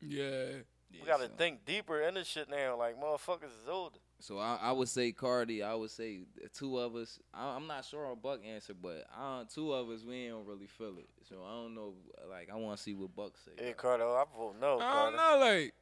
Yeah. 0.00 0.46
Yeah, 0.92 1.00
We 1.02 1.06
gotta 1.06 1.26
so- 1.26 1.32
think 1.36 1.64
deeper 1.64 2.00
in 2.02 2.14
this 2.14 2.26
shit 2.28 2.48
now. 2.50 2.76
Like 2.78 3.00
motherfuckers 3.00 3.52
is 3.62 3.68
older. 3.68 3.98
So 4.22 4.38
I, 4.38 4.58
I 4.60 4.72
would 4.72 4.88
say 4.88 5.12
Cardi. 5.12 5.62
I 5.62 5.74
would 5.74 5.90
say 5.90 6.20
the 6.40 6.48
two 6.48 6.78
of 6.78 6.94
us. 6.94 7.18
I, 7.32 7.54
I'm 7.56 7.66
not 7.66 7.84
sure 7.86 8.06
on 8.06 8.18
Buck 8.22 8.40
answer, 8.44 8.74
but 8.74 9.06
uh, 9.18 9.44
two 9.52 9.72
of 9.72 9.88
us 9.88 10.02
we 10.06 10.28
don't 10.28 10.46
really 10.46 10.66
feel 10.66 10.98
it. 10.98 11.08
So 11.28 11.36
I 11.46 11.52
don't 11.62 11.74
know. 11.74 11.94
Like 12.28 12.50
I 12.52 12.56
want 12.56 12.76
to 12.76 12.82
see 12.82 12.94
what 12.94 13.14
Buck 13.16 13.32
say. 13.44 13.52
Hey 13.64 13.74
Cardo, 13.76 14.14
I 14.16 14.24
vote 14.36 14.56
no. 14.60 14.78
I 14.80 15.04
don't 15.10 15.14
Cardo. 15.14 15.16
know, 15.40 15.46
like. 15.46 15.74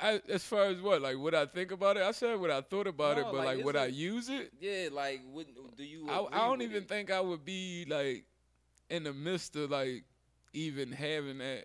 I, 0.00 0.20
as 0.28 0.44
far 0.44 0.66
as 0.66 0.80
what, 0.80 1.02
like 1.02 1.18
what 1.18 1.34
I 1.34 1.44
think 1.46 1.72
about 1.72 1.96
it, 1.96 2.04
I 2.04 2.12
said 2.12 2.38
what 2.38 2.52
I 2.52 2.60
thought 2.60 2.86
about 2.86 3.18
it, 3.18 3.24
but 3.24 3.34
like, 3.34 3.46
like, 3.46 3.56
it's 3.56 3.64
would 3.66 3.74
I 3.74 3.86
use 3.86 4.28
it? 4.28 4.52
Yeah, 4.60 4.90
like 4.92 5.20
what 5.32 5.46
do 5.76 5.82
you? 5.82 6.08
I, 6.08 6.24
I 6.30 6.46
don't 6.46 6.58
with 6.58 6.70
even 6.70 6.82
it? 6.84 6.88
think 6.88 7.10
I 7.10 7.20
would 7.20 7.44
be 7.44 7.84
like 7.88 8.24
in 8.90 9.02
the 9.02 9.12
midst 9.12 9.56
of 9.56 9.72
like 9.72 10.04
even 10.52 10.92
having 10.92 11.38
that 11.38 11.64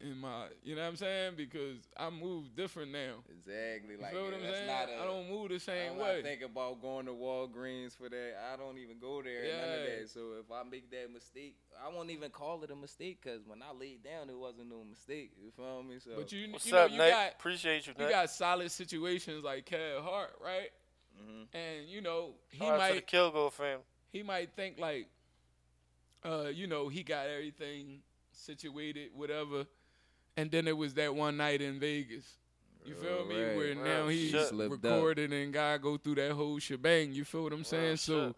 in 0.00 0.16
my, 0.18 0.46
you 0.62 0.76
know 0.76 0.82
what 0.82 0.88
I'm 0.88 0.96
saying? 0.96 1.32
Because 1.36 1.78
I 1.96 2.08
move 2.10 2.54
different 2.54 2.92
now. 2.92 3.14
exactly. 3.30 3.96
You 3.96 4.00
Like 4.00 4.12
feel 4.12 4.24
what 4.24 4.34
I'm 4.34 4.40
saying? 4.42 4.66
not 4.66 4.88
a, 4.88 5.02
I 5.02 5.04
don't 5.04 5.28
move 5.28 5.48
the 5.48 5.58
same 5.58 5.74
way. 5.76 5.88
I'm 5.90 5.98
way. 5.98 6.14
not 6.16 6.22
thinking 6.22 6.44
about 6.46 6.80
going 6.80 7.06
to 7.06 7.12
Walgreens 7.12 7.96
for 7.96 8.08
that. 8.08 8.32
I 8.52 8.56
don't 8.56 8.78
even 8.78 8.98
go 9.00 9.22
there. 9.22 9.42
None 9.42 9.74
of 9.74 9.80
Yeah. 9.80 9.96
that. 10.00 10.10
So 10.10 10.20
if 10.38 10.50
I 10.52 10.62
make 10.68 10.90
that 10.92 11.12
mistake, 11.12 11.56
I 11.84 11.92
won't 11.92 12.10
even 12.10 12.30
call 12.30 12.62
it 12.62 12.70
a 12.70 12.76
mistake 12.76 13.18
because 13.22 13.40
when 13.46 13.60
I 13.62 13.72
laid 13.76 14.04
down, 14.04 14.30
it 14.30 14.38
wasn't 14.38 14.70
no 14.70 14.84
mistake. 14.84 15.32
You 15.42 15.50
feel 15.50 15.82
me? 15.82 15.96
So. 15.98 16.12
but 16.16 16.30
you, 16.30 16.52
What's 16.52 16.66
you 16.66 16.72
know, 16.72 16.84
up, 16.84 16.90
you 16.92 16.98
Nate? 16.98 17.12
got 17.12 17.32
Appreciate 17.32 17.86
you, 17.88 17.94
you 17.98 18.04
Nate. 18.04 18.12
got 18.12 18.30
solid 18.30 18.70
situations 18.70 19.42
like 19.42 19.66
Kevin 19.66 20.02
Hart, 20.02 20.34
right? 20.42 20.70
Mm-hmm. 21.20 21.56
And 21.56 21.88
you 21.88 22.00
know 22.02 22.34
he 22.50 22.58
Shout 22.58 22.68
out 22.68 22.72
to 22.82 22.88
the 22.88 22.94
might 22.94 23.06
Kilgore 23.08 23.50
fam. 23.50 23.80
he 24.12 24.22
might 24.22 24.50
think 24.54 24.78
like, 24.78 25.08
uh, 26.24 26.44
you 26.54 26.66
know, 26.68 26.88
he 26.88 27.02
got 27.02 27.26
everything 27.26 28.00
situated, 28.32 29.10
whatever. 29.14 29.66
And 30.38 30.52
then 30.52 30.68
it 30.68 30.76
was 30.76 30.94
that 30.94 31.12
one 31.12 31.36
night 31.36 31.60
in 31.60 31.80
Vegas. 31.80 32.24
You 32.86 32.94
feel 32.94 33.26
me? 33.26 33.42
Right. 33.42 33.56
Where 33.56 33.74
Right. 33.74 33.84
now 33.84 34.06
he's 34.06 34.30
Shit. 34.30 34.48
Slipped 34.50 34.70
recording 34.84 35.32
and 35.32 35.52
gotta 35.52 35.80
go 35.80 35.96
through 35.96 36.14
that 36.14 36.30
whole 36.30 36.60
shebang. 36.60 37.12
You 37.12 37.24
feel 37.24 37.42
what 37.42 37.52
I'm 37.52 37.64
saying? 37.64 37.90
Right, 37.90 37.98
so 37.98 38.26
shit. 38.28 38.36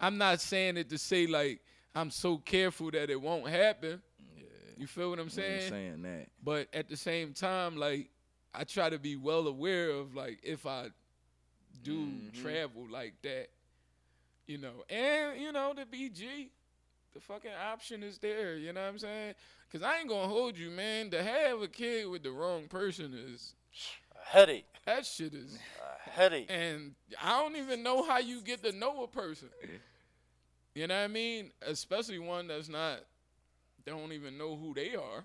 I'm 0.00 0.16
not 0.18 0.40
saying 0.40 0.76
it 0.76 0.88
to 0.90 0.98
say 0.98 1.26
like 1.26 1.60
I'm 1.96 2.10
so 2.10 2.38
careful 2.38 2.92
that 2.92 3.10
it 3.10 3.20
won't 3.20 3.48
happen. 3.48 4.00
Yeah. 4.38 4.44
You 4.78 4.86
feel 4.86 5.10
what 5.10 5.18
I'm 5.18 5.28
saying? 5.30 5.54
I'm 5.64 5.68
saying? 5.68 5.70
saying 5.70 6.02
that. 6.02 6.28
But 6.44 6.68
at 6.72 6.88
the 6.88 6.96
same 6.96 7.34
time, 7.34 7.76
like 7.76 8.08
I 8.54 8.62
try 8.62 8.88
to 8.88 8.98
be 9.00 9.16
well 9.16 9.48
aware 9.48 9.90
of 9.90 10.14
like 10.14 10.38
if 10.44 10.64
I 10.64 10.90
do 11.82 12.06
Mhm. 12.06 12.40
travel 12.40 12.86
like 12.88 13.20
that, 13.22 13.48
you 14.46 14.58
know, 14.58 14.84
and 14.88 15.40
you 15.40 15.50
know 15.50 15.74
the 15.74 15.86
BG, 15.86 16.50
the 17.14 17.20
fucking 17.20 17.50
option 17.52 18.04
is 18.04 18.18
there. 18.18 18.56
You 18.56 18.72
know 18.72 18.82
what 18.82 18.88
I'm 18.90 18.98
saying? 19.00 19.34
Cause 19.72 19.82
I 19.82 20.00
ain't 20.00 20.08
gonna 20.08 20.28
hold 20.28 20.58
you, 20.58 20.70
man. 20.70 21.10
To 21.10 21.22
have 21.22 21.62
a 21.62 21.68
kid 21.68 22.06
with 22.08 22.22
the 22.22 22.30
wrong 22.30 22.68
person 22.68 23.14
is 23.14 23.54
A 24.14 24.28
headache. 24.28 24.66
that 24.84 25.06
shit 25.06 25.32
is, 25.32 25.58
A 26.06 26.10
headache. 26.10 26.46
and 26.50 26.94
I 27.22 27.40
don't 27.40 27.56
even 27.56 27.82
know 27.82 28.02
how 28.02 28.18
you 28.18 28.42
get 28.42 28.62
to 28.64 28.72
know 28.72 29.02
a 29.04 29.08
person. 29.08 29.48
You 30.74 30.86
know 30.86 30.94
what 30.98 31.04
I 31.04 31.08
mean? 31.08 31.52
Especially 31.66 32.18
one 32.18 32.48
that's 32.48 32.68
not, 32.68 33.00
don't 33.86 34.12
even 34.12 34.36
know 34.36 34.56
who 34.56 34.74
they 34.74 34.94
are. 34.94 35.24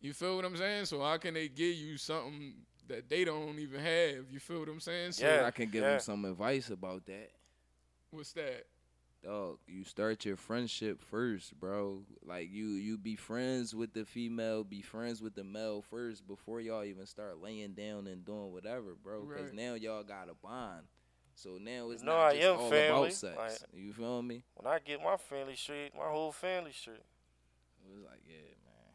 You 0.00 0.12
feel 0.12 0.36
what 0.36 0.44
I'm 0.44 0.56
saying? 0.56 0.84
So 0.86 1.00
how 1.02 1.16
can 1.16 1.34
they 1.34 1.48
give 1.48 1.74
you 1.74 1.96
something 1.98 2.54
that 2.88 3.08
they 3.08 3.24
don't 3.24 3.58
even 3.58 3.80
have? 3.80 4.30
You 4.30 4.38
feel 4.38 4.60
what 4.60 4.68
I'm 4.68 4.80
saying? 4.80 5.12
So 5.12 5.26
Yeah. 5.26 5.44
I 5.44 5.50
can 5.50 5.70
give 5.70 5.82
yeah. 5.82 5.94
him 5.94 6.00
some 6.00 6.24
advice 6.24 6.70
about 6.70 7.04
that. 7.06 7.30
what's 8.10 8.32
that? 8.34 8.66
Dog, 9.24 9.58
you 9.66 9.82
start 9.82 10.24
your 10.24 10.36
friendship 10.36 11.00
first, 11.02 11.58
bro. 11.58 12.02
Like 12.24 12.48
you, 12.52 12.66
you 12.68 12.96
be 12.96 13.16
friends 13.16 13.74
with 13.74 13.92
the 13.92 14.04
female, 14.04 14.62
be 14.62 14.82
friends 14.82 15.20
with 15.20 15.34
the 15.34 15.42
male 15.42 15.82
first 15.82 16.26
before 16.28 16.60
y'all 16.60 16.84
even 16.84 17.06
start 17.06 17.42
laying 17.42 17.72
down 17.72 18.06
and 18.06 18.24
doing 18.24 18.52
whatever, 18.52 18.94
bro. 19.02 19.22
Because 19.24 19.52
now 19.52 19.74
y'all 19.74 20.04
got 20.04 20.28
a 20.28 20.34
bond. 20.34 20.82
So 21.34 21.58
now 21.60 21.90
it's 21.90 22.02
No, 22.02 22.12
not 22.12 22.26
I 22.26 22.34
just 22.36 22.46
am 22.46 22.58
all 22.60 22.70
family. 22.70 23.00
about 23.08 23.12
sex. 23.12 23.36
Like- 23.36 23.58
you 23.74 23.92
feel 23.92 24.22
me? 24.22 24.44
When 24.54 24.72
I 24.72 24.78
get 24.78 25.02
my 25.02 25.16
family 25.16 25.56
straight, 25.56 25.92
my 25.96 26.08
whole 26.08 26.32
family 26.32 26.72
straight. 26.72 26.96
It 27.84 27.92
was 27.94 28.04
like, 28.04 28.20
yeah, 28.26 28.36
man. 28.64 28.94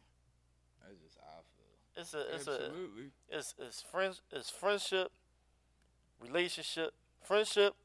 That's 0.82 1.00
just 1.04 1.18
how 1.18 1.40
I 1.40 1.44
feel. 1.44 2.02
It's 2.02 2.14
a 2.14 2.36
it's 2.36 2.48
a 2.48 2.72
it's 3.30 3.54
it's 3.60 3.82
friends 3.82 4.22
it's 4.32 4.50
friendship, 4.50 5.12
relationship, 6.22 6.94
friendship, 7.22 7.76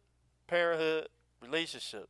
parenthood, 0.46 1.08
relationship. 1.42 2.08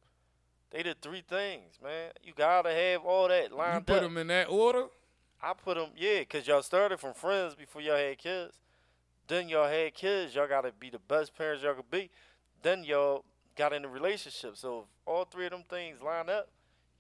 They 0.71 0.83
the 0.83 0.95
three 1.01 1.23
things, 1.27 1.79
man. 1.83 2.11
You 2.23 2.33
gotta 2.37 2.73
have 2.73 3.05
all 3.05 3.29
that 3.29 3.53
lined 3.53 3.77
up. 3.77 3.89
You 3.89 3.95
put 3.95 3.97
up. 3.97 4.03
them 4.03 4.19
in 4.19 4.27
that 4.29 4.49
order. 4.49 4.87
I 5.43 5.53
put 5.53 5.77
them, 5.77 5.91
yeah, 5.97 6.25
cause 6.25 6.47
y'all 6.47 6.63
started 6.63 6.99
from 6.99 7.15
friends 7.15 7.55
before 7.55 7.83
y'all 7.83 7.97
had 7.97 8.19
kids. 8.19 8.55
Then 9.29 9.49
y'all 9.49 9.69
had 9.69 9.95
kids. 9.95 10.35
Y'all 10.35 10.49
gotta 10.49 10.73
be 10.79 10.91
the 10.91 10.99
best 10.99 11.37
parents 11.37 11.63
y'all 11.63 11.75
could 11.75 11.91
be. 11.91 12.11
Then 12.63 12.85
y'all 12.85 13.25
got 13.57 13.73
in 13.73 13.85
a 13.85 13.89
relationship. 13.89 14.57
So 14.57 14.81
if 14.81 14.85
all 15.05 15.25
three 15.25 15.47
of 15.47 15.53
them 15.53 15.65
things 15.69 16.01
line 16.03 16.29
up, 16.29 16.49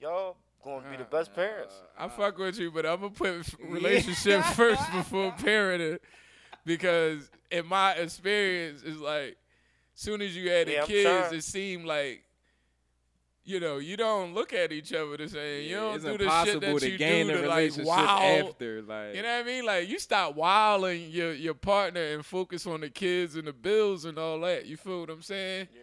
y'all 0.01 0.37
gonna 0.63 0.89
be 0.91 0.97
the 0.97 1.05
best 1.05 1.35
parents. 1.35 1.75
Uh, 1.99 2.05
I 2.05 2.09
fuck 2.09 2.39
with 2.39 2.59
you, 2.59 2.71
but 2.71 2.85
I'm 2.87 3.01
gonna 3.01 3.11
put 3.11 3.55
relationship 3.69 4.45
first 4.45 4.83
before 4.93 5.33
parenting 5.33 5.99
because 6.65 7.31
in 7.51 7.67
my 7.67 7.93
experience, 7.93 8.83
it's 8.85 8.99
like 8.99 9.37
soon 9.95 10.21
as 10.21 10.37
you 10.37 10.51
had 10.51 10.67
the 10.67 10.73
Yeah, 10.73 10.85
kids, 10.85 11.33
it 11.33 11.45
seemed 11.45 11.85
like. 11.85 12.23
You 13.47 13.61
know, 13.61 13.79
you 13.79 13.97
don't 13.97 14.35
look 14.35 14.53
at 14.53 14.73
each 14.73 14.93
other 14.93 15.17
the 15.17 15.29
same. 15.29 15.69
you 15.69 15.77
don't 15.77 15.95
it's 15.95 16.05
do 16.05 16.19
the 16.19 16.45
shit 16.45 16.61
that 16.61 16.83
you 16.83 16.99
gain 16.99 17.29
do 17.29 17.35
to 17.35 17.39
like 17.39 17.59
relationship 17.59 17.87
wow. 17.87 18.19
after, 18.21 18.83
like 18.83 19.15
You 19.15 19.23
know 19.23 19.29
what 19.29 19.41
I 19.41 19.43
mean? 19.45 19.65
Like 19.65 19.89
you 19.89 20.01
stop 20.01 20.35
wilding 20.35 21.11
your 21.11 21.33
your 21.33 21.55
partner 21.55 22.03
and 22.03 22.27
focus 22.27 22.67
on 22.67 22.81
the 22.81 22.91
kids 22.91 23.37
and 23.37 23.47
the 23.47 23.53
bills 23.53 24.05
and 24.05 24.19
all 24.19 24.41
that. 24.41 24.67
You 24.67 24.77
feel 24.77 25.01
what 25.01 25.11
I'm 25.11 25.23
saying? 25.23 25.69
Yeah. 25.73 25.81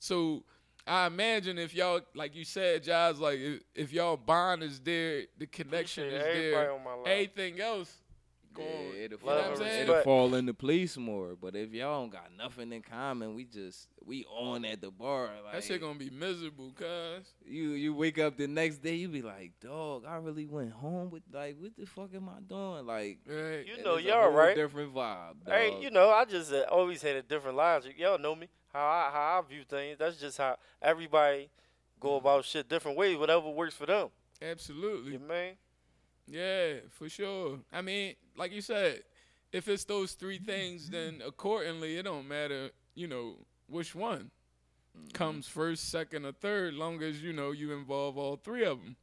So 0.00 0.42
I 0.84 1.06
imagine 1.06 1.58
if 1.58 1.76
y'all, 1.76 2.00
like 2.16 2.34
you 2.34 2.44
said, 2.44 2.82
Josh, 2.82 3.18
like 3.18 3.38
if, 3.38 3.62
if 3.72 3.92
y'all 3.92 4.16
bond 4.16 4.64
is 4.64 4.80
there, 4.80 5.22
the 5.38 5.46
connection 5.46 6.08
Appreciate 6.08 6.36
is 6.36 6.54
there. 6.54 6.72
on 6.72 6.82
my 6.82 6.94
life. 6.94 7.06
Everything 7.06 7.60
else 7.60 7.92
going. 8.56 8.68
Yeah, 8.68 9.04
it'll, 9.04 9.18
you 9.20 9.26
know 9.26 9.32
what 9.34 9.44
I'm 9.44 9.56
fall, 9.56 9.66
it'll 9.66 9.78
respect. 9.86 10.04
fall 10.04 10.34
into 10.34 10.54
place 10.54 10.96
more. 10.96 11.36
But 11.40 11.54
if 11.54 11.72
y'all 11.72 12.02
don't 12.02 12.12
got 12.12 12.30
nothing 12.36 12.72
in 12.72 12.82
common, 12.82 13.34
we 13.34 13.44
just 13.44 13.88
we 14.04 14.24
on 14.26 14.64
at 14.64 14.80
the 14.80 14.90
bar. 14.90 15.30
Like 15.44 15.54
that 15.54 15.64
shit 15.64 15.80
gonna 15.80 15.98
be 15.98 16.10
miserable, 16.10 16.72
cuz. 16.74 17.26
you 17.44 17.70
you 17.70 17.94
wake 17.94 18.18
up 18.18 18.36
the 18.36 18.46
next 18.46 18.78
day, 18.78 18.94
you 18.94 19.08
be 19.08 19.22
like, 19.22 19.52
dog, 19.60 20.04
I 20.08 20.16
really 20.16 20.46
went 20.46 20.72
home 20.72 21.10
with 21.10 21.22
like, 21.32 21.56
what 21.60 21.76
the 21.76 21.86
fuck 21.86 22.14
am 22.14 22.28
I 22.28 22.40
doing? 22.48 22.86
Like, 22.86 23.18
Right. 23.26 23.66
You 23.66 23.82
know 23.84 23.96
y'all 23.98 24.22
whole 24.22 24.32
right. 24.32 24.56
Different 24.56 24.94
vibe. 24.94 25.34
Hey, 25.46 25.78
you 25.80 25.90
know, 25.90 26.10
I 26.10 26.24
just 26.24 26.52
uh, 26.52 26.64
always 26.70 27.02
had 27.02 27.16
a 27.16 27.22
different 27.22 27.56
logic. 27.56 27.94
Y'all 27.98 28.18
know 28.18 28.34
me. 28.34 28.48
How 28.72 28.84
I 28.84 29.10
how 29.12 29.42
I 29.44 29.48
view 29.48 29.64
things. 29.68 29.98
That's 29.98 30.16
just 30.16 30.38
how 30.38 30.56
everybody 30.82 31.50
go 32.00 32.16
about 32.16 32.44
shit 32.44 32.68
different 32.68 32.96
ways. 32.96 33.16
Whatever 33.16 33.48
works 33.50 33.74
for 33.74 33.86
them. 33.86 34.08
Absolutely. 34.42 35.12
You 35.12 35.18
mean? 35.18 35.54
Yeah, 36.28 36.74
for 36.90 37.08
sure. 37.08 37.58
I 37.72 37.82
mean, 37.82 38.14
like 38.36 38.52
you 38.52 38.60
said, 38.60 39.02
if 39.52 39.68
it's 39.68 39.84
those 39.84 40.12
three 40.12 40.38
things, 40.38 40.90
then 40.90 41.22
accordingly, 41.24 41.96
it 41.96 42.02
don't 42.02 42.28
matter, 42.28 42.70
you 42.94 43.06
know, 43.06 43.36
which 43.68 43.94
one 43.94 44.30
comes 45.12 45.46
mm-hmm. 45.46 45.60
first, 45.60 45.90
second, 45.90 46.24
or 46.24 46.32
third, 46.32 46.74
long 46.74 47.02
as 47.02 47.22
you 47.22 47.32
know 47.32 47.52
you 47.52 47.72
involve 47.72 48.18
all 48.18 48.36
three 48.36 48.64
of 48.64 48.82
them. 48.82 48.96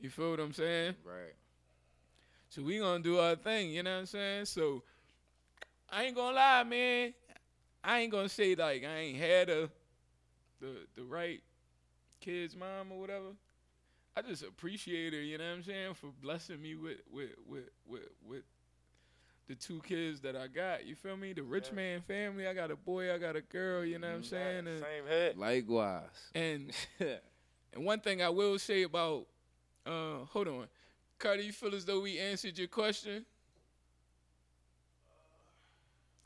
You 0.00 0.10
feel 0.10 0.30
what 0.30 0.40
I'm 0.40 0.52
saying? 0.52 0.94
right. 1.04 1.34
So 2.48 2.62
we 2.62 2.78
gonna 2.78 3.02
do 3.02 3.18
our 3.18 3.36
thing, 3.36 3.70
you 3.70 3.84
know 3.84 3.92
what 3.92 4.00
I'm 4.00 4.06
saying? 4.06 4.46
So 4.46 4.82
I 5.88 6.04
ain't 6.04 6.16
gonna 6.16 6.34
lie, 6.34 6.64
man. 6.64 7.14
I 7.84 8.00
ain't 8.00 8.10
gonna 8.10 8.28
say 8.28 8.56
like 8.56 8.84
I 8.84 8.96
ain't 8.96 9.18
had 9.18 9.48
a 9.50 9.70
the 10.60 10.86
the 10.96 11.04
right 11.04 11.40
kid's 12.20 12.56
mom 12.56 12.90
or 12.90 12.98
whatever. 12.98 13.28
I 14.16 14.22
just 14.22 14.42
appreciate 14.42 15.12
her, 15.14 15.20
you 15.20 15.38
know 15.38 15.44
what 15.44 15.50
I'm 15.56 15.62
saying, 15.62 15.94
for 15.94 16.08
blessing 16.22 16.60
me 16.60 16.74
with 16.74 16.98
with 17.12 17.30
with 17.48 17.64
with, 17.86 18.02
with 18.26 18.42
the 19.46 19.54
two 19.54 19.80
kids 19.86 20.20
that 20.20 20.36
I 20.36 20.46
got. 20.48 20.86
You 20.86 20.94
feel 20.94 21.16
me? 21.16 21.32
The 21.32 21.42
rich 21.42 21.68
Yeah. 21.70 21.76
man 21.76 22.00
family. 22.02 22.46
I 22.46 22.54
got 22.54 22.70
a 22.70 22.76
boy. 22.76 23.12
I 23.14 23.18
got 23.18 23.36
a 23.36 23.40
girl. 23.40 23.84
You 23.84 23.98
know 23.98 24.08
what 24.08 24.16
I'm 24.16 24.22
saying? 24.24 24.66
And, 24.66 24.80
Same 24.80 25.06
head. 25.08 25.36
Likewise. 25.38 26.02
and 26.34 26.70
and 27.00 27.84
one 27.84 28.00
thing 28.00 28.20
I 28.22 28.28
will 28.28 28.58
say 28.58 28.82
about 28.82 29.26
uh 29.86 30.24
hold 30.30 30.48
on. 30.48 30.66
Carter, 31.18 31.42
you 31.42 31.52
feel 31.52 31.74
as 31.74 31.84
though 31.84 32.00
we 32.00 32.18
answered 32.18 32.58
your 32.58 32.68
question? 32.68 33.24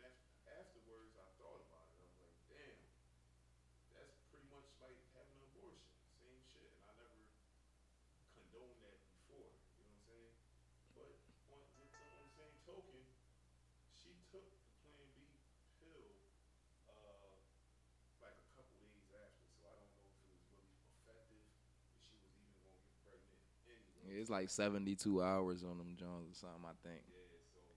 It's 24.11 24.29
like 24.29 24.49
72 24.49 25.21
hours 25.23 25.63
on 25.63 25.77
them 25.77 25.95
Jones 25.97 26.35
or 26.43 26.47
something, 26.47 26.65
I 26.67 26.75
think. 26.87 27.01
Yeah, 27.07 27.15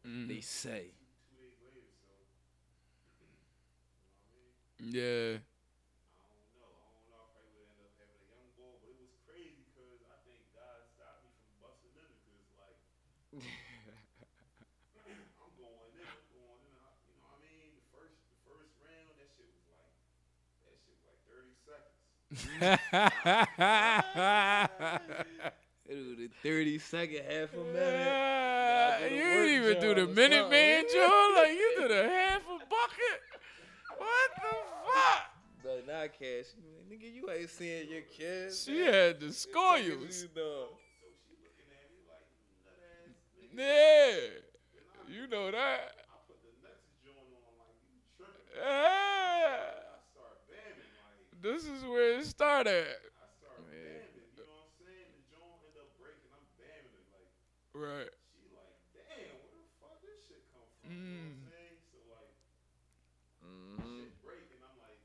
so 0.02 0.08
Mhm. 0.08 0.28
They 0.28 0.40
say. 0.40 0.90
two 1.30 1.38
days 1.40 1.58
later, 1.62 1.86
so 1.94 2.10
you 2.10 3.26
know 3.26 3.38
what 3.38 3.54
I 4.28 4.84
mean? 4.84 4.92
Yeah. 4.92 5.38
I 5.38 6.26
don't 6.26 6.50
know. 6.58 6.74
I 6.74 6.90
don't 6.90 7.06
know. 7.14 7.24
I 7.24 7.40
would 7.46 7.54
end 7.62 7.78
up 7.86 7.94
having 7.96 8.18
a 8.20 8.28
young 8.34 8.50
boy, 8.58 8.74
but 8.82 8.90
it 8.90 8.98
was 9.00 9.14
crazy 9.24 9.62
because 9.70 10.02
I 10.10 10.18
think 10.26 10.42
God 10.52 10.82
stopped 10.90 11.22
me 11.24 11.30
from 11.38 11.54
busting 11.62 11.94
in 11.94 12.10
because 12.18 12.50
like. 12.58 12.78
I'm 15.38 15.54
going 15.54 15.94
in, 15.94 16.10
going 16.34 16.60
in. 16.66 16.74
You 16.74 17.14
know 17.14 17.30
what 17.30 17.38
I 17.38 17.46
mean? 17.46 17.70
The 17.78 17.86
first, 17.94 18.18
the 18.28 18.38
first 18.44 18.74
round, 18.82 19.14
that 19.16 19.30
shit 19.38 19.46
was 19.54 19.64
like, 19.70 19.94
that 20.66 20.76
shit 20.82 20.98
was 20.98 21.06
like 21.06 21.22
30 21.30 21.54
seconds. 21.62 22.02
Was 25.94 26.16
the 26.18 26.28
30 26.42 26.78
second, 26.80 27.22
half 27.30 27.54
a 27.54 27.56
minute. 27.58 27.76
Yeah, 27.76 28.98
Gotta 28.98 29.08
do 29.10 29.14
the 29.14 29.16
you 29.16 29.22
didn't 29.22 29.64
even 29.64 29.80
do 29.80 29.94
the 29.94 30.12
minute 30.12 30.50
man, 30.50 30.84
Joe. 30.92 31.32
Like 31.36 31.50
you 31.52 31.74
did 31.78 31.90
a 31.92 32.08
half 32.08 32.42
a 32.42 32.58
bucket. 32.58 33.20
What 33.96 34.30
the 34.36 34.56
fuck? 34.90 35.22
But 35.62 35.86
not 35.86 36.08
cash. 36.18 36.50
Nigga, 36.90 37.14
you 37.14 37.30
ain't 37.30 37.48
seeing 37.48 37.88
your 37.88 38.02
kids. 38.02 38.64
She 38.64 38.80
had 38.80 39.20
to 39.20 39.32
score 39.32 39.78
you. 39.78 39.92
You 39.92 40.28
know. 40.34 40.74
So 40.74 41.06
she 41.22 41.38
looking 41.40 41.70
at 41.70 41.86
me 41.94 42.02
like, 42.10 42.26
nut 42.66 42.74
ass 42.82 43.14
nigga. 43.38 43.54
Yeah, 43.56 45.14
you 45.14 45.26
know 45.28 45.50
that. 45.52 45.94
I 46.10 46.16
put 46.26 46.42
the 46.42 46.52
next 46.66 46.90
joint 47.06 47.16
on 47.38 47.54
like, 47.62 47.78
you 47.86 48.02
tripping. 48.18 48.50
Yeah, 48.58 48.66
I 48.66 50.02
start 50.10 50.42
bamming 50.50 50.90
like, 51.06 51.38
this 51.40 51.64
is 51.70 51.84
where 51.86 52.18
it 52.18 52.26
started. 52.26 52.84
I 52.90 53.30
start 53.38 53.62
Yeah. 53.72 54.04
bamming. 54.04 54.20
You 54.36 54.44
know 54.44 54.52
what 54.52 54.68
I'm 54.68 54.74
saying? 54.84 55.08
The 55.16 55.22
joint 55.32 55.64
end 55.64 55.80
up 55.80 55.88
breaking. 55.96 56.28
I'm 56.34 56.44
bamming 56.60 56.92
it 56.92 57.08
like. 57.08 57.30
Right. 57.74 58.06
She 58.30 58.46
like, 58.54 58.78
damn, 58.94 59.34
where 59.42 59.58
the 59.58 59.66
fuck 59.82 59.98
this 60.02 60.22
shit 60.30 60.46
come 60.54 60.62
from? 60.78 60.90
You 60.90 60.94
know 60.94 61.02
Mm. 61.04 61.42
what 61.42 61.50
I'm 61.50 61.50
saying? 61.50 61.78
So 61.90 61.98
like, 62.14 62.30
Mhm. 63.42 63.98
shit 63.98 64.14
break, 64.22 64.46
and 64.54 64.62
I'm 64.62 64.78
like, 64.78 65.00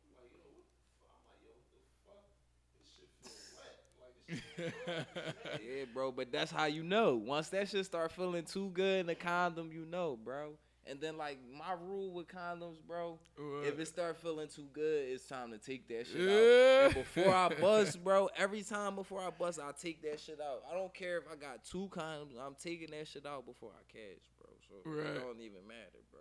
I'm 0.00 0.12
like, 0.16 0.32
yo, 0.32 0.40
what 0.56 0.64
the 0.64 0.80
fuck? 0.96 1.12
I'm 1.12 1.24
like, 1.28 1.40
yo, 1.44 1.52
what 1.52 1.68
the 1.68 1.80
fuck? 2.08 2.24
This 2.72 2.88
shit 2.96 3.10
feel 3.20 3.36
wet. 3.60 3.76
Like 4.00 4.16
this 4.24 4.40
shit 4.40 4.72
feel 4.72 5.04
wet. 5.44 5.60
Yeah, 5.60 5.84
bro, 5.92 6.12
but 6.12 6.32
that's 6.32 6.50
how 6.50 6.64
you 6.64 6.82
know. 6.82 7.16
Once 7.16 7.48
that 7.50 7.68
shit 7.68 7.84
start 7.84 8.12
feeling 8.12 8.44
too 8.44 8.70
good 8.70 9.00
in 9.00 9.06
the 9.06 9.14
condom, 9.14 9.70
you 9.72 9.84
know, 9.84 10.16
bro. 10.16 10.56
And 10.88 11.00
then 11.00 11.16
like 11.18 11.38
my 11.52 11.72
rule 11.88 12.12
with 12.12 12.28
condoms, 12.28 12.76
bro, 12.86 13.18
if 13.64 13.78
it 13.80 13.86
start 13.88 14.18
feeling 14.18 14.46
too 14.48 14.66
good, 14.72 15.08
it's 15.08 15.26
time 15.26 15.50
to 15.50 15.58
take 15.58 15.88
that 15.88 16.06
shit 16.06 16.20
out. 16.28 16.86
And 16.86 16.94
before 16.94 17.34
I 17.34 17.48
bust, 17.60 18.04
bro, 18.04 18.28
every 18.36 18.62
time 18.62 18.94
before 18.94 19.20
I 19.20 19.30
bust, 19.30 19.58
I 19.60 19.72
take 19.72 20.00
that 20.02 20.20
shit 20.20 20.40
out. 20.40 20.62
I 20.70 20.74
don't 20.74 20.94
care 20.94 21.18
if 21.18 21.24
I 21.30 21.34
got 21.34 21.64
two 21.64 21.88
condoms, 21.90 22.38
I'm 22.40 22.54
taking 22.62 22.90
that 22.92 23.08
shit 23.08 23.26
out 23.26 23.44
before 23.46 23.70
I 23.74 23.82
cash, 23.92 24.22
bro. 24.38 24.50
So 24.68 24.88
Right. 24.90 25.06
it 25.16 25.20
don't 25.24 25.40
even 25.40 25.66
matter, 25.66 25.98
bro. 26.12 26.20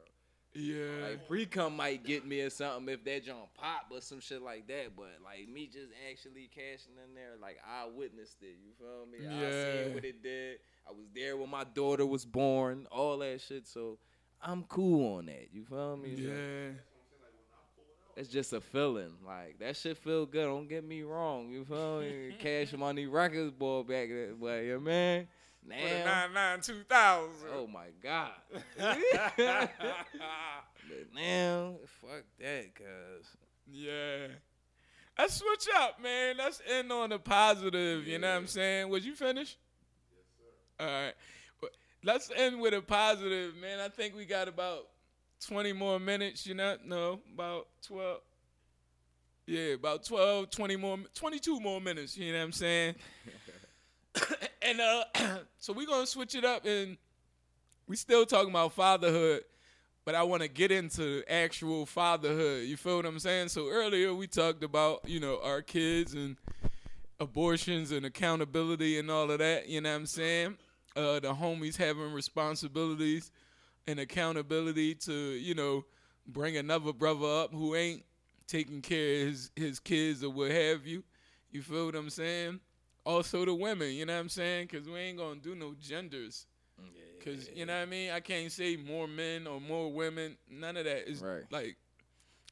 yeah. 0.56 1.10
Like 1.10 1.28
pre 1.28 1.46
cum 1.46 1.76
might 1.76 2.04
get 2.04 2.26
me 2.26 2.42
or 2.42 2.50
something 2.50 2.92
if 2.94 3.04
that 3.04 3.24
joint 3.26 3.54
pop 3.56 3.88
or 3.92 4.02
some 4.02 4.20
shit 4.20 4.42
like 4.42 4.68
that. 4.68 4.96
But 4.96 5.20
like 5.24 5.48
me 5.48 5.68
just 5.68 5.90
actually 6.10 6.50
cashing 6.54 6.94
in 7.08 7.14
there, 7.14 7.34
like 7.40 7.58
I 7.68 7.86
witnessed 7.94 8.38
it. 8.42 8.56
You 8.66 8.72
feel 8.80 9.06
me? 9.06 9.20
Yeah. 9.22 9.48
I 9.48 9.84
seen 9.86 9.94
what 9.94 10.06
it 10.06 10.24
did. 10.24 10.58
I 10.88 10.92
was 10.92 11.06
there 11.14 11.38
when 11.38 11.50
my 11.52 11.66
daughter 11.66 12.06
was 12.06 12.26
born, 12.26 12.88
all 12.92 13.18
that 13.20 13.42
shit. 13.42 13.68
So 13.68 14.00
I'm 14.48 14.64
cool 14.64 15.18
on 15.18 15.26
that. 15.26 15.48
You 15.52 15.64
feel 15.66 15.98
me? 15.98 16.16
So 16.16 16.22
Yeah. 16.22 16.70
It's 18.18 18.30
just 18.30 18.54
a 18.54 18.62
feeling. 18.62 19.12
Like 19.26 19.60
that 19.60 19.76
shit 19.76 19.98
feel 19.98 20.26
good. 20.26 20.46
Don't 20.46 20.70
get 20.70 20.86
me 20.86 21.02
wrong. 21.04 21.50
You 21.50 21.66
feel 21.66 22.00
me? 22.00 22.36
Cash 22.40 22.72
Money 22.74 23.08
Records 23.08 23.52
boy 23.52 23.84
back 23.84 24.08
that 24.10 24.38
way, 24.40 24.70
yeah, 24.70 24.78
man. 24.78 25.28
For 25.64 25.70
the 25.70 25.76
Now, 25.76 26.06
nine 26.06 26.34
nine 26.34 26.62
two 26.62 26.84
thousand. 26.88 27.50
oh 27.54 27.68
my 27.68 27.88
god. 28.02 28.32
but 28.78 29.72
now, 31.14 31.76
fuck 32.02 32.24
that, 32.40 32.76
cuz. 32.76 33.28
Yeah. 33.70 34.28
Let's 35.18 35.34
switch 35.36 35.68
up, 35.76 36.02
man. 36.02 36.36
Let's 36.38 36.62
end 36.70 36.92
on 36.92 37.10
the 37.10 37.20
positive. 37.20 38.06
You 38.08 38.20
know 38.20 38.30
what 38.30 38.38
I'm 38.38 38.48
saying? 38.48 38.90
Was 38.90 39.06
you 39.06 39.16
finished? 39.16 39.58
Yes, 40.14 40.26
sir. 40.38 40.86
All 40.86 40.92
right. 41.06 41.14
Let's 42.06 42.30
end 42.36 42.62
with 42.62 42.76
a 42.76 42.84
positive, 42.84 43.56
man. 43.56 43.80
I 43.80 43.90
think 43.90 44.16
we 44.16 44.26
got 44.26 44.48
about 44.48 44.86
20 45.48 45.74
more 45.74 46.00
minutes, 46.00 46.46
you 46.46 46.54
know? 46.54 46.78
No, 46.86 47.20
about 47.34 47.66
12. 47.88 48.20
Yeah, 49.48 49.74
about 49.74 50.04
12, 50.06 50.52
20 50.52 50.76
more, 50.76 51.00
22 51.16 51.60
more 51.60 51.82
minutes, 51.82 52.16
you 52.16 52.32
know 52.32 52.38
what 52.38 52.46
I'm 52.46 52.52
saying? 52.52 52.96
and 54.62 54.80
uh, 54.80 55.04
so 55.58 55.74
we're 55.74 55.88
going 55.88 56.04
to 56.06 56.08
switch 56.08 56.36
it 56.36 56.46
up 56.46 56.64
and 56.68 56.96
we 57.88 57.96
still 57.96 58.24
talking 58.28 58.52
about 58.52 58.74
fatherhood, 58.74 59.42
but 60.06 60.14
I 60.14 60.22
want 60.22 60.44
to 60.44 60.48
get 60.48 60.72
into 60.72 61.24
actual 61.28 61.88
fatherhood. 61.88 62.68
You 62.68 62.78
feel 62.78 62.98
what 62.98 63.08
I'm 63.08 63.18
saying? 63.18 63.50
So 63.50 63.68
earlier 63.68 64.14
we 64.14 64.28
talked 64.28 64.64
about, 64.64 65.10
you 65.10 65.20
know, 65.20 65.40
our 65.44 65.64
kids 65.64 66.14
and 66.14 66.38
abortions 67.20 67.92
and 67.92 68.06
accountability 68.06 69.00
and 69.00 69.10
all 69.10 69.32
of 69.32 69.40
that, 69.40 69.68
you 69.68 69.82
know 69.82 69.90
what 69.90 69.96
I'm 69.96 70.06
saying? 70.06 70.58
Uh, 70.96 71.20
the 71.20 71.34
homies 71.34 71.76
having 71.76 72.14
responsibilities 72.14 73.32
and 73.88 74.00
accountability 74.00 74.96
to, 74.96 75.14
you 75.14 75.54
know, 75.54 75.86
bring 76.28 76.58
another 76.58 76.94
brother 76.94 77.26
up 77.26 77.54
who 77.54 77.76
ain't 77.76 78.04
taking 78.48 78.82
care 78.82 79.22
of 79.24 79.28
his, 79.28 79.52
his 79.56 79.80
kids 79.80 80.24
or 80.24 80.30
what 80.30 80.52
have 80.52 80.86
you. 80.88 81.04
You 81.52 81.62
feel 81.62 81.86
what 81.88 81.96
I'm 81.96 82.10
saying? 82.10 82.60
Also 83.06 83.46
the 83.46 83.54
women, 83.54 83.92
you 83.92 84.06
know 84.06 84.14
what 84.14 84.20
I'm 84.20 84.30
saying? 84.30 84.68
Because 84.72 84.88
we 84.88 84.98
ain't 85.00 85.18
going 85.18 85.40
to 85.40 85.50
do 85.50 85.56
no 85.56 85.76
genders. 85.80 86.48
Cause 87.24 87.50
you 87.56 87.66
know 87.66 87.74
what 87.74 87.82
I 87.82 87.86
mean. 87.86 88.12
I 88.12 88.20
can't 88.20 88.52
say 88.52 88.76
more 88.76 89.08
men 89.08 89.48
or 89.48 89.60
more 89.60 89.92
women. 89.92 90.38
None 90.50 90.78
of 90.78 90.86
that 90.86 91.10
is 91.10 91.22
Right. 91.22 91.44
like 91.50 91.76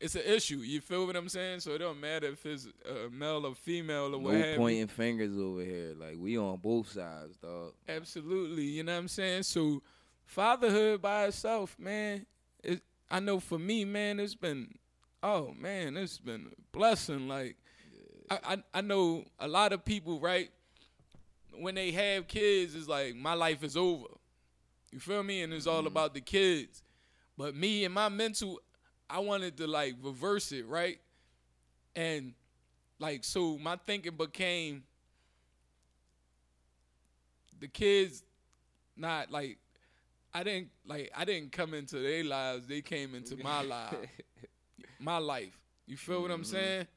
it's 0.04 0.16
an 0.16 0.24
issue. 0.26 0.58
You 0.58 0.82
feel 0.82 1.08
what 1.08 1.16
I'm 1.16 1.30
saying? 1.30 1.62
So 1.62 1.72
it 1.72 1.78
don't 1.78 2.02
matter 2.02 2.28
if 2.28 2.46
it's 2.46 2.68
uh, 2.86 3.10
male 3.10 3.46
or 3.46 3.56
female 3.56 4.14
or 4.14 4.20
what 4.20 4.34
No 4.34 4.58
pointing 4.58 4.88
fingers 4.88 5.38
over 5.38 5.62
here. 5.62 5.94
Like 5.98 6.18
we 6.20 6.38
on 6.38 6.58
both 6.58 6.92
sides, 6.92 7.38
dog. 7.38 7.72
Absolutely. 7.88 8.64
You 8.64 8.84
know 8.84 8.92
what 8.92 9.00
I'm 9.00 9.08
saying? 9.08 9.44
So 9.44 9.82
fatherhood 10.26 11.02
by 11.02 11.28
itself, 11.28 11.78
man. 11.80 12.26
It, 12.62 12.82
I 13.10 13.22
know 13.22 13.40
for 13.40 13.58
me, 13.58 13.86
man, 13.86 14.20
it's 14.20 14.36
been 14.36 14.76
oh 15.24 15.54
man, 15.58 15.96
it's 15.96 16.18
been 16.18 16.52
a 16.52 16.78
blessing. 16.78 17.30
Like 17.30 17.56
I, 18.30 18.40
I 18.46 18.64
I 18.74 18.82
know 18.82 19.24
a 19.40 19.48
lot 19.48 19.72
of 19.72 19.86
people, 19.86 20.20
right? 20.20 20.52
When 21.58 21.76
they 21.76 21.92
have 21.92 22.28
kids, 22.28 22.76
it's 22.76 22.90
like 22.90 23.16
my 23.16 23.36
life 23.36 23.64
is 23.64 23.78
over. 23.78 24.08
You 24.92 25.00
feel 25.00 25.24
me? 25.24 25.44
And 25.44 25.54
it's 25.54 25.66
all 25.66 25.88
about 25.88 26.14
the 26.14 26.20
kids. 26.20 26.84
But 27.38 27.56
me 27.56 27.86
and 27.86 27.94
my 27.94 28.10
mental, 28.10 28.60
I 29.14 29.20
wanted 29.20 29.58
to 29.58 29.68
like 29.68 29.94
reverse 30.02 30.52
it, 30.52 30.68
right? 30.68 30.98
And 31.96 32.34
like 32.98 33.24
so 33.24 33.60
my 33.60 33.76
thinking 33.86 34.16
became 34.16 34.82
the 37.60 37.68
kids 37.68 38.24
not 38.98 39.30
like 39.30 39.60
I 40.34 40.42
didn't 40.42 40.70
like 40.88 41.12
I 41.16 41.26
didn't 41.26 41.52
come 41.52 41.76
into 41.76 42.00
their 42.00 42.24
lives, 42.24 42.66
they 42.66 42.82
came 42.82 43.14
into 43.14 43.38
my 43.38 43.62
life. 43.76 43.94
My 45.00 45.20
life. 45.20 45.60
You 45.86 45.96
feel 45.96 46.24
what 46.24 46.32
I'm 46.32 46.42
mm-hmm. 46.42 46.56
saying? 46.56 46.88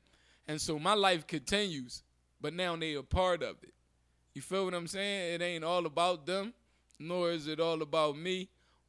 And 0.49 0.59
so 0.59 0.79
my 0.79 0.95
life 0.95 1.27
continues, 1.27 2.03
but 2.41 2.55
now 2.55 2.77
they 2.77 2.95
a 2.95 3.03
part 3.03 3.43
of 3.43 3.57
it. 3.63 3.75
You 4.33 4.41
feel 4.41 4.65
what 4.65 4.73
I'm 4.73 4.87
saying? 4.87 5.35
It 5.35 5.43
ain't 5.43 5.65
all 5.65 5.85
about 5.85 6.25
them, 6.25 6.55
nor 6.99 7.33
is 7.33 7.47
it 7.47 7.61
all 7.61 7.83
about 7.83 8.17
me 8.17 8.49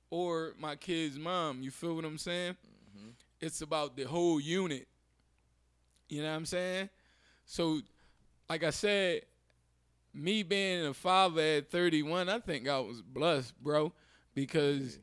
or 0.09 0.53
my 0.57 0.77
kid's 0.77 1.19
mom. 1.19 1.61
You 1.61 1.71
feel 1.71 1.95
what 1.95 2.05
I'm 2.05 2.17
saying? 2.17 2.55
It's 3.39 3.61
about 3.61 3.95
the 3.95 4.03
whole 4.03 4.39
unit. 4.39 4.87
You 6.09 6.21
know 6.21 6.29
what 6.29 6.35
I'm 6.35 6.45
saying? 6.45 6.89
So, 7.45 7.81
like 8.49 8.63
I 8.63 8.69
said, 8.71 9.21
me 10.13 10.43
being 10.43 10.85
a 10.85 10.93
father 10.93 11.41
at 11.41 11.69
31, 11.69 12.29
I 12.29 12.39
think 12.39 12.67
I 12.67 12.79
was 12.79 13.01
blessed, 13.01 13.53
bro, 13.61 13.93
because 14.33 14.99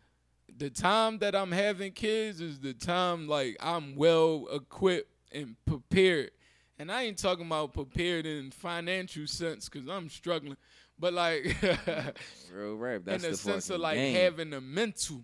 the 0.57 0.71
time 0.71 1.19
that 1.19 1.35
I'm 1.35 1.53
having 1.53 1.93
kids 1.93 2.41
is 2.41 2.61
the 2.61 2.75
time 2.75 3.29
like 3.29 3.57
I'm 3.61 3.97
well 3.97 4.47
equipped 4.53 5.11
and 5.33 5.57
prepared. 5.67 6.31
And 6.79 6.91
I 6.91 7.05
ain't 7.05 7.19
talking 7.19 7.47
about 7.47 7.73
prepared 7.73 8.27
in 8.27 8.51
financial 8.51 9.27
sense 9.27 9.69
because 9.69 9.89
I'm 9.89 10.09
struggling, 10.09 10.57
but 10.99 11.13
like 11.13 11.57
Real 12.53 12.75
rap. 12.77 12.97
in 12.97 13.05
That's 13.05 13.23
the, 13.23 13.31
the 13.31 13.37
sense 13.37 13.71
of 13.71 13.81
like 13.81 13.97
game. 13.97 14.17
having 14.17 14.51
the 14.51 14.61
mental 14.61 15.23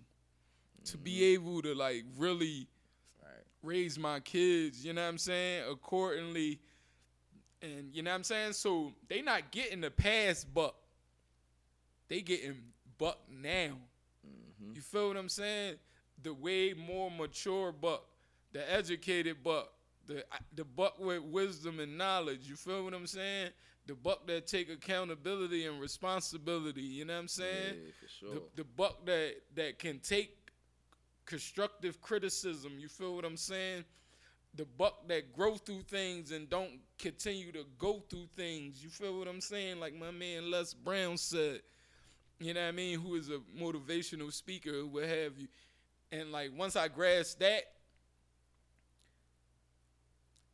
to 0.85 0.97
be 0.97 1.11
mm-hmm. 1.11 1.33
able 1.33 1.61
to 1.63 1.75
like 1.75 2.05
really 2.17 2.67
raise 3.63 3.97
my 3.97 4.19
kids, 4.19 4.85
you 4.85 4.93
know 4.93 5.01
what 5.01 5.09
I'm 5.09 5.17
saying, 5.17 5.63
accordingly. 5.69 6.59
And 7.61 7.93
you 7.93 8.01
know 8.01 8.11
what 8.11 8.17
I'm 8.17 8.23
saying? 8.23 8.53
So 8.53 8.93
they 9.07 9.21
not 9.21 9.51
getting 9.51 9.81
the 9.81 9.91
past 9.91 10.51
buck. 10.53 10.75
They 12.07 12.21
getting 12.21 12.55
buck 12.97 13.19
now. 13.29 13.77
Mm-hmm. 14.27 14.75
You 14.75 14.81
feel 14.81 15.09
what 15.09 15.17
I'm 15.17 15.29
saying? 15.29 15.75
The 16.23 16.33
way 16.33 16.73
more 16.73 17.09
mature 17.11 17.71
buck, 17.71 18.05
the 18.51 18.71
educated 18.71 19.43
buck, 19.43 19.71
the 20.07 20.23
the 20.55 20.65
buck 20.65 20.99
with 20.99 21.23
wisdom 21.23 21.79
and 21.79 21.97
knowledge. 21.97 22.41
You 22.43 22.55
feel 22.55 22.83
what 22.83 22.93
I'm 22.93 23.07
saying? 23.07 23.49
The 23.87 23.95
buck 23.95 24.27
that 24.27 24.47
take 24.47 24.69
accountability 24.69 25.65
and 25.65 25.79
responsibility. 25.79 26.81
You 26.81 27.05
know 27.05 27.13
what 27.13 27.19
I'm 27.21 27.27
saying? 27.27 27.75
Yeah, 27.75 27.91
for 28.01 28.09
sure. 28.09 28.33
the, 28.33 28.41
the 28.57 28.63
buck 28.63 29.05
that 29.05 29.35
that 29.55 29.79
can 29.79 29.99
take 29.99 30.40
constructive 31.25 32.01
criticism. 32.01 32.73
You 32.79 32.87
feel 32.87 33.15
what 33.15 33.25
I'm 33.25 33.37
saying? 33.37 33.85
The 34.55 34.65
buck 34.65 35.07
that 35.07 35.33
grow 35.33 35.55
through 35.55 35.83
things 35.83 36.31
and 36.31 36.49
don't 36.49 36.79
continue 36.99 37.51
to 37.53 37.65
go 37.77 38.03
through 38.09 38.27
things. 38.35 38.83
You 38.83 38.89
feel 38.89 39.17
what 39.17 39.27
I'm 39.27 39.41
saying? 39.41 39.79
Like 39.79 39.93
my 39.95 40.11
man 40.11 40.51
Les 40.51 40.73
Brown 40.73 41.17
said. 41.17 41.61
You 42.39 42.53
know 42.53 42.61
what 42.61 42.67
I 42.69 42.71
mean? 42.71 42.99
Who 42.99 43.15
is 43.15 43.29
a 43.29 43.39
motivational 43.57 44.33
speaker, 44.33 44.85
what 44.85 45.03
have 45.03 45.37
you. 45.37 45.47
And 46.11 46.31
like 46.31 46.51
once 46.57 46.75
I 46.75 46.87
grasped 46.87 47.39
that, 47.39 47.63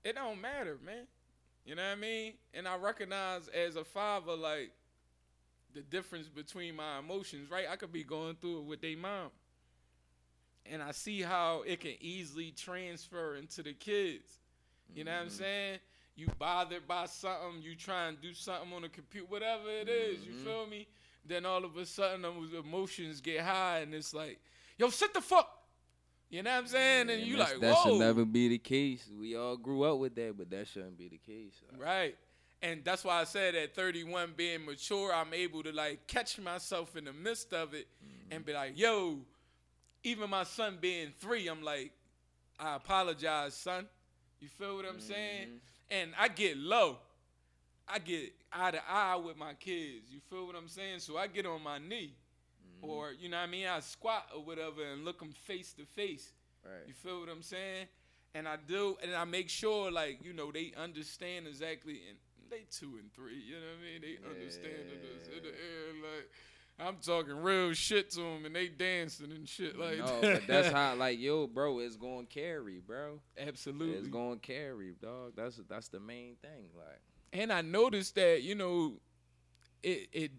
it 0.04 0.16
don't 0.16 0.40
matter, 0.40 0.78
man. 0.86 1.08
You 1.66 1.76
know 1.76 1.84
what 1.84 1.92
I 1.92 1.96
mean? 1.96 2.34
And 2.54 2.68
I 2.68 2.78
recognize 2.78 3.48
as 3.50 3.76
a 3.76 3.84
father, 3.84 4.36
like 4.36 4.72
the 5.74 5.82
difference 5.82 6.28
between 6.28 6.76
my 6.76 7.00
emotions, 7.00 7.52
right? 7.52 7.66
I 7.70 7.76
could 7.76 7.92
be 7.92 8.04
going 8.04 8.36
through 8.36 8.60
it 8.60 8.64
with 8.64 8.82
their 8.82 8.96
mom. 8.96 9.32
And 10.72 10.82
I 10.82 10.92
see 10.92 11.22
how 11.22 11.64
it 11.66 11.80
can 11.80 11.94
easily 12.00 12.52
transfer 12.52 13.36
into 13.36 13.64
the 13.64 13.74
kids. 13.74 14.40
You 14.94 15.04
know 15.04 15.12
what 15.12 15.22
I'm 15.22 15.28
mm-hmm. 15.28 15.38
saying? 15.38 15.80
You 16.16 16.28
bothered 16.40 16.88
by 16.88 17.06
something, 17.06 17.62
you 17.62 17.76
try 17.76 18.08
and 18.08 18.20
do 18.20 18.34
something 18.34 18.74
on 18.74 18.82
the 18.82 18.90
computer, 18.90 19.28
whatever 19.30 19.70
it 19.70 19.88
is, 19.88 20.26
you 20.26 20.32
mm-hmm. 20.32 20.44
feel 20.46 20.66
me? 20.66 20.88
Then 21.26 21.46
all 21.46 21.64
of 21.64 21.78
a 21.78 21.86
sudden 21.86 22.24
those 22.24 22.54
emotions 22.54 23.22
get 23.22 23.42
high 23.42 23.80
and 23.80 23.94
it's 23.94 24.14
like, 24.14 24.40
yo, 24.78 24.90
sit 24.90 25.14
the 25.14 25.22
fuck. 25.22 25.48
You 26.30 26.44
know 26.44 26.52
what 26.52 26.58
I'm 26.58 26.68
saying? 26.68 27.10
And 27.10 27.22
you 27.22 27.38
like, 27.38 27.60
that 27.60 27.76
whoa. 27.76 27.84
should 27.84 28.00
never 28.00 28.26
be 28.26 28.50
the 28.50 28.58
case. 28.58 29.10
We 29.18 29.36
all 29.36 29.56
grew 29.58 29.84
up 29.84 30.00
with 30.00 30.16
that, 30.16 30.38
but 30.38 30.50
that 30.50 30.68
shouldn't 30.68 30.98
be 30.98 31.08
the 31.08 31.18
case. 31.20 31.62
Uh, 31.72 31.82
right. 31.82 32.16
And 32.62 32.84
that's 32.84 33.04
why 33.04 33.22
I 33.22 33.24
said 33.24 33.56
at 33.56 33.76
31 33.76 34.34
being 34.36 34.66
mature, 34.66 35.14
I'm 35.14 35.34
able 35.34 35.64
to 35.64 35.72
like 35.72 36.08
catch 36.08 36.40
myself 36.40 36.96
in 36.98 37.06
the 37.06 37.14
midst 37.14 37.54
of 37.54 37.74
it 37.74 37.88
mm-hmm. 38.04 38.34
and 38.34 38.46
be 38.46 38.54
like, 38.54 38.78
yo, 38.78 39.20
even 40.04 40.30
my 40.30 40.44
son 40.44 40.78
being 40.80 41.14
three, 41.20 41.48
I'm 41.48 41.64
like, 41.64 41.92
I 42.60 42.76
apologize, 42.76 43.54
son. 43.54 43.88
You 44.40 44.48
feel 44.48 44.76
what 44.76 44.86
I'm 44.86 45.00
saying? 45.00 45.48
Mm-hmm. 45.48 45.58
And 45.92 46.12
I 46.20 46.28
get 46.28 46.58
low. 46.58 46.98
I 47.88 48.00
get 48.00 48.34
eye 48.52 48.72
to 48.72 48.82
eye 48.90 49.16
with 49.16 49.38
my 49.38 49.54
kids. 49.54 50.12
You 50.12 50.20
feel 50.30 50.46
what 50.48 50.56
I'm 50.56 50.68
saying? 50.68 51.00
So 51.00 51.18
I 51.18 51.28
get 51.28 51.46
on 51.46 51.64
my 51.64 51.78
knee. 51.78 52.16
Mm-hmm. 52.84 52.90
Or, 52.90 53.12
you 53.12 53.30
know 53.30 53.38
what 53.38 53.44
I 53.44 53.52
mean? 53.52 53.68
I 53.68 53.80
squat 53.80 54.28
or 54.36 54.44
whatever 54.44 54.84
and 54.84 55.06
look 55.06 55.20
them 55.20 55.32
face 55.32 55.74
to 55.74 55.86
face. 55.86 56.34
You 56.86 56.94
feel 56.94 57.22
what 57.22 57.30
I'm 57.30 57.42
saying? 57.42 57.88
And 58.36 58.46
I 58.46 58.58
do, 58.68 58.98
and 59.02 59.16
I 59.16 59.24
make 59.24 59.50
sure, 59.50 59.90
like, 59.90 60.20
you 60.22 60.34
know, 60.34 60.52
they 60.52 60.74
understand 60.78 61.48
exactly, 61.48 62.02
and 62.10 62.18
they 62.52 62.66
two 62.70 62.98
and 63.00 63.12
three, 63.14 63.40
you 63.40 63.56
know 63.56 63.72
what 63.72 63.80
I 63.80 63.88
mean? 63.88 64.02
They 64.02 64.30
understand 64.30 64.92
it 64.92 65.00
in 65.34 65.44
the 65.44 65.50
air, 65.50 65.94
like, 66.04 66.30
I'm 66.80 66.98
talking 66.98 67.36
real 67.42 67.74
shit 67.74 68.12
to 68.12 68.20
them, 68.22 68.46
and 68.46 68.56
they 68.56 68.68
dancing 68.68 69.32
and 69.32 69.50
shit 69.50 69.78
like 69.80 69.98
No, 69.98 70.22
that. 70.22 70.22
but 70.42 70.48
that's 70.48 70.68
how 70.72 70.94
like 70.96 71.20
yo, 71.20 71.48
bro, 71.48 71.80
it's 71.80 71.96
going 71.96 72.28
to 72.28 72.34
carry, 72.34 72.80
bro. 72.86 73.20
Absolutely. 73.38 73.96
It's 73.98 74.08
going 74.08 74.40
to 74.40 74.46
carry, 74.46 74.94
dog. 75.02 75.34
That's 75.36 75.60
that's 75.68 75.88
the 75.88 76.00
main 76.00 76.36
thing. 76.42 76.70
Like, 76.76 77.02
and 77.34 77.52
I 77.52 77.62
noticed 77.62 78.16
that 78.16 78.44
you 78.44 78.54
know, 78.56 78.94
it 79.82 80.08
it. 80.14 80.32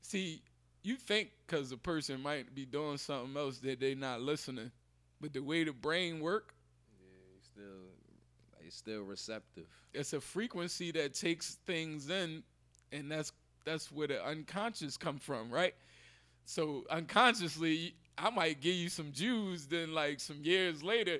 See, 0.00 0.42
you 0.82 0.96
think 0.96 1.30
because 1.46 1.70
a 1.72 1.76
person 1.76 2.20
might 2.20 2.54
be 2.54 2.64
doing 2.66 2.98
something 2.98 3.36
else 3.36 3.58
that 3.58 3.78
they 3.80 3.94
not 3.94 4.20
listening, 4.20 4.72
but 5.20 5.32
the 5.32 5.40
way 5.40 5.62
the 5.64 5.72
brain 5.72 6.18
work, 6.20 6.54
yeah, 7.00 7.36
it's 7.38 7.46
still 7.46 8.64
it's 8.66 8.76
still 8.76 9.02
receptive. 9.02 9.66
it's 9.94 10.12
a 10.12 10.20
frequency 10.20 10.90
that 10.92 11.14
takes 11.14 11.54
things 11.66 12.10
in, 12.10 12.42
and 12.90 13.10
that's 13.10 13.32
that's 13.64 13.90
where 13.92 14.08
the 14.08 14.24
unconscious 14.24 14.96
come 14.96 15.18
from, 15.18 15.50
right? 15.50 15.74
So 16.44 16.84
unconsciously, 16.90 17.94
I 18.18 18.30
might 18.30 18.60
give 18.60 18.74
you 18.74 18.88
some 18.88 19.12
Jews, 19.12 19.66
then 19.66 19.94
like 19.94 20.20
some 20.20 20.38
years 20.42 20.82
later, 20.82 21.18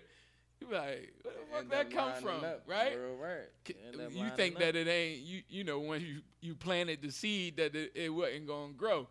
you 0.60 0.66
be 0.68 0.74
like, 0.74 1.12
where 1.22 1.34
the 1.34 1.40
fuck 1.52 1.70
that 1.70 1.90
come 1.90 2.12
from, 2.22 2.44
up, 2.44 2.62
right? 2.66 2.96
Real 2.98 3.16
right. 3.16 3.48
K- 3.64 3.74
End 3.88 4.00
up 4.00 4.12
you 4.14 4.28
think 4.36 4.54
up. 4.56 4.60
that 4.62 4.76
it 4.76 4.88
ain't 4.88 5.20
you 5.22 5.42
you 5.48 5.64
know 5.64 5.78
when 5.80 6.00
you 6.00 6.20
you 6.40 6.54
planted 6.54 7.02
the 7.02 7.10
seed 7.10 7.56
that 7.56 7.74
it, 7.74 7.92
it 7.94 8.08
wasn't 8.10 8.46
gonna 8.46 8.72
grow 8.72 9.06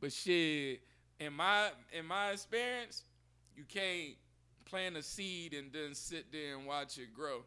but 0.00 0.12
shit 0.12 0.80
in 1.20 1.32
my 1.32 1.70
in 1.92 2.04
my 2.06 2.30
experience 2.30 3.02
you 3.56 3.64
can't 3.64 4.14
plant 4.64 4.96
a 4.96 5.02
seed 5.02 5.54
and 5.54 5.72
then 5.72 5.94
sit 5.94 6.30
there 6.32 6.56
and 6.56 6.66
watch 6.66 6.98
it 6.98 7.12
grow 7.14 7.42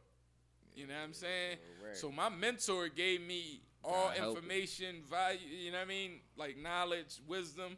you 0.76 0.88
know 0.88 0.94
what 0.94 1.04
i'm 1.04 1.14
saying 1.14 1.58
Right. 1.86 1.96
so 1.96 2.12
my 2.12 2.30
mentor 2.30 2.88
gave 2.90 3.22
me 3.22 3.62
all 3.90 4.12
it. 4.12 4.20
information 4.20 4.98
value 5.10 5.40
you 5.50 5.72
know 5.72 5.78
what 5.78 5.86
i 5.86 5.88
mean 5.88 6.12
like 6.38 6.58
knowledge 6.58 7.20
wisdom 7.28 7.78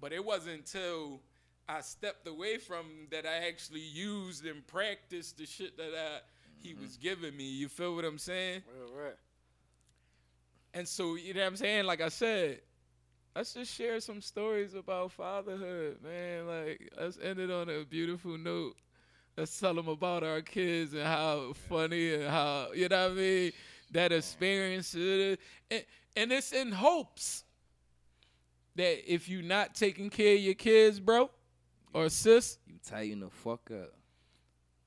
but 0.00 0.12
it 0.12 0.24
wasn't 0.24 0.54
until 0.56 1.20
I 1.68 1.80
stepped 1.80 2.26
away 2.26 2.58
from 2.58 2.86
that 3.10 3.24
I 3.24 3.46
actually 3.48 3.80
used 3.80 4.44
and 4.44 4.66
practiced 4.66 5.38
the 5.38 5.46
shit 5.46 5.76
that 5.78 5.92
I, 5.94 6.20
he 6.58 6.74
Mm-hmm. 6.74 6.82
was 6.82 6.96
giving 6.96 7.36
me. 7.36 7.44
You 7.44 7.68
feel 7.68 7.94
what 7.94 8.04
I'm 8.04 8.18
saying? 8.18 8.62
Real 8.66 8.92
right. 8.92 9.16
And 10.74 10.86
so, 10.88 11.14
you 11.16 11.34
know 11.34 11.40
what 11.40 11.46
I'm 11.48 11.56
saying? 11.56 11.84
Like 11.84 12.00
I 12.00 12.08
said, 12.08 12.60
let's 13.34 13.54
just 13.54 13.74
share 13.74 14.00
some 14.00 14.20
stories 14.20 14.74
about 14.74 15.12
fatherhood, 15.12 15.98
man. 16.02 16.46
Like, 16.46 16.92
let's 16.98 17.18
end 17.22 17.38
it 17.38 17.50
on 17.50 17.68
a 17.68 17.84
beautiful 17.84 18.36
note. 18.38 18.76
Let's 19.36 19.58
tell 19.58 19.74
them 19.74 19.88
about 19.88 20.22
our 20.24 20.40
kids 20.42 20.92
and 20.94 21.02
how 21.04 21.52
funny 21.54 22.14
and 22.14 22.24
how, 22.24 22.68
you 22.74 22.88
know 22.88 23.04
what 23.08 23.12
I 23.12 23.14
mean? 23.14 23.52
That 23.92 24.12
experience. 24.12 24.94
And, 24.94 25.38
and 26.16 26.32
it's 26.32 26.52
in 26.52 26.72
hopes 26.72 27.44
that 28.74 29.12
if 29.12 29.28
you're 29.28 29.42
not 29.42 29.74
taking 29.74 30.10
care 30.10 30.34
of 30.34 30.40
your 30.40 30.54
kids, 30.54 30.98
bro, 30.98 31.30
or 31.92 32.08
sis, 32.08 32.58
You 32.66 32.78
tighten 32.84 33.20
the 33.20 33.30
fuck 33.30 33.70
up. 33.70 33.92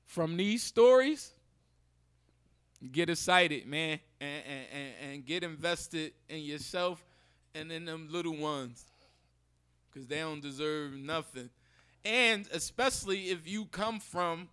from 0.04 0.36
these 0.36 0.62
stories, 0.62 1.32
get 2.90 3.08
excited, 3.10 3.66
man, 3.66 4.00
and, 4.20 4.42
and, 4.44 4.66
and, 4.72 5.12
and 5.12 5.24
get 5.24 5.44
invested 5.44 6.12
in 6.28 6.40
yourself 6.40 7.04
and 7.54 7.70
in 7.70 7.84
them 7.84 8.08
little 8.10 8.36
ones. 8.36 8.84
Because 9.88 10.08
they 10.08 10.18
don't 10.18 10.42
deserve 10.42 10.92
nothing. 10.92 11.48
And 12.04 12.46
especially 12.52 13.30
if 13.30 13.48
you 13.48 13.66
come 13.66 13.98
from 13.98 14.48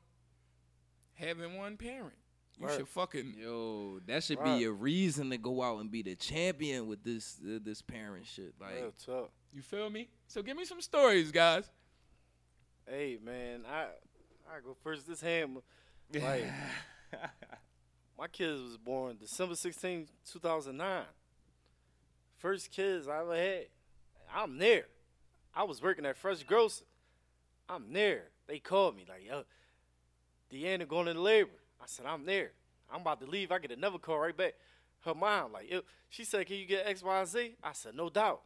having 1.15 1.57
one 1.57 1.75
parent. 1.77 2.13
You 2.59 2.67
Right. 2.67 2.77
should 2.77 2.87
fucking 2.87 3.35
Yo, 3.37 3.99
that 4.05 4.23
should 4.23 4.37
Right. 4.39 4.59
be 4.59 4.63
a 4.65 4.71
reason 4.71 5.29
to 5.31 5.37
go 5.37 5.61
out 5.63 5.79
and 5.79 5.89
be 5.91 6.01
the 6.03 6.15
champion 6.15 6.87
with 6.87 7.03
this 7.03 7.39
uh, 7.43 7.59
this 7.61 7.81
parent 7.81 8.25
shit. 8.27 8.53
Like, 8.59 8.75
Real 8.75 8.91
talk. 8.91 9.31
you 9.51 9.61
feel 9.61 9.89
me? 9.89 10.09
So 10.27 10.41
give 10.43 10.55
me 10.55 10.65
some 10.65 10.79
stories, 10.81 11.31
guys. 11.31 11.69
Hey 12.87 13.17
man, 13.23 13.65
I 13.65 13.85
I 14.49 14.59
go 14.63 14.75
first. 14.83 15.07
This 15.07 15.21
hammer, 15.21 15.61
like 16.13 16.45
my 18.17 18.27
kids 18.27 18.61
was 18.61 18.77
born 18.77 19.17
December 19.19 19.55
16, 19.55 20.07
2009. 20.31 21.05
First 22.37 22.71
kids 22.71 23.07
I 23.07 23.21
ever 23.21 23.35
had. 23.35 23.67
I'm 24.33 24.57
there. 24.57 24.85
I 25.55 25.63
was 25.63 25.81
working 25.81 26.05
at 26.05 26.17
Fresh 26.17 26.43
Grocer. 26.43 26.85
I'm 27.69 27.93
there. 27.93 28.29
They 28.47 28.59
called 28.59 28.95
me 28.95 29.05
like, 29.07 29.25
yo, 29.25 29.43
Deanna 30.51 30.87
going 30.87 31.07
into 31.07 31.21
labor. 31.21 31.49
I 31.83 31.85
said, 31.87 32.05
I'm 32.05 32.25
there. 32.25 32.51
I'm 32.91 33.01
about 33.01 33.19
to 33.21 33.27
leave. 33.27 33.51
I 33.51 33.59
get 33.59 33.71
another 33.71 33.97
call 33.97 34.19
right 34.19 34.35
back. 34.35 34.53
Her 35.05 35.13
mom, 35.13 35.51
like, 35.51 35.71
she 36.09 36.23
said, 36.23 36.47
can 36.47 36.55
you 36.55 36.65
get 36.65 36.87
X, 36.87 37.03
Y, 37.03 37.25
Z? 37.25 37.55
I 37.61 37.73
said, 37.73 37.93
no 37.95 38.09
doubt. 38.09 38.41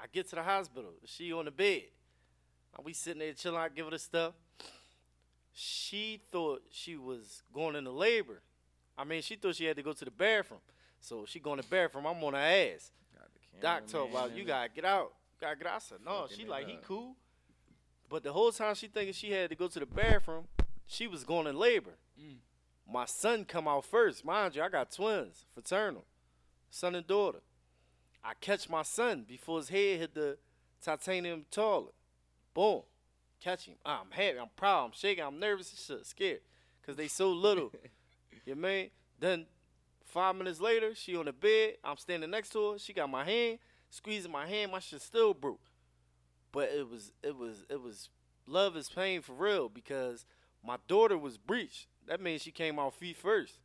I 0.00 0.06
get 0.12 0.28
to 0.30 0.36
the 0.36 0.42
hospital. 0.42 0.90
She 1.06 1.32
on 1.32 1.46
the 1.46 1.50
bed. 1.50 1.84
We 2.84 2.92
sitting 2.92 3.20
there 3.20 3.32
chilling. 3.32 3.60
I 3.60 3.68
give 3.68 3.86
her 3.86 3.90
the 3.90 3.98
stuff. 3.98 4.34
She 5.52 6.20
thought 6.30 6.62
she 6.70 6.96
was 6.96 7.42
going 7.52 7.76
into 7.76 7.90
labor. 7.90 8.42
I 8.96 9.04
mean, 9.04 9.22
she 9.22 9.36
thought 9.36 9.56
she 9.56 9.64
had 9.64 9.76
to 9.76 9.82
go 9.82 9.92
to 9.92 10.04
the 10.04 10.10
bathroom. 10.10 10.60
So 11.00 11.24
she 11.26 11.40
going 11.40 11.60
to 11.60 11.62
the 11.62 11.68
bathroom. 11.68 12.06
I'm 12.06 12.22
on 12.24 12.34
her 12.34 12.38
ass. 12.38 12.90
Got 13.14 13.28
the 13.32 13.60
Doc 13.60 13.86
told 13.86 14.10
about 14.10 14.36
you 14.36 14.44
gotta 14.44 14.68
get 14.68 14.84
out. 14.84 15.12
You 15.40 15.46
gotta 15.46 15.56
get 15.56 15.66
out. 15.66 15.74
I 15.76 15.78
said, 15.78 15.98
no, 16.04 16.26
she 16.34 16.46
like 16.46 16.66
he 16.66 16.78
cool. 16.84 17.16
But 18.08 18.22
the 18.22 18.32
whole 18.32 18.52
time 18.52 18.74
she 18.74 18.88
thinking 18.88 19.12
she 19.12 19.30
had 19.30 19.50
to 19.50 19.56
go 19.56 19.68
to 19.68 19.78
the 19.78 19.86
bathroom, 19.86 20.44
she 20.86 21.06
was 21.06 21.24
going 21.24 21.46
in 21.46 21.58
labor. 21.58 21.94
Mm. 22.20 22.36
My 22.92 23.06
son 23.06 23.44
come 23.44 23.66
out 23.66 23.84
first. 23.84 24.24
Mind 24.24 24.54
you, 24.54 24.62
I 24.62 24.68
got 24.68 24.90
twins, 24.90 25.46
fraternal. 25.54 26.04
Son 26.70 26.94
and 26.94 27.06
daughter. 27.06 27.40
I 28.24 28.32
catch 28.40 28.68
my 28.68 28.82
son 28.82 29.24
before 29.26 29.58
his 29.58 29.68
head 29.68 30.00
hit 30.00 30.14
the 30.14 30.38
titanium 30.82 31.44
toilet. 31.50 31.94
Boom. 32.54 32.82
Catch 33.40 33.66
him. 33.66 33.74
I'm 33.84 34.10
happy. 34.10 34.38
I'm 34.38 34.50
proud. 34.54 34.86
I'm 34.86 34.92
shaking. 34.92 35.24
I'm 35.24 35.40
nervous 35.40 35.70
and 35.70 35.98
shit. 35.98 36.06
Scared. 36.06 36.40
Cause 36.86 36.96
they 36.96 37.08
so 37.08 37.30
little. 37.30 37.72
you 38.46 38.54
mean? 38.54 38.90
Then 39.18 39.46
five 40.04 40.36
minutes 40.36 40.60
later, 40.60 40.94
she 40.94 41.16
on 41.16 41.24
the 41.24 41.32
bed. 41.32 41.74
I'm 41.82 41.96
standing 41.96 42.30
next 42.30 42.50
to 42.50 42.72
her. 42.72 42.78
She 42.78 42.92
got 42.92 43.08
my 43.10 43.24
hand, 43.24 43.58
squeezing 43.90 44.30
my 44.30 44.46
hand. 44.46 44.72
My 44.72 44.80
shit 44.80 45.00
still 45.00 45.34
broke. 45.34 45.60
But 46.52 46.70
it 46.70 46.88
was 46.88 47.12
it 47.22 47.36
was 47.36 47.64
it 47.70 47.80
was 47.80 48.10
love 48.46 48.76
is 48.76 48.88
pain 48.88 49.22
for 49.22 49.32
real 49.32 49.68
because 49.68 50.26
my 50.64 50.76
daughter 50.88 51.18
was 51.18 51.38
breached. 51.38 51.88
That 52.06 52.20
means 52.20 52.42
she 52.42 52.50
came 52.50 52.78
out 52.78 52.94
feet 52.94 53.16
first. 53.16 53.58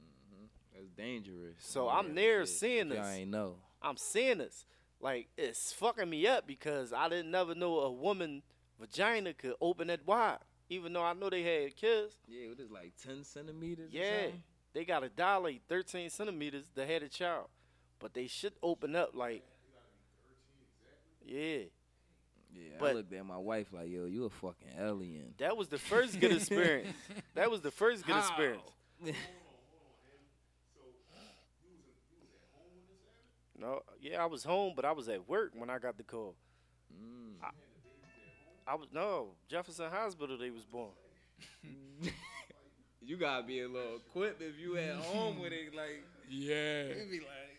Mm-hmm. 0.00 0.46
That's 0.74 0.90
dangerous. 0.90 1.56
So 1.58 1.88
I'm 1.88 2.14
there 2.14 2.46
shit. 2.46 2.56
seeing 2.56 2.88
this. 2.88 2.98
Y'all 2.98 3.08
ain't 3.08 3.30
know. 3.30 3.56
I'm 3.82 3.96
seeing 3.96 4.38
this. 4.38 4.66
Like 5.00 5.28
it's 5.36 5.72
fucking 5.72 6.08
me 6.08 6.26
up 6.26 6.46
because 6.46 6.92
I 6.92 7.08
didn't 7.08 7.30
never 7.30 7.54
know 7.54 7.80
a 7.80 7.92
woman 7.92 8.42
vagina 8.80 9.34
could 9.34 9.54
open 9.60 9.88
that 9.88 10.06
wide. 10.06 10.38
Even 10.70 10.94
though 10.94 11.02
I 11.02 11.12
know 11.12 11.28
they 11.28 11.42
had 11.42 11.76
kids. 11.76 12.14
Yeah, 12.26 12.46
it 12.50 12.58
was 12.58 12.70
like 12.70 12.94
ten 13.02 13.22
centimeters. 13.22 13.92
Yeah. 13.92 14.22
something? 14.22 14.42
They 14.72 14.84
got 14.84 15.04
a 15.04 15.08
dilate 15.08 15.62
13 15.68 16.10
centimeters 16.10 16.64
to 16.74 16.84
had 16.84 17.02
a 17.02 17.08
child. 17.08 17.46
But 18.00 18.14
they 18.14 18.26
should 18.26 18.54
open 18.62 18.96
up 18.96 19.10
like 19.14 19.44
Yeah. 21.24 21.64
Yeah, 22.54 22.86
I 22.86 22.92
looked 22.92 23.12
at 23.12 23.26
my 23.26 23.36
wife 23.36 23.66
like, 23.72 23.88
yo, 23.88 24.06
you 24.06 24.24
a 24.24 24.30
fucking 24.30 24.68
alien. 24.78 25.34
That 25.38 25.56
was 25.56 25.68
the 25.68 25.78
first 25.78 26.18
good 26.20 26.32
experience. 26.36 26.94
that 27.34 27.50
was 27.50 27.60
the 27.60 27.70
first 27.70 28.06
good 28.06 28.14
How? 28.14 28.20
experience. 28.20 28.62
No, 33.58 33.82
yeah, 34.00 34.22
I 34.22 34.26
was 34.26 34.42
home, 34.44 34.72
but 34.74 34.84
I 34.84 34.92
was 34.92 35.08
at 35.08 35.28
work 35.28 35.52
when 35.54 35.70
I 35.70 35.78
got 35.78 35.96
the 35.96 36.02
call. 36.02 36.34
Mm. 36.92 37.34
I 38.66 38.74
was 38.74 38.88
no 38.92 39.28
Jefferson 39.48 39.90
Hospital. 39.90 40.36
They 40.36 40.50
was 40.50 40.64
born. 40.64 40.90
You 43.06 43.18
gotta 43.18 43.42
be 43.46 43.60
a 43.60 43.68
little 43.68 43.96
equipped 43.96 44.40
if 44.40 44.58
you 44.58 44.78
at 44.78 44.94
home 44.96 45.38
with 45.38 45.52
it. 45.52 45.74
Like, 45.76 46.02
Yeah. 46.30 46.54
it 46.84 47.10
be 47.10 47.18
like. 47.20 47.53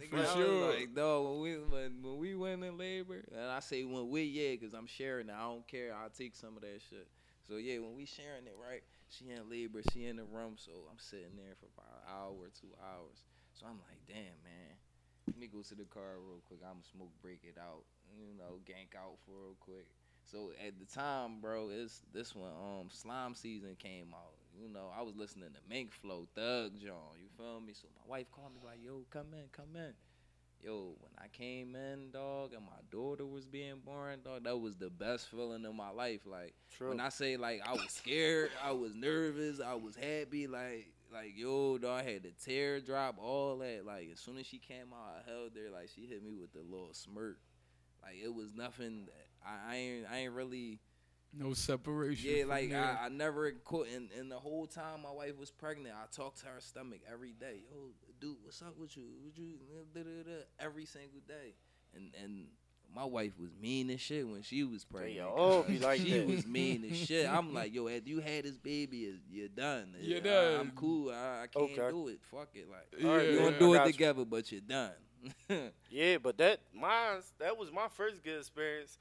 Nigga, 0.00 0.10
For 0.10 0.38
sure. 0.38 0.72
Like, 0.72 0.94
dog, 0.94 1.24
when 1.24 1.40
we 1.40 1.56
when, 1.56 2.02
when 2.02 2.18
we 2.18 2.34
went 2.34 2.62
in 2.62 2.76
labor, 2.76 3.24
and 3.32 3.50
I 3.50 3.60
say 3.60 3.84
when 3.84 4.08
we, 4.10 4.22
yeah, 4.24 4.52
because 4.52 4.74
I'm 4.74 4.86
sharing 4.86 5.28
it. 5.28 5.34
I 5.34 5.42
don't 5.42 5.66
care. 5.66 5.94
I'll 5.94 6.10
take 6.10 6.36
some 6.36 6.56
of 6.56 6.62
that 6.62 6.80
shit. 6.88 7.08
So 7.48 7.56
yeah, 7.56 7.78
when 7.78 7.94
we 7.96 8.04
sharing 8.04 8.46
it, 8.46 8.56
right? 8.60 8.82
She 9.08 9.30
in 9.30 9.48
labor, 9.48 9.80
she 9.92 10.06
in 10.06 10.16
the 10.16 10.24
room, 10.24 10.56
so 10.58 10.72
I'm 10.90 10.98
sitting 10.98 11.36
there 11.36 11.54
for 11.58 11.66
about 11.66 12.02
an 12.02 12.12
hour 12.12 12.32
or 12.32 12.50
two 12.50 12.74
hours. 12.82 13.22
So 13.54 13.66
I'm 13.66 13.78
like, 13.78 14.00
damn, 14.06 14.42
man. 14.44 14.76
Let 15.32 15.40
me 15.40 15.46
go 15.48 15.62
to 15.62 15.74
the 15.74 15.84
car 15.84 16.18
real 16.18 16.40
quick. 16.44 16.60
I'ma 16.64 16.80
smoke 16.92 17.12
break 17.20 17.40
it 17.44 17.56
out, 17.58 17.84
you 18.16 18.34
know, 18.36 18.58
gank 18.64 18.96
out 18.96 19.18
for 19.24 19.32
real 19.32 19.56
quick. 19.58 19.86
So 20.24 20.52
at 20.64 20.78
the 20.78 20.86
time, 20.86 21.40
bro, 21.40 21.70
it's 21.70 22.02
this 22.12 22.34
one 22.34 22.52
um 22.52 22.88
slime 22.90 23.34
season 23.34 23.76
came 23.78 24.14
out. 24.14 24.34
You 24.60 24.68
know, 24.68 24.90
I 24.96 25.02
was 25.02 25.16
listening 25.16 25.50
to 25.50 25.60
Mink 25.68 25.92
Flow, 25.92 26.26
Thug 26.34 26.72
John. 26.78 27.18
You 27.20 27.28
feel 27.36 27.60
me? 27.60 27.74
So 27.74 27.88
my 27.96 28.10
wife 28.10 28.30
called 28.30 28.54
me 28.54 28.60
like, 28.64 28.82
"Yo, 28.82 29.04
come 29.10 29.34
in, 29.34 29.48
come 29.52 29.76
in." 29.76 29.92
Yo, 30.62 30.96
when 31.00 31.12
I 31.18 31.28
came 31.28 31.76
in, 31.76 32.10
dog, 32.10 32.54
and 32.54 32.64
my 32.64 32.80
daughter 32.90 33.26
was 33.26 33.46
being 33.46 33.80
born, 33.84 34.20
dog, 34.24 34.44
that 34.44 34.56
was 34.58 34.76
the 34.76 34.88
best 34.88 35.28
feeling 35.28 35.64
in 35.64 35.76
my 35.76 35.90
life. 35.90 36.22
Like 36.24 36.54
True. 36.76 36.88
when 36.88 37.00
I 37.00 37.10
say 37.10 37.36
like 37.36 37.60
I 37.66 37.72
was 37.72 37.90
scared, 37.90 38.50
I 38.64 38.72
was 38.72 38.94
nervous, 38.94 39.60
I 39.60 39.74
was 39.74 39.94
happy, 39.94 40.46
like 40.46 40.92
like 41.12 41.32
yo, 41.36 41.78
dog, 41.78 42.00
I 42.00 42.10
had 42.10 42.22
the 42.22 42.32
tear 42.42 42.80
drop, 42.80 43.16
all 43.18 43.58
that. 43.58 43.84
Like 43.84 44.08
as 44.12 44.20
soon 44.20 44.38
as 44.38 44.46
she 44.46 44.58
came 44.58 44.92
out, 44.92 45.22
I 45.22 45.30
held 45.30 45.52
her, 45.56 45.70
like 45.70 45.90
she 45.94 46.06
hit 46.06 46.24
me 46.24 46.32
with 46.34 46.54
a 46.56 46.64
little 46.64 46.92
smirk. 46.92 47.38
Like 48.02 48.16
it 48.22 48.34
was 48.34 48.54
nothing. 48.54 49.06
That, 49.06 49.26
I, 49.46 49.74
I 49.74 49.76
ain't 49.76 50.06
I 50.10 50.18
ain't 50.18 50.32
really 50.32 50.80
No 51.38 51.52
separation. 51.54 52.30
yeah, 52.36 52.44
like. 52.44 52.72
I, 52.72 53.04
I 53.04 53.08
never 53.08 53.50
quit. 53.64 53.88
And, 53.94 54.08
and 54.18 54.30
the 54.30 54.38
whole 54.38 54.66
time 54.66 55.02
my 55.02 55.10
wife 55.10 55.38
was 55.38 55.50
pregnant, 55.50 55.94
I 55.94 56.06
talked 56.14 56.40
to 56.40 56.46
her 56.46 56.60
stomach 56.60 57.00
every 57.12 57.32
day. 57.32 57.60
Yo, 57.70 57.90
dude, 58.20 58.36
what's 58.42 58.62
up 58.62 58.78
with 58.78 58.96
you? 58.96 59.04
Would 59.24 59.36
you 59.36 59.54
da, 59.94 60.00
da, 60.02 60.22
da, 60.24 60.36
every 60.58 60.86
single 60.86 61.20
day? 61.28 61.54
And 61.94 62.12
and 62.22 62.46
my 62.94 63.04
wife 63.04 63.32
was 63.38 63.50
mean 63.60 63.90
as 63.90 64.00
shit 64.00 64.26
when 64.26 64.42
she 64.42 64.62
was 64.64 64.84
pregnant. 64.84 65.26
all 65.28 65.62
be 65.64 65.78
like 65.78 66.00
she 66.00 66.18
that. 66.18 66.26
was 66.26 66.46
mean 66.46 66.84
as 66.90 66.96
shit. 66.96 67.28
I'm 67.30 67.52
like, 67.52 67.74
yo, 67.74 67.88
after 67.88 68.08
you 68.08 68.20
had 68.20 68.44
this 68.44 68.56
baby, 68.56 69.12
you're 69.30 69.48
done. 69.48 69.94
You're 70.00 70.20
I- 70.26 70.58
I'm 70.60 70.70
cool. 70.74 71.10
I, 71.10 71.42
I 71.42 71.46
can't 71.48 71.70
Okay. 71.78 71.90
do 71.90 72.08
it. 72.08 72.20
Fuck 72.30 72.48
it. 72.54 72.66
Like 72.70 73.04
All 73.04 73.16
right, 73.16 73.24
Yeah. 73.26 73.30
we 73.32 73.36
man, 73.38 73.44
gonna 73.44 73.56
I 73.56 73.58
do 73.58 73.74
got 73.74 73.82
it 73.82 73.86
you. 73.88 73.92
together, 73.92 74.24
but 74.24 74.52
you're 74.52 74.60
done. 74.62 74.92
Yeah, 75.90 76.18
but 76.18 76.38
that 76.38 76.60
mine 76.74 77.20
that 77.40 77.56
was 77.58 77.72
my 77.72 77.88
first 77.88 78.22
good 78.22 78.38
experience. 78.38 78.98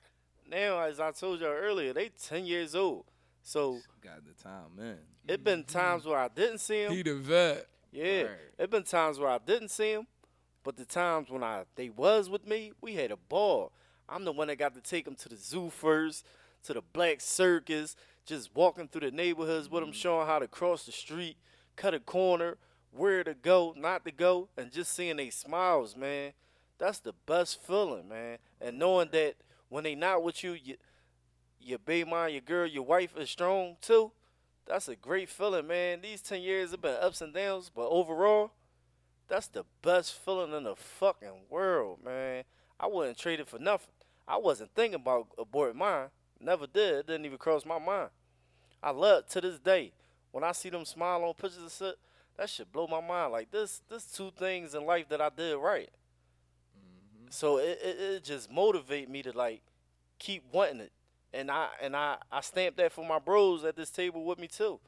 Now, 0.49 0.79
as 0.79 0.99
I 0.99 1.11
told 1.11 1.39
y'all 1.39 1.49
earlier, 1.49 1.93
they 1.93 2.09
ten 2.09 2.45
years 2.45 2.75
old. 2.75 3.05
So 3.41 3.79
Got 4.01 4.25
the 4.25 4.43
time, 4.43 4.75
man. 4.75 4.97
it 5.27 5.43
been 5.43 5.63
mm-hmm. 5.63 5.77
times 5.77 6.05
where 6.05 6.17
I 6.17 6.27
didn't 6.27 6.59
see 6.59 6.83
them. 6.83 6.93
he 6.93 7.03
the 7.03 7.15
vet. 7.15 7.67
Yeah, 7.91 8.21
Right. 8.23 8.31
it 8.59 8.69
been 8.69 8.83
times 8.83 9.19
where 9.19 9.29
I 9.29 9.37
didn't 9.37 9.69
see 9.69 9.93
them, 9.93 10.07
but 10.63 10.75
the 10.75 10.85
times 10.85 11.29
when 11.29 11.43
I 11.43 11.63
they 11.75 11.89
was 11.89 12.29
with 12.29 12.45
me, 12.47 12.73
we 12.81 12.95
had 12.95 13.11
a 13.11 13.17
ball. 13.17 13.71
I'm 14.09 14.25
the 14.25 14.31
one 14.31 14.47
that 14.47 14.57
got 14.57 14.75
to 14.75 14.81
take 14.81 15.05
them 15.05 15.15
to 15.15 15.29
the 15.29 15.37
zoo 15.37 15.69
first, 15.69 16.25
to 16.63 16.73
the 16.73 16.81
black 16.81 17.21
circus, 17.21 17.95
just 18.25 18.55
walking 18.55 18.87
through 18.87 19.09
the 19.09 19.15
neighborhoods 19.15 19.69
with 19.69 19.81
them, 19.81 19.91
mm-hmm. 19.91 19.97
showing 19.97 20.27
how 20.27 20.39
to 20.39 20.47
cross 20.47 20.85
the 20.85 20.91
street, 20.91 21.37
cut 21.75 21.93
a 21.93 21.99
corner, 21.99 22.57
where 22.91 23.23
to 23.23 23.33
go, 23.33 23.73
not 23.77 24.05
to 24.05 24.11
go, 24.11 24.49
and 24.57 24.71
just 24.71 24.93
seeing 24.93 25.17
they 25.17 25.29
smiles, 25.29 25.95
man. 25.95 26.33
That's 26.77 26.99
the 26.99 27.13
best 27.25 27.61
feeling, 27.61 28.09
man. 28.09 28.37
And 28.59 28.79
knowing 28.79 29.09
that 29.11 29.35
when 29.69 29.83
they 29.83 29.95
not 29.95 30.23
with 30.23 30.43
you, 30.43 30.53
you 30.53 30.75
your 31.59 31.79
baby 31.79 32.09
mom, 32.09 32.29
your 32.29 32.41
girl, 32.41 32.67
your 32.67 32.83
wife 32.83 33.17
is 33.17 33.29
strong 33.29 33.77
too. 33.81 34.11
That's 34.67 34.87
a 34.87 34.95
great 34.95 35.29
feeling, 35.29 35.67
man. 35.67 36.01
These 36.01 36.21
10 36.21 36.41
years 36.41 36.71
have 36.71 36.81
been 36.81 36.97
ups 37.01 37.21
and 37.21 37.33
downs, 37.33 37.71
but 37.73 37.87
overall, 37.87 38.51
that's 39.27 39.47
the 39.47 39.63
best 39.81 40.13
feeling 40.13 40.53
in 40.53 40.63
the 40.63 40.75
fucking 40.75 41.45
world, 41.49 41.99
man. 42.03 42.43
I 42.79 42.87
wouldn't 42.87 43.17
trade 43.17 43.39
it 43.39 43.47
for 43.47 43.59
nothing. 43.59 43.93
I 44.27 44.37
wasn't 44.37 44.73
thinking 44.75 44.99
about 44.99 45.35
aborting 45.37 45.75
mine. 45.75 46.07
Never 46.39 46.67
did. 46.67 46.99
It 46.99 47.07
didn't 47.07 47.25
even 47.25 47.37
cross 47.37 47.65
my 47.65 47.79
mind. 47.79 48.09
I 48.81 48.91
love 48.91 49.27
to 49.29 49.41
this 49.41 49.59
day 49.59 49.93
when 50.31 50.43
I 50.43 50.51
see 50.51 50.69
them 50.69 50.85
smile 50.85 51.23
on 51.23 51.33
pictures 51.33 51.61
and 51.61 51.71
shit. 51.71 51.95
That 52.37 52.49
shit 52.49 52.71
blow 52.71 52.87
my 52.87 53.01
mind. 53.01 53.31
Like 53.31 53.51
this, 53.51 53.81
this 53.89 54.05
two 54.05 54.31
things 54.37 54.75
in 54.75 54.85
life 54.85 55.09
that 55.09 55.21
I 55.21 55.29
did 55.29 55.57
right. 55.57 55.89
So 57.35 57.57
it, 57.57 57.79
it, 57.83 57.99
it 57.99 58.23
just 58.23 58.49
motivate 58.49 59.09
me 59.09 59.21
to 59.23 59.37
like 59.37 59.61
keep 60.19 60.43
wanting 60.53 60.79
it, 60.79 60.91
and 61.33 61.51
I 61.51 61.67
and 61.81 61.95
I 61.95 62.15
I 62.31 62.39
stamp 62.39 62.77
that 62.77 62.93
for 62.93 63.05
my 63.05 63.19
bros 63.19 63.65
at 63.65 63.75
this 63.75 63.89
table 63.89 64.23
with 64.23 64.39
me 64.39 64.47
too. 64.47 64.79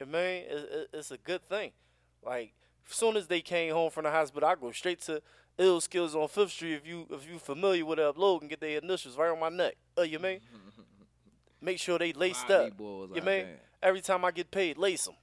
You 0.00 0.06
know 0.06 0.12
what 0.12 0.18
I 0.18 0.22
mean, 0.22 0.42
it, 0.44 0.70
it, 0.72 0.88
it's 0.94 1.10
a 1.10 1.18
good 1.18 1.42
thing. 1.42 1.72
Like 2.24 2.54
as 2.88 2.96
soon 2.96 3.16
as 3.16 3.26
they 3.26 3.42
came 3.42 3.74
home 3.74 3.90
from 3.90 4.04
the 4.04 4.10
hospital, 4.10 4.48
I 4.48 4.54
go 4.54 4.72
straight 4.72 5.02
to 5.02 5.20
Ill 5.58 5.82
Skills 5.82 6.14
on 6.14 6.28
Fifth 6.28 6.52
Street. 6.52 6.74
If 6.74 6.86
you 6.86 7.06
if 7.10 7.28
you 7.28 7.38
familiar 7.38 7.84
with 7.84 7.98
the 7.98 8.10
upload 8.12 8.40
and 8.40 8.48
get 8.48 8.60
their 8.60 8.78
initials 8.78 9.18
right 9.18 9.30
on 9.30 9.38
my 9.38 9.50
neck. 9.50 9.76
Uh, 9.98 10.02
you 10.02 10.18
mean? 10.18 10.40
Make 11.60 11.78
sure 11.78 11.98
they 11.98 12.14
laced 12.14 12.48
Bobby 12.48 12.70
up. 12.70 12.78
You 13.16 13.22
mean? 13.22 13.46
Every 13.82 14.00
time 14.00 14.24
I 14.24 14.30
get 14.30 14.50
paid, 14.50 14.78
lace 14.78 15.04
them. 15.04 15.14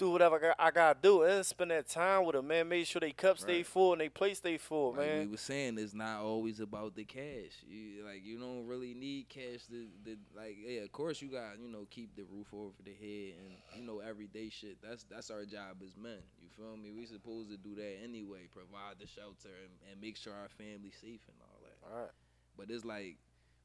Do 0.00 0.10
whatever 0.10 0.36
I 0.36 0.40
got, 0.40 0.56
I 0.58 0.70
gotta 0.70 0.98
do 1.00 1.22
and 1.22 1.44
spend 1.44 1.70
that 1.70 1.86
time 1.88 2.24
with 2.24 2.34
them, 2.34 2.48
man. 2.48 2.68
Make 2.68 2.86
sure 2.86 3.00
they 3.00 3.12
cup 3.12 3.38
stay 3.38 3.62
full 3.62 3.92
and 3.92 4.00
they 4.00 4.08
plate 4.08 4.38
stay 4.38 4.56
full, 4.56 4.92
Like 4.92 4.98
we 5.00 5.04
man. 5.06 5.30
was 5.30 5.40
saying, 5.42 5.78
it's 5.78 5.92
not 5.94 6.20
always 6.22 6.58
about 6.58 6.96
the 6.96 7.04
cash. 7.04 7.52
You, 7.68 8.04
like 8.04 8.24
you 8.24 8.38
don't 8.38 8.66
really 8.66 8.94
need 8.94 9.28
cash 9.28 9.66
to, 9.68 9.86
to 10.06 10.16
like 10.36 10.56
yeah, 10.66 10.80
of 10.80 10.92
course 10.92 11.20
you 11.20 11.28
got 11.28 11.58
you 11.62 11.70
know 11.70 11.86
keep 11.90 12.16
the 12.16 12.24
roof 12.24 12.48
over 12.52 12.72
the 12.84 12.92
head 12.92 13.34
and 13.44 13.54
you 13.76 13.86
know 13.86 14.00
everyday 14.00 14.48
shit. 14.48 14.78
That's 14.82 15.04
that's 15.04 15.30
our 15.30 15.44
job 15.44 15.76
as 15.84 15.96
men. 15.96 16.18
You 16.40 16.48
feel 16.56 16.76
me? 16.76 16.92
We 16.92 17.04
supposed 17.06 17.50
to 17.50 17.56
do 17.58 17.74
that 17.76 17.98
anyway. 18.02 18.48
Provide 18.50 18.96
the 18.98 19.06
shelter 19.06 19.52
and, 19.62 19.92
and 19.92 20.00
make 20.00 20.16
sure 20.16 20.32
our 20.32 20.48
family 20.48 20.90
safe 20.90 21.20
and 21.28 21.36
all 21.42 21.60
that. 21.62 21.76
All 21.94 22.00
right. 22.02 22.10
But 22.56 22.70
it's 22.70 22.84
like 22.84 23.16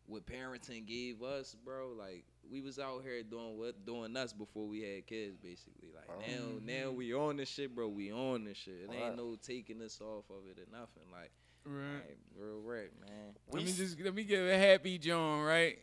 what 0.08 0.26
parenting 0.26 0.86
gave 0.86 1.22
us, 1.24 1.56
bro. 1.66 1.94
Like 1.98 2.26
we 2.50 2.62
was 2.62 2.78
out 2.80 3.02
here 3.04 3.24
doing 3.24 3.58
what 3.58 3.86
doing 3.86 4.16
us 4.16 4.34
before 4.34 4.68
we 4.68 4.82
had 4.82 5.08
kids, 5.08 5.38
basically. 5.38 5.90
Like 5.96 6.06
Oh. 6.10 6.22
now, 6.62 6.84
now 6.84 6.92
we 6.92 7.14
on 7.14 7.38
this 7.38 7.50
shit, 7.50 7.74
bro. 7.76 7.88
We 7.88 8.12
on 8.12 8.44
this 8.46 8.58
shit. 8.58 8.76
It 8.84 8.92
ain't 8.94 9.02
Alright. 9.02 9.18
no 9.18 9.36
taking 9.36 9.82
us 9.82 10.00
off 10.02 10.26
of 10.30 10.48
it 10.50 10.60
or 10.60 10.68
nothing. 10.72 11.04
Like, 11.12 11.32
Right. 11.66 11.96
like 12.08 12.18
real 12.38 12.62
rap, 12.62 12.92
man. 13.08 13.36
We 13.52 13.60
Let 13.60 13.66
me 13.66 13.72
s- 13.72 13.78
just 13.78 14.00
let 14.00 14.14
me 14.14 14.24
give 14.24 14.46
a 14.48 14.58
happy 14.58 14.98
John, 15.00 15.42
right? 15.44 15.80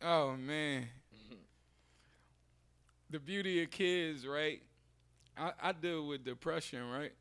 Oh 0.00 0.34
man. 0.36 0.88
the 3.10 3.18
beauty 3.20 3.62
of 3.62 3.70
kids, 3.70 4.26
right? 4.26 4.62
I, 5.36 5.52
I 5.62 5.72
deal 5.72 6.06
with 6.06 6.24
depression, 6.24 6.88
right? 6.90 7.12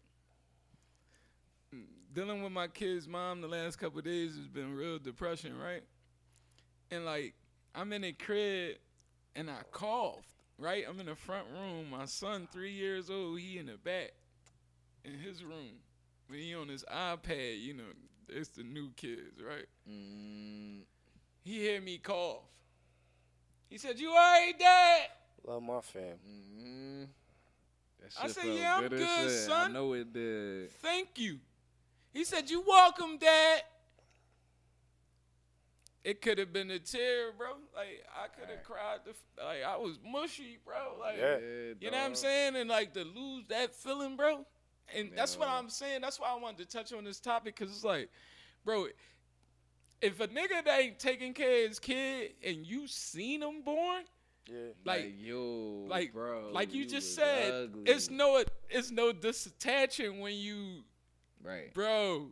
Mm, 1.76 1.84
Dealing 2.14 2.44
with 2.44 2.52
my 2.52 2.68
kid's 2.68 3.08
mom 3.08 3.42
the 3.42 3.48
last 3.48 3.78
couple 3.78 4.00
of 4.00 4.06
days 4.06 4.36
has 4.38 4.48
been 4.48 4.74
real 4.74 5.00
depression, 5.00 5.58
right? 5.58 5.84
And 6.92 7.06
like 7.06 7.34
I'm 7.74 7.94
in 7.94 8.04
a 8.04 8.12
crib 8.12 8.76
and 9.36 9.50
I 9.50 9.60
coughed, 9.72 10.28
right? 10.58 10.84
I'm 10.88 11.00
in 11.00 11.06
the 11.06 11.16
front 11.16 11.48
room. 11.54 11.90
My 11.90 12.06
son, 12.06 12.48
three 12.52 12.72
years 12.72 13.10
old, 13.10 13.40
he 13.40 13.58
in 13.58 13.68
the 13.68 13.78
back 13.78 14.12
in 15.06 15.14
his 15.18 15.44
room. 15.44 15.80
When 16.28 16.40
he 16.40 16.54
on 16.56 16.68
his 16.68 16.84
iPad, 16.92 17.62
you 17.62 17.74
know, 17.74 17.84
it's 18.30 18.50
the 18.50 18.64
new 18.64 18.92
kids, 18.96 19.42
right? 19.46 19.66
Mm, 19.90 20.82
He 21.44 21.60
hear 21.60 21.82
me 21.82 21.98
cough. 21.98 22.44
He 23.70 23.78
said, 23.78 24.00
"You 24.00 24.10
alright, 24.12 24.58
Dad?" 24.60 25.08
Love 25.46 25.64
my 25.64 25.82
fam. 25.82 26.18
mm, 26.28 27.08
that 28.00 28.12
I 28.22 28.28
said, 28.28 28.44
felt 28.44 28.58
"Yeah, 28.58 28.76
I'm 28.78 28.90
good, 28.90 29.30
son." 29.48 29.72
I 29.72 29.74
know 29.74 29.94
it 29.94 30.14
did. 30.14 30.72
Thank 30.82 31.18
you. 31.18 31.40
He 32.14 32.24
said, 32.26 32.50
"You 32.50 32.62
welcome, 32.62 33.18
Dad." 33.18 33.64
It 36.04 36.22
could 36.22 36.40
have 36.40 36.52
been 36.52 36.72
a 36.72 36.80
tear, 36.80 37.32
bro. 37.38 37.50
Like 37.76 38.04
I 38.16 38.28
could 38.28 38.50
have 38.50 38.64
cried. 38.64 39.00
The, 39.06 39.12
like 39.44 39.64
I 39.68 39.78
was 39.78 40.00
mushy, 40.04 40.58
bro. 40.66 40.98
Like 41.00 41.18
Yeah. 41.20 41.38
you 41.80 41.92
know 41.92 41.98
what 41.98 42.06
I'm 42.06 42.16
saying? 42.16 42.56
And 42.56 42.70
like 42.70 42.94
to 42.94 43.04
lose 43.04 43.46
that 43.50 43.76
feeling, 43.76 44.16
bro. 44.18 44.46
And 44.96 45.12
that's 45.16 45.38
what 45.38 45.48
I'm 45.48 45.70
saying. 45.70 46.02
That's 46.02 46.20
why 46.20 46.30
I 46.32 46.36
wanted 46.36 46.68
to 46.70 46.78
touch 46.78 46.92
on 46.92 47.04
this 47.04 47.20
topic 47.20 47.56
because 47.58 47.74
it's 47.74 47.84
like, 47.84 48.10
bro, 48.66 48.88
if 50.02 50.20
a 50.20 50.28
nigga 50.28 50.66
that 50.66 50.80
ain't 50.80 51.00
taking 51.00 51.34
care 51.34 51.64
of 51.64 51.70
his 51.70 51.80
kid 51.80 52.32
and 52.44 52.66
you 52.66 52.88
seen 52.88 53.44
him 53.44 53.62
born, 53.62 54.04
Yeah. 54.48 54.58
Like, 54.84 55.04
like 55.04 55.14
yo, 55.18 55.86
like 55.88 56.14
bro, 56.14 56.50
like 56.52 56.74
you, 56.74 56.82
you 56.84 56.90
just 56.90 57.14
said, 57.16 57.54
ugly. 57.54 57.84
it's 57.86 58.10
no 58.10 58.44
it's 58.70 58.90
no 58.90 59.14
disattaching 59.14 60.20
when 60.20 60.34
you, 60.36 60.84
right. 61.44 61.72
bro. 61.76 62.32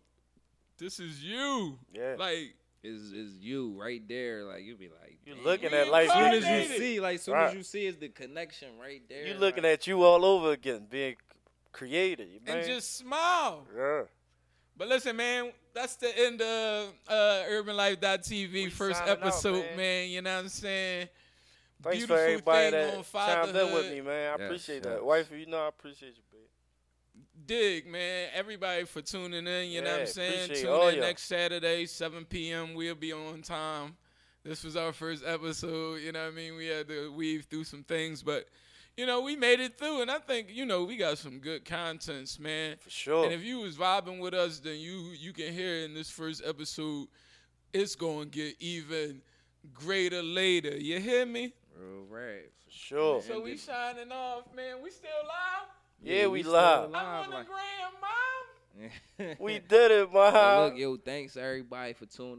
This 0.80 1.00
is 1.00 1.24
you. 1.24 1.78
Yeah. 1.94 2.16
Like 2.18 2.56
Is 2.82 3.12
is 3.12 3.34
you 3.40 3.76
right 3.80 4.02
there? 4.08 4.46
Like 4.46 4.64
you 4.64 4.76
be 4.78 4.88
like, 4.88 5.18
You 5.26 5.36
damn. 5.36 5.44
looking 5.44 5.74
at 5.74 5.90
life. 5.90 6.10
As 6.10 6.14
soon 6.14 6.44
as 6.52 6.70
you 6.72 6.78
see, 6.78 7.00
like, 7.02 7.20
soon 7.20 7.34
Right. 7.34 7.50
as 7.50 7.56
you 7.56 7.64
see, 7.64 7.86
is 7.86 7.98
the 7.98 8.08
connection 8.10 8.70
right 8.80 9.02
there. 9.10 9.28
You 9.28 9.34
looking 9.34 9.66
at 9.66 9.86
you 9.86 10.02
all 10.04 10.24
over 10.24 10.54
again, 10.54 10.88
being 10.90 11.16
created, 11.74 12.46
man. 12.46 12.58
and 12.60 12.68
just 12.68 12.98
smile. 12.98 13.68
yeah. 13.76 14.04
But 14.78 14.88
listen, 14.88 15.18
man, 15.18 15.52
that's 15.74 15.98
the 15.98 16.18
end 16.18 16.42
of 16.42 16.94
uh, 17.10 17.44
UrbanLife.tv 17.52 18.52
We 18.54 18.70
first 18.70 19.00
signing 19.00 19.12
out, 19.12 19.18
episode, 19.24 19.66
man. 19.66 19.78
man. 19.78 20.10
You 20.10 20.22
know 20.22 20.34
what 20.36 20.44
I'm 20.44 20.50
saying? 20.50 21.10
Thanks 21.84 21.98
Beautiful 21.98 22.16
for 22.16 22.22
everybody 22.24 22.72
that 22.72 23.06
chimed 23.12 23.54
with 23.74 23.92
me, 23.92 24.02
man. 24.02 24.34
I 24.34 24.36
Yes, 24.38 24.46
appreciate 24.48 24.76
yes. 24.76 24.86
that. 24.86 25.06
Wife, 25.06 25.30
you 25.34 25.46
know 25.48 25.64
I 25.64 25.68
appreciate 25.68 26.16
you. 26.16 26.24
Dig, 27.50 27.88
man. 27.88 28.28
Everybody 28.36 28.84
for 28.84 29.02
tuning 29.02 29.48
in. 29.48 29.72
You 29.72 29.82
know 29.82 29.90
what 29.90 30.02
I'm 30.02 30.06
saying? 30.06 30.50
Tune 30.50 30.58
in 30.58 30.64
y'all. 30.66 30.96
next 30.98 31.24
Saturday, 31.24 31.88
7 31.88 32.24
p.m. 32.26 32.76
We'll 32.76 32.94
be 32.94 33.12
on 33.12 33.42
time. 33.42 33.96
This 34.44 34.64
was 34.64 34.76
our 34.76 34.94
first 34.94 35.24
episode. 35.26 35.96
You 35.96 36.12
know 36.12 36.26
what 36.26 36.34
I 36.34 36.36
mean? 36.36 36.56
We 36.56 36.68
had 36.68 36.88
to 36.90 37.12
weave 37.12 37.48
through 37.50 37.64
some 37.64 37.82
things, 37.82 38.22
but, 38.22 38.46
you 38.96 39.08
know, 39.08 39.22
we 39.22 39.36
made 39.36 39.60
it 39.60 39.80
through. 39.80 40.04
And 40.04 40.12
I 40.12 40.20
think, 40.20 40.50
you 40.52 40.64
know, 40.64 40.84
we 40.84 40.96
got 40.96 41.18
some 41.18 41.40
good 41.40 41.66
contents, 41.66 42.38
man. 42.40 42.76
For 42.82 42.92
sure. 42.92 43.26
And 43.26 43.34
if 43.34 43.44
you 43.44 43.62
was 43.62 43.78
vibing 43.78 44.20
with 44.20 44.36
us, 44.36 44.60
then 44.60 44.78
you 44.78 45.12
you 45.20 45.34
can 45.34 45.52
hear 45.52 45.78
in 45.86 45.96
this 45.96 46.12
first 46.12 46.44
episode, 46.46 47.08
it's 47.74 47.96
gonna 47.96 48.28
get 48.28 48.58
even 48.60 49.24
greater 49.74 50.22
later. 50.22 50.78
You 50.78 51.00
hear 51.00 51.26
me? 51.26 51.54
real 51.76 52.06
rap. 52.08 52.44
For 52.66 52.72
sure. 52.72 53.22
So 53.24 53.42
we 53.42 53.58
signing 53.58 54.12
off, 54.12 54.54
man. 54.56 54.84
We 54.84 54.92
still 54.92 55.10
live. 55.24 55.79
Yeah, 56.04 56.28
we 56.28 56.42
still 56.44 56.54
live. 56.54 56.90
I'm 56.94 56.96
on 56.96 57.30
the 57.30 57.36
like- 57.38 57.48
gram, 57.48 57.92
mom. 58.02 59.36
We 59.40 59.60
did 59.60 59.92
it, 59.92 60.14
man. 60.14 60.34
But 60.34 60.64
look, 60.66 60.78
yo, 60.78 60.96
thanks 60.98 61.36
everybody 61.36 61.94
for 61.94 62.06
tuning. 62.06 62.28